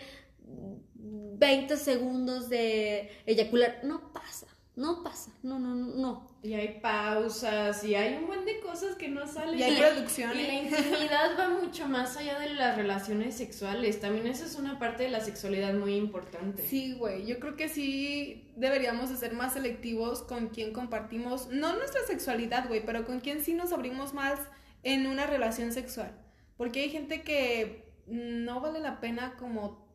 20 1.38 1.76
segundos 1.76 2.48
de 2.48 3.10
eyacular, 3.26 3.80
no 3.84 4.12
pasa, 4.12 4.46
no 4.78 5.02
pasa, 5.02 5.32
no, 5.42 5.58
no, 5.58 5.74
no, 5.74 5.86
no. 5.96 6.28
Y 6.40 6.54
hay 6.54 6.78
pausas 6.80 7.82
y 7.82 7.96
hay 7.96 8.14
un 8.14 8.28
buen 8.28 8.44
de 8.44 8.60
cosas 8.60 8.94
que 8.94 9.08
no 9.08 9.26
salen. 9.26 9.58
Y 9.58 9.62
hay 9.64 9.72
Y 9.76 9.80
la 9.80 9.88
producciones. 9.90 10.72
intimidad 10.72 11.36
va 11.36 11.48
mucho 11.48 11.88
más 11.88 12.16
allá 12.16 12.38
de 12.38 12.54
las 12.54 12.76
relaciones 12.76 13.34
sexuales. 13.36 14.00
También 14.00 14.28
eso 14.28 14.44
es 14.44 14.54
una 14.54 14.78
parte 14.78 15.02
de 15.02 15.10
la 15.10 15.20
sexualidad 15.20 15.74
muy 15.74 15.96
importante. 15.96 16.64
Sí, 16.64 16.94
güey, 16.94 17.26
yo 17.26 17.40
creo 17.40 17.56
que 17.56 17.68
sí 17.68 18.52
deberíamos 18.56 19.10
de 19.10 19.16
ser 19.16 19.32
más 19.32 19.54
selectivos 19.54 20.22
con 20.22 20.46
quien 20.48 20.72
compartimos, 20.72 21.48
no 21.48 21.74
nuestra 21.76 22.02
sexualidad, 22.06 22.68
güey, 22.68 22.86
pero 22.86 23.04
con 23.04 23.18
quien 23.18 23.42
sí 23.44 23.54
nos 23.54 23.72
abrimos 23.72 24.14
más 24.14 24.38
en 24.84 25.08
una 25.08 25.26
relación 25.26 25.72
sexual. 25.72 26.16
Porque 26.56 26.82
hay 26.82 26.90
gente 26.90 27.22
que 27.22 27.92
no 28.06 28.60
vale 28.60 28.78
la 28.78 29.00
pena 29.00 29.34
como 29.36 29.87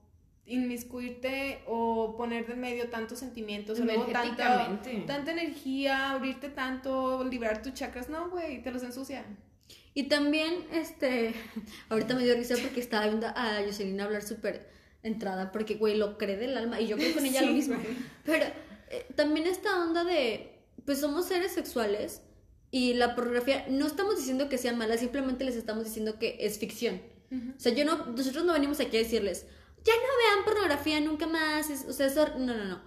inmiscuirte 0.46 1.62
o 1.68 2.16
poner 2.18 2.46
de 2.48 2.56
medio 2.56 2.90
tantos 2.90 3.20
sentimientos 3.20 3.80
luego 3.80 4.06
tanta, 4.08 4.82
tanta 5.08 5.32
energía, 5.32 6.12
abrirte 6.12 6.50
tanto, 6.50 7.24
liberar 7.24 7.62
tus 7.62 7.74
chakras, 7.74 8.10
no, 8.10 8.30
güey, 8.30 8.62
te 8.62 8.72
los 8.72 8.84
ensucian. 8.84 9.38
Y 9.94 10.04
también, 10.04 10.66
este, 10.74 11.34
ahorita 11.90 12.16
me 12.16 12.24
dio 12.24 12.36
risa 12.36 12.56
porque 12.62 12.80
estaba 12.80 13.06
viendo 13.06 13.28
a 13.28 13.62
Jocelyn 13.66 14.02
hablar 14.02 14.24
súper 14.24 14.70
entrada, 15.02 15.52
porque, 15.52 15.76
güey, 15.76 15.98
lo 15.98 16.18
cree 16.18 16.38
del 16.38 16.58
alma, 16.58 16.82
y 16.82 16.88
yo 16.88 16.98
creo 16.98 17.14
con 17.14 17.26
ella 17.26 17.40
Sí, 17.42 17.46
lo 17.46 17.54
mismo. 17.54 17.76
Pero 18.26 18.46
eh, 18.90 19.06
también 19.16 19.48
esta 19.48 19.82
onda 19.82 20.04
de, 20.04 20.60
pues 20.86 21.00
somos 21.00 21.26
seres 21.26 21.54
sexuales 21.54 22.22
y 22.72 22.96
la 22.96 23.16
pornografía, 23.16 23.66
no 23.70 23.86
estamos 23.86 24.18
diciendo 24.18 24.50
que 24.50 24.58
sea 24.58 24.74
mala, 24.74 24.98
simplemente 24.98 25.44
les 25.44 25.56
estamos 25.56 25.86
diciendo 25.86 26.18
que 26.20 26.38
es 26.40 26.58
ficción. 26.58 27.02
O 27.58 27.60
sea, 27.60 27.74
yo 27.74 27.84
no, 27.84 28.06
nosotros 28.06 28.46
no 28.46 28.54
venimos 28.54 28.80
aquí 28.80 28.96
a 28.96 29.00
decirles, 29.00 29.48
ya 29.84 29.94
no 29.94 30.36
vean 30.36 30.46
pornografía 30.46 31.00
nunca 31.00 31.28
más, 31.28 31.70
es- 31.70 31.86
o 31.88 31.94
sea, 31.94 32.08
eso, 32.08 32.28
no, 32.38 32.56
no, 32.56 32.64
no. 32.66 32.82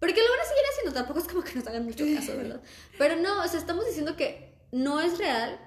Porque 0.00 0.20
lo 0.22 0.30
van 0.30 0.40
a 0.40 0.44
seguir 0.44 0.62
haciendo, 0.72 0.92
tampoco 0.94 1.18
es 1.20 1.26
como 1.28 1.42
que 1.44 1.54
nos 1.54 1.66
hagan 1.66 1.84
mucho 1.84 2.04
caso, 2.14 2.36
¿verdad? 2.36 2.60
Pero 2.98 3.16
no, 3.16 3.42
o 3.44 3.48
sea, 3.48 3.60
estamos 3.60 3.86
diciendo 3.86 4.16
que 4.16 4.54
no 4.72 5.00
es 5.00 5.18
real, 5.18 5.58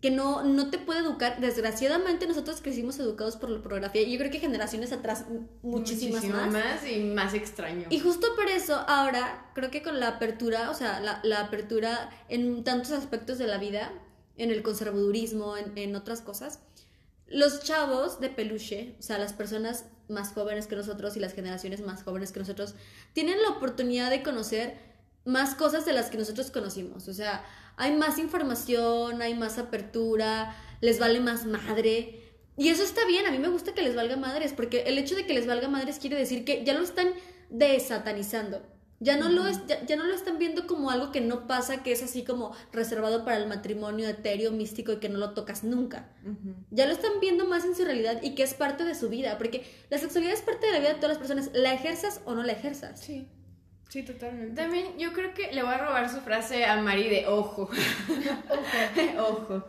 que 0.00 0.10
no, 0.12 0.42
no 0.44 0.70
te 0.70 0.78
puede 0.78 1.00
educar. 1.00 1.40
Desgraciadamente 1.40 2.26
nosotros 2.28 2.60
crecimos 2.62 2.98
educados 3.00 3.36
por 3.36 3.50
la 3.50 3.60
pornografía 3.60 4.02
y 4.02 4.12
yo 4.12 4.18
creo 4.18 4.30
que 4.30 4.38
generaciones 4.38 4.92
atrás 4.92 5.24
muchísimas 5.62 6.22
Muchísimo 6.24 6.50
más. 6.52 6.86
y 6.88 7.00
más 7.00 7.34
extraño. 7.34 7.86
Y 7.90 7.98
justo 7.98 8.28
por 8.36 8.46
eso 8.48 8.76
ahora 8.88 9.50
creo 9.54 9.70
que 9.72 9.82
con 9.82 9.98
la 10.00 10.08
apertura, 10.08 10.70
o 10.70 10.74
sea, 10.74 11.00
la, 11.00 11.20
la 11.24 11.40
apertura 11.40 12.10
en 12.28 12.62
tantos 12.64 12.92
aspectos 12.92 13.38
de 13.38 13.48
la 13.48 13.58
vida, 13.58 13.92
en 14.36 14.50
el 14.52 14.62
conservadurismo, 14.62 15.56
en, 15.56 15.76
en 15.76 15.96
otras 15.96 16.20
cosas, 16.22 16.60
los 17.26 17.62
chavos 17.64 18.20
de 18.20 18.30
peluche, 18.30 18.94
o 19.00 19.02
sea, 19.02 19.18
las 19.18 19.32
personas 19.32 19.84
más 20.08 20.32
jóvenes 20.32 20.66
que 20.66 20.76
nosotros 20.76 21.16
y 21.16 21.20
las 21.20 21.34
generaciones 21.34 21.80
más 21.80 22.02
jóvenes 22.02 22.32
que 22.32 22.40
nosotros, 22.40 22.74
tienen 23.12 23.40
la 23.42 23.50
oportunidad 23.50 24.10
de 24.10 24.22
conocer 24.22 24.78
más 25.24 25.54
cosas 25.54 25.84
de 25.84 25.92
las 25.92 26.10
que 26.10 26.18
nosotros 26.18 26.50
conocimos. 26.50 27.08
O 27.08 27.14
sea, 27.14 27.44
hay 27.76 27.94
más 27.94 28.18
información, 28.18 29.22
hay 29.22 29.34
más 29.34 29.58
apertura, 29.58 30.56
les 30.80 30.98
vale 30.98 31.20
más 31.20 31.44
madre. 31.44 32.22
Y 32.56 32.68
eso 32.68 32.82
está 32.82 33.06
bien, 33.06 33.26
a 33.26 33.30
mí 33.30 33.38
me 33.38 33.48
gusta 33.48 33.74
que 33.74 33.82
les 33.82 33.94
valga 33.94 34.16
madres, 34.16 34.52
porque 34.52 34.82
el 34.82 34.98
hecho 34.98 35.14
de 35.14 35.26
que 35.26 35.34
les 35.34 35.46
valga 35.46 35.68
madres 35.68 35.98
quiere 35.98 36.16
decir 36.16 36.44
que 36.44 36.64
ya 36.64 36.74
lo 36.74 36.82
están 36.82 37.08
desatanizando. 37.50 38.62
Ya 39.00 39.16
no, 39.16 39.28
lo 39.28 39.46
es, 39.46 39.60
ya, 39.86 39.96
no 39.96 40.04
lo 40.04 40.14
están 40.14 40.38
viendo 40.38 40.66
como 40.66 40.90
algo 40.90 41.12
que 41.12 41.20
no 41.20 41.46
pasa, 41.46 41.84
que 41.84 41.92
es 41.92 42.02
así 42.02 42.24
como 42.24 42.52
reservado 42.72 43.24
para 43.24 43.36
el 43.36 43.46
matrimonio 43.46 44.08
etéreo, 44.08 44.50
místico 44.50 44.92
y 44.92 44.96
que 44.96 45.08
no 45.08 45.18
lo 45.18 45.34
tocas 45.34 45.62
nunca. 45.62 46.08
Ya 46.70 46.86
lo 46.86 46.92
están 46.92 47.12
viendo 47.20 47.46
más 47.46 47.64
en 47.64 47.76
su 47.76 47.84
realidad 47.84 48.20
y 48.22 48.34
que 48.34 48.42
es 48.42 48.54
parte 48.54 48.84
de 48.84 48.96
su 48.96 49.08
vida, 49.08 49.38
porque 49.38 49.64
la 49.88 49.98
sexualidad 49.98 50.34
es 50.34 50.42
parte 50.42 50.66
de 50.66 50.72
la 50.72 50.78
vida 50.80 50.88
de 50.90 50.94
todas 50.96 51.10
las 51.10 51.18
personas, 51.18 51.50
la 51.54 51.72
ejerzas 51.72 52.20
o 52.24 52.34
no 52.34 52.42
la 52.42 52.52
ejerzas. 52.52 53.00
Sí. 53.00 53.28
Sí, 53.88 54.02
totalmente. 54.02 54.60
También 54.60 54.98
yo 54.98 55.14
creo 55.14 55.32
que 55.32 55.50
le 55.52 55.62
voy 55.62 55.72
a 55.72 55.78
robar 55.78 56.10
su 56.10 56.20
frase 56.20 56.66
a 56.66 56.76
Mari 56.76 57.08
de 57.08 57.26
ojo. 57.26 57.62
ojo. 59.18 59.54
ojo. 59.54 59.64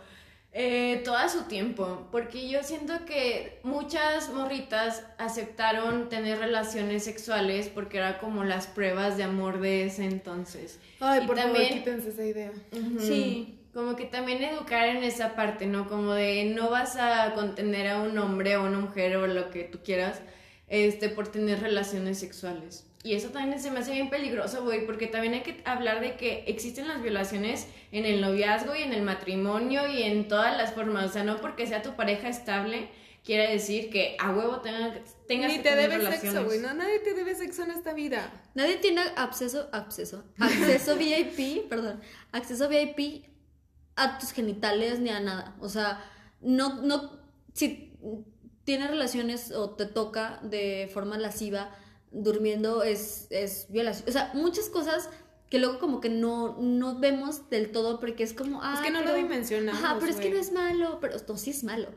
Eh, 0.52 1.04
todo 1.06 1.30
su 1.30 1.44
tiempo, 1.44 2.08
porque 2.12 2.50
yo 2.50 2.64
siento 2.64 3.06
que 3.06 3.60
muchas 3.64 4.34
morritas 4.34 5.04
aceptaron 5.20 6.10
tener 6.10 6.40
relaciones 6.40 7.04
sexuales 7.04 7.68
porque 7.68 8.00
era 8.00 8.18
como 8.18 8.44
las 8.44 8.66
pruebas 8.66 9.16
de 9.16 9.24
amor 9.24 9.60
de 9.60 9.86
ese 9.86 10.06
entonces. 10.06 10.80
Ay, 11.00 11.28
por 11.28 11.36
también, 11.36 11.68
favor, 11.68 11.78
quítense 11.78 12.10
esa 12.10 12.26
idea. 12.26 12.52
Sí, 12.98 13.60
como 13.76 13.96
que 13.96 14.06
también 14.06 14.42
educar 14.44 14.88
en 14.88 15.04
esa 15.04 15.36
parte, 15.36 15.68
¿no? 15.68 15.88
Como 15.88 16.14
de 16.14 16.46
no 16.46 16.72
vas 16.72 16.98
a 16.98 17.36
contener 17.36 17.88
a 17.88 18.02
un 18.02 18.18
hombre 18.18 18.58
o 18.58 18.66
una 18.66 18.80
mujer 18.80 19.18
o 19.18 19.28
lo 19.28 19.52
que 19.52 19.66
tú 19.66 19.82
quieras, 19.84 20.20
este, 20.68 21.10
por 21.10 21.28
tener 21.28 21.62
relaciones 21.62 22.18
sexuales. 22.18 22.89
Y 23.02 23.14
eso 23.14 23.30
también 23.30 23.60
se 23.62 23.72
me 23.72 23.80
hace 23.80 23.94
bien 23.94 24.10
peligroso, 24.10 24.64
güey, 24.64 24.86
porque 24.86 25.08
también 25.08 25.34
hay 25.34 25.42
que 25.42 25.62
hablar 25.64 26.02
de 26.02 26.18
que 26.18 26.44
existen 26.48 26.88
las 26.88 27.02
violaciones 27.02 27.68
en 27.94 28.06
el 28.06 28.20
noviazgo 28.20 28.76
y 28.76 28.84
en 28.84 28.94
el 28.94 29.04
matrimonio 29.04 29.88
y 29.88 30.04
en 30.04 30.28
todas 30.28 30.58
las 30.58 30.74
formas. 30.74 31.10
O 31.10 31.14
sea, 31.14 31.24
no 31.24 31.38
porque 31.38 31.66
sea 31.66 31.82
tu 31.82 31.96
pareja 31.96 32.28
estable, 32.28 32.90
quiere 33.24 33.52
decir 33.52 33.90
que 33.90 34.18
a 34.20 34.36
huevo 34.36 34.60
tenga, 34.60 34.94
tengas 35.28 35.52
Ni 35.52 35.60
te 35.60 35.76
debes 35.76 36.20
sexo, 36.20 36.44
güey. 36.44 36.60
No, 36.60 36.74
nadie 36.74 37.00
te 37.00 37.14
debe 37.14 37.36
sexo 37.36 37.64
en 37.64 37.72
esta 37.72 37.94
vida. 37.94 38.34
Nadie 38.54 38.78
tiene 38.78 39.02
acceso, 39.16 39.70
acceso, 39.72 40.26
acceso 40.38 40.96
VIP, 40.98 41.70
perdón, 41.70 42.02
acceso 42.34 42.68
VIP 42.68 43.26
a 43.96 44.18
tus 44.18 44.34
genitales 44.34 45.00
ni 45.00 45.10
a 45.10 45.22
nada. 45.22 45.56
O 45.62 45.70
sea, 45.70 46.04
no, 46.42 46.82
no, 46.82 47.20
si 47.54 47.94
tienes 48.66 48.90
relaciones 48.90 49.52
o 49.52 49.72
te 49.72 49.86
toca 49.86 50.40
de 50.44 50.90
forma 50.94 51.18
lasciva, 51.18 51.76
durmiendo 52.12 52.84
es, 52.84 53.28
es 53.30 53.68
violación. 53.70 54.10
O 54.10 54.12
sea, 54.12 54.32
muchas 54.34 54.70
cosas 54.70 55.10
que 55.50 55.60
luego 55.60 55.80
como 55.80 56.00
que 56.00 56.10
no, 56.10 56.58
no 56.60 57.00
vemos 57.00 57.50
del 57.50 57.72
todo 57.72 58.00
porque 58.00 58.24
es 58.24 58.34
como... 58.34 58.62
es 58.64 58.80
que 58.82 58.92
no 58.92 59.02
lo 59.02 59.14
dimensionamos. 59.14 59.84
Ajá, 59.84 59.98
pero 60.00 60.12
es 60.12 60.18
que 60.18 60.30
no 60.30 60.38
es 60.38 60.52
malo, 60.52 61.00
pero 61.02 61.16
esto 61.16 61.38
sí 61.38 61.50
es 61.50 61.64
malo. 61.64 61.88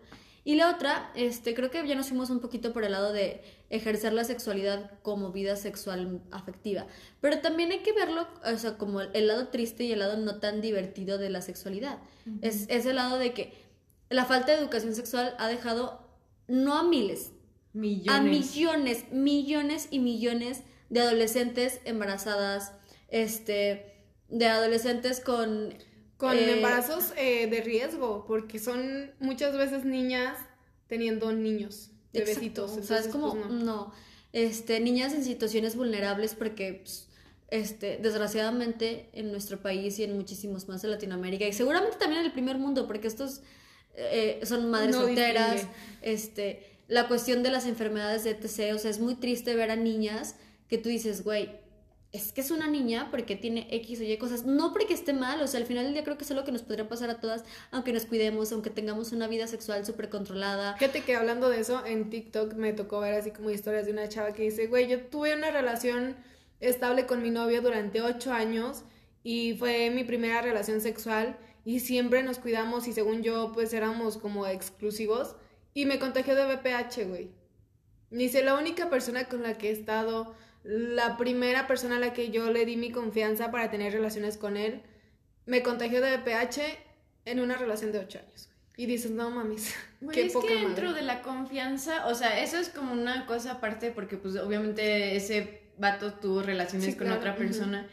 Y 0.44 0.56
la 0.56 0.70
otra, 0.70 1.12
este, 1.14 1.54
creo 1.54 1.70
que 1.70 1.86
ya 1.86 1.94
nos 1.94 2.08
fuimos 2.08 2.30
un 2.30 2.40
poquito 2.40 2.72
por 2.72 2.82
el 2.84 2.92
lado 2.92 3.12
de 3.12 3.42
ejercer 3.70 4.12
la 4.12 4.24
sexualidad 4.24 4.90
como 5.02 5.30
vida 5.30 5.54
sexual 5.54 6.20
afectiva. 6.32 6.86
Pero 7.20 7.38
también 7.40 7.70
hay 7.70 7.80
que 7.80 7.92
verlo, 7.92 8.26
o 8.44 8.58
sea, 8.58 8.76
como 8.76 9.02
el 9.02 9.26
lado 9.28 9.48
triste 9.48 9.84
y 9.84 9.92
el 9.92 10.00
lado 10.00 10.16
no 10.16 10.40
tan 10.40 10.60
divertido 10.60 11.18
de 11.18 11.30
la 11.30 11.42
sexualidad. 11.42 11.98
es, 12.40 12.66
es 12.68 12.86
el 12.86 12.96
lado 12.96 13.18
de 13.18 13.34
que 13.34 13.52
la 14.08 14.24
falta 14.24 14.52
de 14.52 14.58
educación 14.58 14.94
sexual 14.94 15.36
ha 15.38 15.46
dejado, 15.46 16.08
no 16.48 16.76
a 16.76 16.82
miles, 16.82 17.32
Millones. 17.72 18.08
A 18.08 18.22
millones, 18.22 19.04
millones 19.12 19.88
y 19.90 19.98
millones 19.98 20.62
de 20.90 21.00
adolescentes 21.00 21.80
embarazadas, 21.84 22.72
este, 23.08 23.94
de 24.28 24.46
adolescentes 24.46 25.20
con... 25.20 25.74
Con 26.16 26.36
eh, 26.36 26.52
embarazos 26.56 27.12
eh, 27.16 27.48
de 27.48 27.62
riesgo, 27.62 28.24
porque 28.26 28.58
son 28.58 29.10
muchas 29.18 29.56
veces 29.56 29.84
niñas 29.84 30.36
teniendo 30.86 31.32
niños, 31.32 31.90
bebecitos. 32.12 32.76
o 32.76 32.82
sea, 32.82 32.98
es 32.98 33.08
como, 33.08 33.34
pues, 33.34 33.50
no. 33.50 33.92
este, 34.32 34.78
niñas 34.80 35.14
en 35.14 35.24
situaciones 35.24 35.76
vulnerables 35.76 36.34
porque... 36.34 36.82
Pues, 36.82 37.08
este, 37.52 37.98
desgraciadamente 37.98 39.10
en 39.12 39.30
nuestro 39.30 39.60
país 39.60 39.98
y 39.98 40.04
en 40.04 40.16
muchísimos 40.16 40.68
más 40.68 40.80
de 40.80 40.88
Latinoamérica 40.88 41.46
y 41.46 41.52
seguramente 41.52 41.98
también 41.98 42.20
en 42.20 42.26
el 42.28 42.32
primer 42.32 42.56
mundo 42.56 42.86
porque 42.86 43.08
estos 43.08 43.42
eh, 43.94 44.40
son 44.44 44.70
madres 44.70 44.96
solteras, 44.96 45.66
este, 46.00 46.71
la 46.92 47.08
cuestión 47.08 47.42
de 47.42 47.50
las 47.50 47.64
enfermedades 47.64 48.22
de 48.22 48.32
ETC, 48.32 48.74
o 48.74 48.78
sea, 48.78 48.90
es 48.90 49.00
muy 49.00 49.14
triste 49.14 49.54
ver 49.54 49.70
a 49.70 49.76
niñas 49.76 50.36
que 50.68 50.76
tú 50.76 50.90
dices, 50.90 51.24
güey, 51.24 51.48
es 52.12 52.32
que 52.32 52.42
es 52.42 52.50
una 52.50 52.68
niña 52.68 53.08
porque 53.10 53.34
tiene 53.34 53.66
X 53.70 54.00
o 54.00 54.02
Y 54.02 54.14
cosas, 54.18 54.44
no 54.44 54.74
porque 54.74 54.92
esté 54.92 55.14
mal, 55.14 55.40
o 55.40 55.46
sea, 55.46 55.58
al 55.58 55.64
final 55.66 55.84
del 55.84 55.94
día 55.94 56.04
creo 56.04 56.18
que 56.18 56.24
es 56.24 56.30
lo 56.32 56.44
que 56.44 56.52
nos 56.52 56.60
podría 56.60 56.86
pasar 56.90 57.08
a 57.08 57.18
todas, 57.18 57.44
aunque 57.70 57.94
nos 57.94 58.04
cuidemos, 58.04 58.52
aunque 58.52 58.68
tengamos 58.68 59.12
una 59.12 59.26
vida 59.26 59.46
sexual 59.46 59.86
súper 59.86 60.10
controlada. 60.10 60.76
Fíjate 60.76 61.00
que 61.00 61.16
hablando 61.16 61.48
de 61.48 61.60
eso, 61.60 61.82
en 61.86 62.10
TikTok 62.10 62.52
me 62.56 62.74
tocó 62.74 63.00
ver 63.00 63.14
así 63.14 63.30
como 63.30 63.48
historias 63.48 63.86
de 63.86 63.92
una 63.92 64.10
chava 64.10 64.34
que 64.34 64.42
dice, 64.42 64.66
güey, 64.66 64.86
yo 64.86 65.00
tuve 65.06 65.34
una 65.34 65.50
relación 65.50 66.14
estable 66.60 67.06
con 67.06 67.22
mi 67.22 67.30
novio 67.30 67.62
durante 67.62 68.02
ocho 68.02 68.34
años 68.34 68.82
y 69.24 69.54
fue 69.54 69.88
mi 69.88 70.04
primera 70.04 70.42
relación 70.42 70.82
sexual 70.82 71.38
y 71.64 71.80
siempre 71.80 72.22
nos 72.22 72.38
cuidamos 72.38 72.86
y 72.86 72.92
según 72.92 73.22
yo 73.22 73.50
pues 73.54 73.72
éramos 73.72 74.18
como 74.18 74.46
exclusivos 74.46 75.36
y 75.74 75.86
me 75.86 75.98
contagió 75.98 76.34
de 76.34 76.44
VPH, 76.44 77.08
güey. 77.08 77.30
Dice, 78.10 78.42
la 78.42 78.54
única 78.54 78.90
persona 78.90 79.24
con 79.24 79.42
la 79.42 79.56
que 79.56 79.70
he 79.70 79.72
estado, 79.72 80.34
la 80.64 81.16
primera 81.16 81.66
persona 81.66 81.96
a 81.96 82.00
la 82.00 82.12
que 82.12 82.30
yo 82.30 82.50
le 82.50 82.66
di 82.66 82.76
mi 82.76 82.90
confianza 82.90 83.50
para 83.50 83.70
tener 83.70 83.92
relaciones 83.92 84.36
con 84.36 84.56
él, 84.56 84.82
me 85.46 85.62
contagió 85.62 86.00
de 86.00 86.18
VPH 86.18 86.60
en 87.24 87.40
una 87.40 87.56
relación 87.56 87.92
de 87.92 88.00
ocho 88.00 88.18
años. 88.18 88.50
Y 88.76 88.86
dices, 88.86 89.10
no 89.10 89.30
mames. 89.30 89.74
qué 90.12 90.26
es 90.26 90.36
que 90.36 90.54
dentro 90.56 90.92
de 90.92 91.02
la 91.02 91.22
confianza, 91.22 92.06
o 92.06 92.14
sea, 92.14 92.42
eso 92.42 92.58
es 92.58 92.68
como 92.68 92.92
una 92.92 93.26
cosa 93.26 93.52
aparte 93.52 93.90
porque 93.90 94.16
pues 94.16 94.36
obviamente 94.36 95.16
ese 95.16 95.62
vato 95.78 96.14
tuvo 96.14 96.42
relaciones 96.42 96.96
con 96.96 97.10
otra 97.10 97.36
persona. 97.36 97.88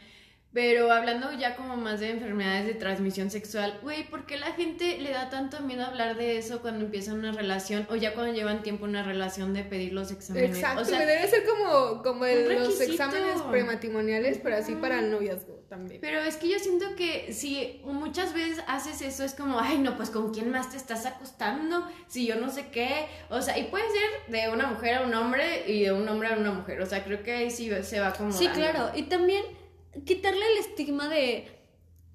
Pero 0.52 0.90
hablando 0.90 1.32
ya 1.32 1.54
como 1.54 1.76
más 1.76 2.00
de 2.00 2.10
enfermedades 2.10 2.66
de 2.66 2.74
transmisión 2.74 3.30
sexual, 3.30 3.78
güey, 3.82 4.08
¿por 4.10 4.26
qué 4.26 4.36
la 4.36 4.52
gente 4.52 4.98
le 4.98 5.10
da 5.10 5.30
tanto 5.30 5.60
miedo 5.60 5.84
hablar 5.84 6.16
de 6.16 6.38
eso 6.38 6.60
cuando 6.60 6.84
empiezan 6.84 7.18
una 7.18 7.30
relación 7.30 7.86
o 7.88 7.94
ya 7.94 8.14
cuando 8.14 8.32
llevan 8.32 8.62
tiempo 8.62 8.84
una 8.84 9.04
relación 9.04 9.54
de 9.54 9.62
pedir 9.62 9.92
los 9.92 10.10
exámenes? 10.10 10.56
Exacto, 10.56 10.82
o 10.82 10.84
sea, 10.84 11.06
debe 11.06 11.28
ser 11.28 11.44
como, 11.44 12.02
como 12.02 12.26
los 12.26 12.80
exámenes 12.80 13.42
prematrimoniales, 13.48 14.40
pero 14.42 14.56
así 14.56 14.74
para 14.74 14.98
el 14.98 15.12
noviazgo 15.12 15.60
también. 15.68 16.00
Pero 16.00 16.20
es 16.20 16.36
que 16.36 16.48
yo 16.48 16.58
siento 16.58 16.96
que 16.96 17.32
si 17.32 17.80
muchas 17.84 18.34
veces 18.34 18.64
haces 18.66 19.02
eso 19.02 19.22
es 19.22 19.34
como, 19.34 19.60
ay, 19.60 19.78
no, 19.78 19.96
pues 19.96 20.10
con 20.10 20.34
quién 20.34 20.50
más 20.50 20.70
te 20.70 20.76
estás 20.76 21.06
acostando, 21.06 21.86
si 22.08 22.26
yo 22.26 22.34
no 22.34 22.50
sé 22.50 22.70
qué, 22.72 23.06
o 23.28 23.40
sea, 23.40 23.56
y 23.56 23.64
puede 23.64 23.84
ser 23.84 24.32
de 24.32 24.52
una 24.52 24.66
mujer 24.66 24.96
a 24.96 25.02
un 25.02 25.14
hombre 25.14 25.70
y 25.70 25.84
de 25.84 25.92
un 25.92 26.08
hombre 26.08 26.30
a 26.30 26.36
una 26.36 26.50
mujer, 26.50 26.80
o 26.80 26.86
sea, 26.86 27.04
creo 27.04 27.22
que 27.22 27.32
ahí 27.34 27.50
sí 27.52 27.70
se 27.82 28.00
va 28.00 28.12
como... 28.12 28.32
Sí, 28.32 28.48
claro, 28.48 28.90
y 28.96 29.04
también 29.04 29.44
quitarle 30.04 30.44
el 30.52 30.58
estigma 30.58 31.08
de... 31.08 31.48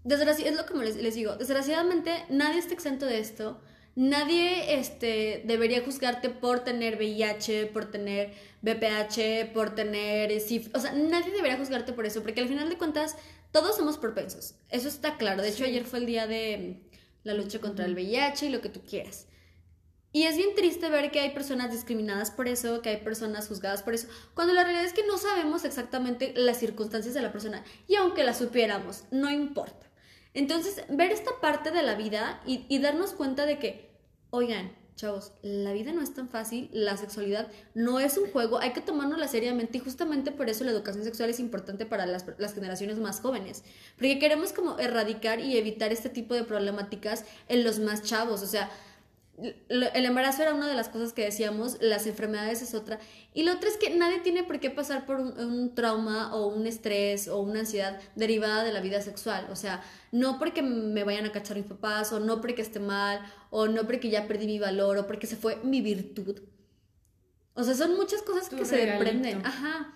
Desgraci 0.04 0.44
es 0.44 0.56
lo 0.56 0.66
que 0.66 0.76
les, 0.76 0.98
les 0.98 1.16
digo, 1.16 1.36
desgraciadamente 1.36 2.26
nadie 2.30 2.60
está 2.60 2.74
exento 2.74 3.06
de 3.06 3.20
esto. 3.20 3.60
Nadie 3.96 4.78
este, 4.78 5.42
debería 5.46 5.82
juzgarte 5.84 6.30
por 6.30 6.60
tener 6.66 6.98
VIH, 6.98 7.68
por 7.68 7.90
tener 7.90 8.34
BPH, 8.62 9.54
por 9.54 9.74
tener 9.74 10.38
SIF. 10.42 10.70
O 10.76 10.80
sea, 10.80 10.92
nadie 10.92 11.32
debería 11.32 11.58
juzgarte 11.58 11.94
por 11.94 12.06
eso, 12.06 12.22
porque 12.22 12.42
al 12.42 12.50
final 12.50 12.70
de 12.70 12.78
cuentas 12.78 13.16
todos 13.52 13.78
somos 13.78 13.98
propensos. 13.98 14.56
Eso 14.70 14.90
está 14.90 15.16
claro. 15.18 15.42
De 15.42 15.48
hecho, 15.48 15.64
ayer 15.64 15.86
fue 15.86 16.00
el 16.00 16.06
día 16.06 16.28
de 16.28 16.84
la 17.24 17.34
lucha 17.34 17.60
contra 17.60 17.86
el 17.86 17.94
VIH 17.94 18.48
y 18.48 18.50
lo 18.50 18.60
que 18.60 18.70
tú 18.70 18.82
quieras. 18.82 19.28
Y 20.16 20.24
es 20.24 20.38
bien 20.38 20.56
triste 20.56 20.90
ver 20.90 21.12
que 21.12 21.20
hay 21.20 21.32
personas 21.32 21.74
discriminadas 21.74 22.32
por 22.32 22.48
eso, 22.48 22.82
que 22.82 22.88
hay 22.88 22.98
personas 23.02 23.50
juzgadas 23.50 23.84
por 23.84 23.94
eso, 23.94 24.08
cuando 24.34 24.54
la 24.54 24.64
realidad 24.64 24.86
es 24.86 24.94
que 24.94 25.06
no 25.06 25.18
sabemos 25.18 25.66
exactamente 25.66 26.32
las 26.38 26.58
circunstancias 26.58 27.14
de 27.14 27.22
la 27.22 27.34
persona. 27.34 27.66
Y 27.86 27.96
aunque 27.96 28.24
las 28.24 28.38
supiéramos, 28.38 29.04
no 29.12 29.30
importa. 29.30 29.92
Entonces, 30.34 30.86
ver 30.88 31.12
esta 31.12 31.32
parte 31.42 31.72
de 31.72 31.84
la 31.84 31.96
vida 31.96 32.42
y, 32.46 32.80
darnos 32.80 33.12
cuenta 33.12 33.46
de 33.46 33.60
que, 33.60 33.94
oigan, 34.30 34.72
chavos, 34.96 35.34
la 35.42 35.74
vida 35.74 35.92
no 35.92 36.02
es 36.02 36.14
tan 36.14 36.30
fácil, 36.30 36.70
la 36.72 36.96
sexualidad 36.96 37.52
no 37.74 38.00
es 38.00 38.18
un 38.18 38.32
juego, 38.32 38.60
hay 38.60 38.72
que 38.72 38.80
tomárnosla 38.80 39.28
seriamente 39.28 39.80
y 39.80 39.82
justamente 39.82 40.32
por 40.32 40.48
eso 40.48 40.64
la 40.64 40.72
educación 40.72 41.04
sexual 41.04 41.30
es 41.30 41.42
importante 41.42 41.86
para 41.86 42.06
las, 42.06 42.26
las, 42.38 42.54
generaciones 42.54 43.00
más 43.00 43.20
jóvenes, 43.20 43.66
porque 43.98 44.18
queremos 44.18 44.54
como 44.54 44.80
erradicar 44.80 45.42
y 45.42 45.58
evitar 45.58 45.92
este 45.92 46.08
tipo 46.08 46.36
de 46.36 46.46
problemáticas 46.46 47.26
en 47.50 47.66
los 47.66 47.80
más 47.80 48.02
chavos, 48.02 48.42
o 48.42 48.48
sea, 48.48 48.72
el 49.38 50.06
embarazo 50.06 50.44
era 50.44 50.54
una 50.54 50.68
de 50.68 50.76
las 50.76 50.88
cosas 50.88 51.12
que 51.12 51.24
decíamos, 51.24 51.78
las 51.82 52.08
enfermedades 52.08 52.62
es 52.62 52.74
otra. 52.74 53.00
Y 53.34 53.44
lo 53.44 53.54
otro 53.54 53.68
es 53.68 53.76
que 53.76 53.90
nadie 53.96 54.20
tiene 54.20 54.44
por 54.44 54.60
qué 54.60 54.70
pasar 54.70 55.06
por 55.06 55.20
un, 55.20 55.76
trauma 55.76 56.34
o 56.34 56.48
un 56.48 56.66
estrés 56.68 57.28
o 57.28 57.40
una 57.42 57.62
ansiedad 57.62 58.00
derivada 58.16 58.64
de 58.64 58.72
la 58.72 58.80
vida 58.80 59.02
sexual. 59.02 59.48
O 59.52 59.56
sea, 59.56 59.84
no 60.12 60.40
porque 60.40 60.62
me 60.62 61.04
vayan 61.04 61.26
a 61.26 61.32
cachar 61.32 61.58
mis 61.58 61.66
papás 61.66 62.14
o 62.14 62.20
no 62.20 62.40
porque 62.40 62.62
esté 62.62 62.80
mal 62.80 63.22
o 63.50 63.68
no 63.68 63.86
porque 63.86 64.10
ya 64.10 64.28
perdí 64.28 64.46
mi 64.46 64.60
valor 64.60 64.98
o 64.98 65.08
porque 65.08 65.28
se 65.28 65.36
fue 65.36 65.58
mi 65.64 65.82
virtud. 65.82 66.40
O 67.54 67.64
sea, 67.64 67.74
son 67.74 67.96
muchas 67.96 68.22
cosas 68.22 68.48
que 68.50 68.64
se 68.64 68.78
desprenden. 68.78 69.46
Ajá. 69.46 69.94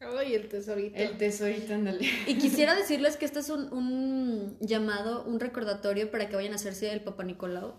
Ay, 0.00 0.34
el 0.34 0.48
tesorito. 0.48 0.96
El 0.96 1.16
tesorito, 1.16 1.74
ándale. 1.74 2.04
Y 2.26 2.34
quisiera 2.34 2.74
decirles 2.76 3.16
que 3.16 3.24
este 3.24 3.38
es 3.38 3.48
un, 3.48 3.72
un 3.72 4.58
llamado, 4.60 5.22
un 5.24 5.38
recordatorio 5.38 6.10
para 6.10 6.28
que 6.28 6.34
vayan 6.34 6.52
a 6.52 6.56
hacerse 6.56 6.92
el 6.92 7.00
Papá 7.02 7.22
Nicolau 7.22 7.76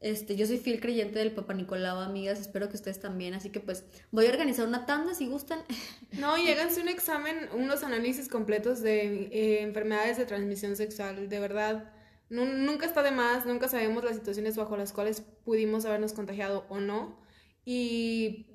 Este, 0.00 0.36
yo 0.36 0.46
soy 0.46 0.58
fiel 0.58 0.80
creyente 0.80 1.18
del 1.18 1.32
Papa 1.32 1.54
Nicolau, 1.54 1.98
amigas, 2.00 2.38
espero 2.38 2.68
que 2.68 2.76
ustedes 2.76 3.00
también, 3.00 3.32
así 3.32 3.48
que 3.50 3.60
pues 3.60 3.84
voy 4.10 4.26
a 4.26 4.30
organizar 4.30 4.66
una 4.68 4.84
tanda 4.86 5.14
si 5.14 5.26
gustan. 5.26 5.60
No, 6.12 6.38
y 6.38 6.48
háganse 6.48 6.80
un 6.80 6.88
examen, 6.88 7.48
unos 7.52 7.82
análisis 7.82 8.28
completos 8.28 8.80
de 8.80 9.28
eh, 9.32 9.62
enfermedades 9.62 10.16
de 10.16 10.24
transmisión 10.24 10.76
sexual, 10.76 11.28
de 11.28 11.40
verdad. 11.40 11.92
nunca 12.30 12.86
está 12.86 13.02
de 13.02 13.10
más, 13.10 13.44
nunca 13.44 13.68
sabemos 13.68 14.02
las 14.04 14.16
situaciones 14.16 14.56
bajo 14.56 14.76
las 14.76 14.92
cuales 14.92 15.22
pudimos 15.44 15.84
habernos 15.84 16.12
contagiado 16.12 16.64
o 16.68 16.80
no. 16.80 17.20
Y 17.64 18.46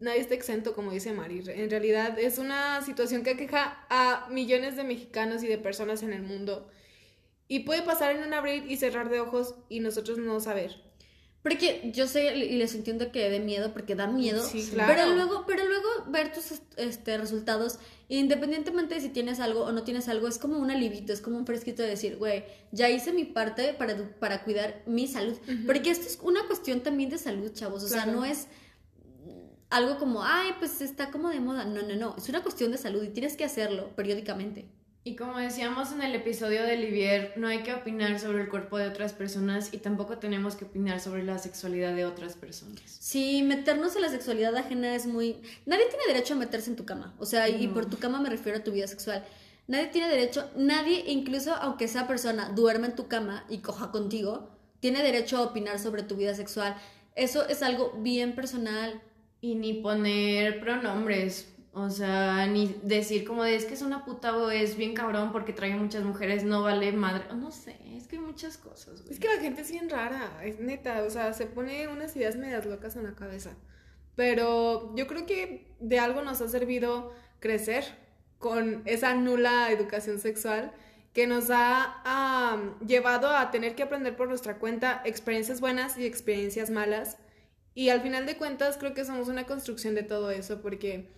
nadie 0.00 0.20
está 0.20 0.34
exento, 0.34 0.74
como 0.74 0.92
dice 0.92 1.12
Mari. 1.12 1.42
En 1.46 1.70
realidad 1.70 2.18
es 2.18 2.38
una 2.38 2.82
situación 2.82 3.22
que 3.22 3.30
aqueja 3.30 3.84
a 3.90 4.28
millones 4.30 4.76
de 4.76 4.84
mexicanos 4.84 5.42
y 5.42 5.48
de 5.48 5.58
personas 5.58 6.02
en 6.02 6.12
el 6.12 6.22
mundo. 6.22 6.68
Y 7.46 7.60
puede 7.60 7.82
pasar 7.82 8.16
en 8.16 8.24
un 8.24 8.32
abrir 8.32 8.70
y 8.70 8.76
cerrar 8.76 9.10
de 9.10 9.20
ojos 9.20 9.54
y 9.68 9.80
nosotros 9.80 10.18
no 10.18 10.40
saber. 10.40 10.84
Porque 11.44 11.92
yo 11.94 12.06
sé 12.06 12.34
y 12.38 12.56
les 12.56 12.74
entiendo 12.74 13.12
que 13.12 13.28
de 13.28 13.38
miedo, 13.38 13.74
porque 13.74 13.94
da 13.94 14.06
miedo. 14.06 14.42
Sí, 14.42 14.66
claro. 14.72 14.94
Pero 14.94 15.14
luego, 15.14 15.44
pero 15.46 15.62
luego 15.66 15.88
ver 16.08 16.32
tus 16.32 16.58
este, 16.78 17.18
resultados, 17.18 17.78
independientemente 18.08 18.94
de 18.94 19.02
si 19.02 19.10
tienes 19.10 19.40
algo 19.40 19.64
o 19.64 19.70
no 19.70 19.82
tienes 19.82 20.08
algo, 20.08 20.26
es 20.26 20.38
como 20.38 20.58
un 20.58 20.70
alivito, 20.70 21.12
es 21.12 21.20
como 21.20 21.36
un 21.36 21.44
fresquito 21.44 21.82
de 21.82 21.90
decir, 21.90 22.16
güey, 22.16 22.44
ya 22.72 22.88
hice 22.88 23.12
mi 23.12 23.26
parte 23.26 23.74
para, 23.74 23.94
para 24.18 24.42
cuidar 24.42 24.82
mi 24.86 25.06
salud. 25.06 25.36
Porque 25.66 25.90
esto 25.90 26.06
es 26.06 26.18
una 26.22 26.46
cuestión 26.46 26.80
también 26.80 27.10
de 27.10 27.18
salud, 27.18 27.52
chavos. 27.52 27.84
O 27.84 27.88
sea, 27.88 28.06
no 28.06 28.24
es 28.24 28.46
algo 29.68 29.98
como, 29.98 30.24
ay, 30.24 30.52
pues 30.58 30.80
está 30.80 31.10
como 31.10 31.28
de 31.28 31.40
moda. 31.40 31.66
No, 31.66 31.82
no, 31.82 31.94
no. 31.94 32.14
Es 32.16 32.26
una 32.30 32.42
cuestión 32.42 32.72
de 32.72 32.78
salud 32.78 33.02
y 33.02 33.08
tienes 33.08 33.36
que 33.36 33.44
hacerlo 33.44 33.94
periódicamente. 33.96 34.70
Y 35.06 35.16
como 35.16 35.36
decíamos 35.36 35.92
en 35.92 36.00
el 36.00 36.14
episodio 36.14 36.62
de 36.62 36.78
Livier, 36.78 37.34
no 37.36 37.46
hay 37.46 37.62
que 37.62 37.74
opinar 37.74 38.18
sobre 38.18 38.40
el 38.40 38.48
cuerpo 38.48 38.78
de 38.78 38.88
otras 38.88 39.12
personas 39.12 39.68
y 39.74 39.76
tampoco 39.76 40.16
tenemos 40.16 40.56
que 40.56 40.64
opinar 40.64 40.98
sobre 40.98 41.22
la 41.24 41.36
sexualidad 41.36 41.94
de 41.94 42.06
otras 42.06 42.36
personas. 42.36 42.80
Sí, 42.86 43.42
meternos 43.42 43.94
en 43.96 44.02
la 44.02 44.08
sexualidad 44.08 44.56
ajena 44.56 44.94
es 44.94 45.06
muy... 45.06 45.42
Nadie 45.66 45.84
tiene 45.90 46.06
derecho 46.08 46.32
a 46.32 46.38
meterse 46.38 46.70
en 46.70 46.76
tu 46.76 46.86
cama. 46.86 47.14
O 47.18 47.26
sea, 47.26 47.50
y 47.50 47.68
por 47.68 47.84
tu 47.84 47.98
cama 47.98 48.18
me 48.18 48.30
refiero 48.30 48.56
a 48.56 48.64
tu 48.64 48.72
vida 48.72 48.86
sexual. 48.86 49.22
Nadie 49.66 49.88
tiene 49.88 50.08
derecho, 50.08 50.50
nadie, 50.56 51.04
incluso 51.06 51.54
aunque 51.54 51.84
esa 51.84 52.06
persona 52.06 52.48
duerma 52.48 52.86
en 52.86 52.96
tu 52.96 53.06
cama 53.06 53.44
y 53.50 53.58
coja 53.58 53.90
contigo, 53.90 54.56
tiene 54.80 55.02
derecho 55.02 55.36
a 55.36 55.42
opinar 55.42 55.78
sobre 55.80 56.02
tu 56.02 56.16
vida 56.16 56.34
sexual. 56.34 56.76
Eso 57.14 57.46
es 57.46 57.62
algo 57.62 57.92
bien 57.98 58.34
personal. 58.34 59.02
Y 59.42 59.56
ni 59.56 59.74
poner 59.74 60.60
pronombres. 60.60 61.53
O 61.76 61.90
sea, 61.90 62.46
ni 62.46 62.80
decir 62.84 63.24
como 63.24 63.42
de 63.42 63.56
es 63.56 63.64
que 63.64 63.74
es 63.74 63.82
una 63.82 64.04
puta 64.04 64.36
o 64.36 64.48
es 64.48 64.76
bien 64.76 64.94
cabrón 64.94 65.32
porque 65.32 65.52
trae 65.52 65.74
muchas 65.74 66.04
mujeres, 66.04 66.44
no 66.44 66.62
vale 66.62 66.92
madre. 66.92 67.24
No 67.34 67.50
sé, 67.50 67.76
es 67.96 68.06
que 68.06 68.14
hay 68.14 68.22
muchas 68.22 68.56
cosas. 68.56 69.02
Es 69.10 69.18
que 69.18 69.26
la 69.26 69.40
gente 69.40 69.62
es 69.62 69.72
bien 69.72 69.90
rara, 69.90 70.40
es 70.44 70.60
neta. 70.60 71.02
O 71.02 71.10
sea, 71.10 71.32
se 71.32 71.46
pone 71.46 71.88
unas 71.88 72.14
ideas 72.14 72.36
medias 72.36 72.64
locas 72.64 72.94
en 72.94 73.02
la 73.02 73.16
cabeza. 73.16 73.56
Pero 74.14 74.94
yo 74.94 75.08
creo 75.08 75.26
que 75.26 75.74
de 75.80 75.98
algo 75.98 76.22
nos 76.22 76.40
ha 76.40 76.48
servido 76.48 77.12
crecer 77.40 77.84
con 78.38 78.82
esa 78.84 79.14
nula 79.14 79.72
educación 79.72 80.20
sexual 80.20 80.72
que 81.12 81.26
nos 81.26 81.46
ha 81.50 82.60
llevado 82.86 83.30
a 83.30 83.50
tener 83.50 83.74
que 83.74 83.82
aprender 83.82 84.14
por 84.14 84.28
nuestra 84.28 84.58
cuenta 84.58 85.02
experiencias 85.04 85.60
buenas 85.60 85.98
y 85.98 86.06
experiencias 86.06 86.70
malas. 86.70 87.18
Y 87.74 87.88
al 87.88 88.00
final 88.00 88.26
de 88.26 88.36
cuentas 88.36 88.76
creo 88.78 88.94
que 88.94 89.04
somos 89.04 89.26
una 89.26 89.44
construcción 89.44 89.96
de 89.96 90.04
todo 90.04 90.30
eso 90.30 90.62
porque 90.62 91.08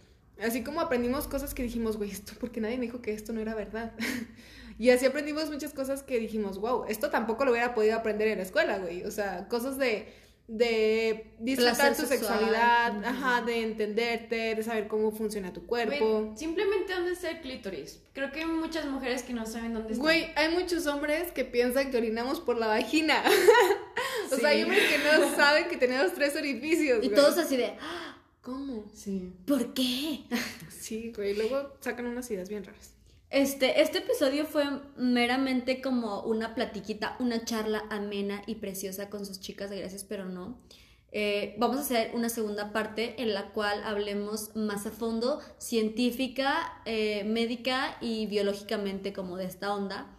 Así 0.43 0.63
como 0.63 0.81
aprendimos 0.81 1.27
cosas 1.29 1.55
que 1.55 1.63
dijimos, 1.63 1.97
güey, 1.97 2.11
esto 2.11 2.33
porque 2.39 2.61
nadie 2.61 2.77
me 2.77 2.87
dijo 2.87 3.01
que 3.01 3.13
esto 3.13 3.33
no 3.33 3.41
era 3.41 3.55
verdad. 3.55 3.93
y 4.79 4.91
así 4.91 5.07
aprendimos 5.07 5.51
muchas 5.51 5.73
cosas 5.73 6.03
que 6.03 6.19
dijimos, 6.19 6.59
wow, 6.59 6.85
esto 6.89 7.11
tampoco 7.11 7.45
lo 7.45 7.53
hubiera 7.53 7.75
podido 7.75 7.97
aprender 7.97 8.29
en 8.29 8.39
la 8.39 8.45
escuela, 8.45 8.79
güey. 8.79 9.05
O 9.05 9.11
sea, 9.11 9.49
cosas 9.49 9.79
de, 9.79 10.13
de 10.47 11.33
disfrutar 11.39 11.97
tu 11.97 12.05
sexualidad, 12.05 13.03
ajá, 13.03 13.41
de 13.43 13.63
entenderte, 13.63 14.55
de 14.55 14.63
saber 14.63 14.89
cómo 14.89 15.11
funciona 15.11 15.55
tu 15.55 15.67
cuerpo. 15.67 16.35
simplemente 16.37 16.93
dónde 16.93 17.13
está 17.13 17.31
el 17.31 17.41
clítoris. 17.41 18.03
Creo 18.13 18.31
que 18.31 18.41
hay 18.41 18.47
muchas 18.47 18.85
mujeres 18.85 19.23
que 19.23 19.33
no 19.33 19.47
saben 19.47 19.73
dónde 19.73 19.95
está. 19.95 20.03
Güey, 20.03 20.33
hay 20.37 20.55
muchos 20.55 20.87
hombres 20.87 21.33
que 21.33 21.47
piensan 21.47 21.91
que 21.91 21.97
orinamos 21.97 22.41
por 22.41 22.59
la 22.59 22.67
vagina. 22.67 23.23
o 24.33 24.37
sea, 24.37 24.51
hay 24.51 24.65
hombres 24.65 24.85
que 24.85 24.99
no 24.99 25.35
saben 25.35 25.69
que 25.69 25.79
tenemos 25.79 26.13
tres 26.13 26.37
orificios. 26.37 27.03
Y 27.03 27.09
todos 27.09 27.39
así 27.39 27.57
de... 27.57 27.73
¿Cómo? 28.47 28.85
Sí. 28.95 29.33
¿Por 29.45 29.75
qué? 29.75 30.21
sí, 30.71 31.13
güey. 31.17 31.35
Luego 31.35 31.73
sacan 31.81 32.07
unas 32.07 32.31
ideas 32.31 32.49
bien 32.49 32.63
raras. 32.63 32.95
Este, 33.29 33.83
este 33.83 33.99
episodio 33.99 34.47
fue 34.47 34.65
meramente 34.97 35.81
como 35.81 36.23
una 36.23 36.55
platiquita, 36.55 37.17
una 37.19 37.45
charla 37.45 37.83
amena 37.91 38.45
y 38.47 38.55
preciosa 38.55 39.11
con 39.11 39.27
sus 39.27 39.41
chicas 39.41 39.69
de 39.69 39.81
Gracias, 39.81 40.05
pero 40.05 40.27
no. 40.27 40.61
Eh, 41.11 41.57
vamos 41.59 41.79
a 41.79 41.81
hacer 41.81 42.13
una 42.15 42.29
segunda 42.29 42.73
parte 42.73 43.21
en 43.21 43.35
la 43.35 43.51
cual 43.51 43.83
hablemos 43.83 44.55
más 44.55 44.87
a 44.87 44.93
fondo, 44.93 45.41
científica, 45.59 46.81
eh, 46.85 47.25
médica 47.25 47.97
y 48.01 48.27
biológicamente 48.27 49.13
como 49.13 49.39
de 49.39 49.47
esta 49.47 49.75
onda 49.75 50.16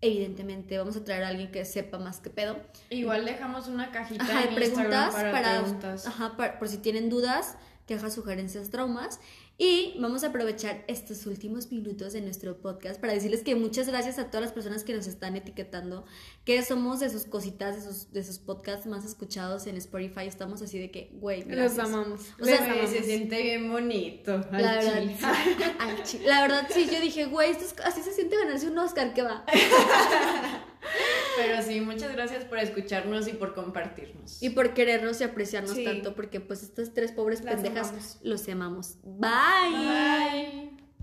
evidentemente 0.00 0.76
vamos 0.78 0.96
a 0.96 1.04
traer 1.04 1.24
a 1.24 1.28
alguien 1.28 1.50
que 1.50 1.64
sepa 1.64 1.98
más 1.98 2.20
que 2.20 2.30
pedo. 2.30 2.56
Igual 2.90 3.24
dejamos 3.24 3.68
una 3.68 3.90
cajita 3.90 4.40
de 4.42 4.48
preguntas 4.48 5.14
para, 5.14 5.60
Ajá, 6.06 6.36
por 6.58 6.68
si 6.68 6.78
tienen 6.78 7.08
dudas, 7.08 7.56
quejas, 7.86 8.14
sugerencias, 8.14 8.70
traumas. 8.70 9.20
Y 9.58 9.94
vamos 9.98 10.22
a 10.22 10.26
aprovechar 10.26 10.84
estos 10.86 11.24
últimos 11.24 11.72
minutos 11.72 12.12
de 12.12 12.20
nuestro 12.20 12.58
podcast 12.58 13.00
para 13.00 13.14
decirles 13.14 13.42
que 13.42 13.54
muchas 13.54 13.88
gracias 13.88 14.18
a 14.18 14.26
todas 14.26 14.42
las 14.42 14.52
personas 14.52 14.84
que 14.84 14.92
nos 14.92 15.06
están 15.06 15.34
etiquetando, 15.34 16.04
que 16.44 16.62
somos 16.62 17.00
de 17.00 17.08
sus 17.08 17.24
cositas, 17.24 17.74
de 17.76 17.82
sus, 17.82 18.12
de 18.12 18.22
sus 18.22 18.38
podcasts 18.38 18.86
más 18.86 19.06
escuchados 19.06 19.66
en 19.66 19.78
Spotify. 19.78 20.26
Estamos 20.26 20.60
así 20.60 20.78
de 20.78 20.90
que, 20.90 21.10
güey, 21.14 21.44
Los 21.44 21.78
amamos. 21.78 22.20
O 22.38 22.44
sea, 22.44 22.86
se 22.86 23.02
siente 23.02 23.42
bien 23.42 23.70
bonito. 23.72 24.44
La 24.52 24.74
verdad, 24.74 25.02
la 26.26 26.40
verdad, 26.42 26.68
sí, 26.68 26.86
yo 26.92 27.00
dije, 27.00 27.24
güey, 27.24 27.52
así 27.82 28.02
se 28.02 28.12
siente 28.12 28.36
ganarse 28.36 28.68
un 28.68 28.78
Oscar, 28.78 29.14
¿qué 29.14 29.22
va? 29.22 29.46
Pero 31.36 31.62
sí, 31.62 31.80
muchas 31.80 32.12
gracias 32.12 32.44
por 32.44 32.58
escucharnos 32.58 33.28
y 33.28 33.32
por 33.32 33.54
compartirnos. 33.54 34.42
Y 34.42 34.50
por 34.50 34.74
querernos 34.74 35.20
y 35.20 35.24
apreciarnos 35.24 35.82
tanto, 35.84 36.14
porque 36.14 36.40
pues 36.40 36.62
estas 36.62 36.94
tres 36.94 37.12
pobres 37.12 37.42
pendejas 37.42 38.18
los 38.22 38.48
amamos. 38.48 38.96
Bye. 39.02 39.30
Bye. 39.70 40.75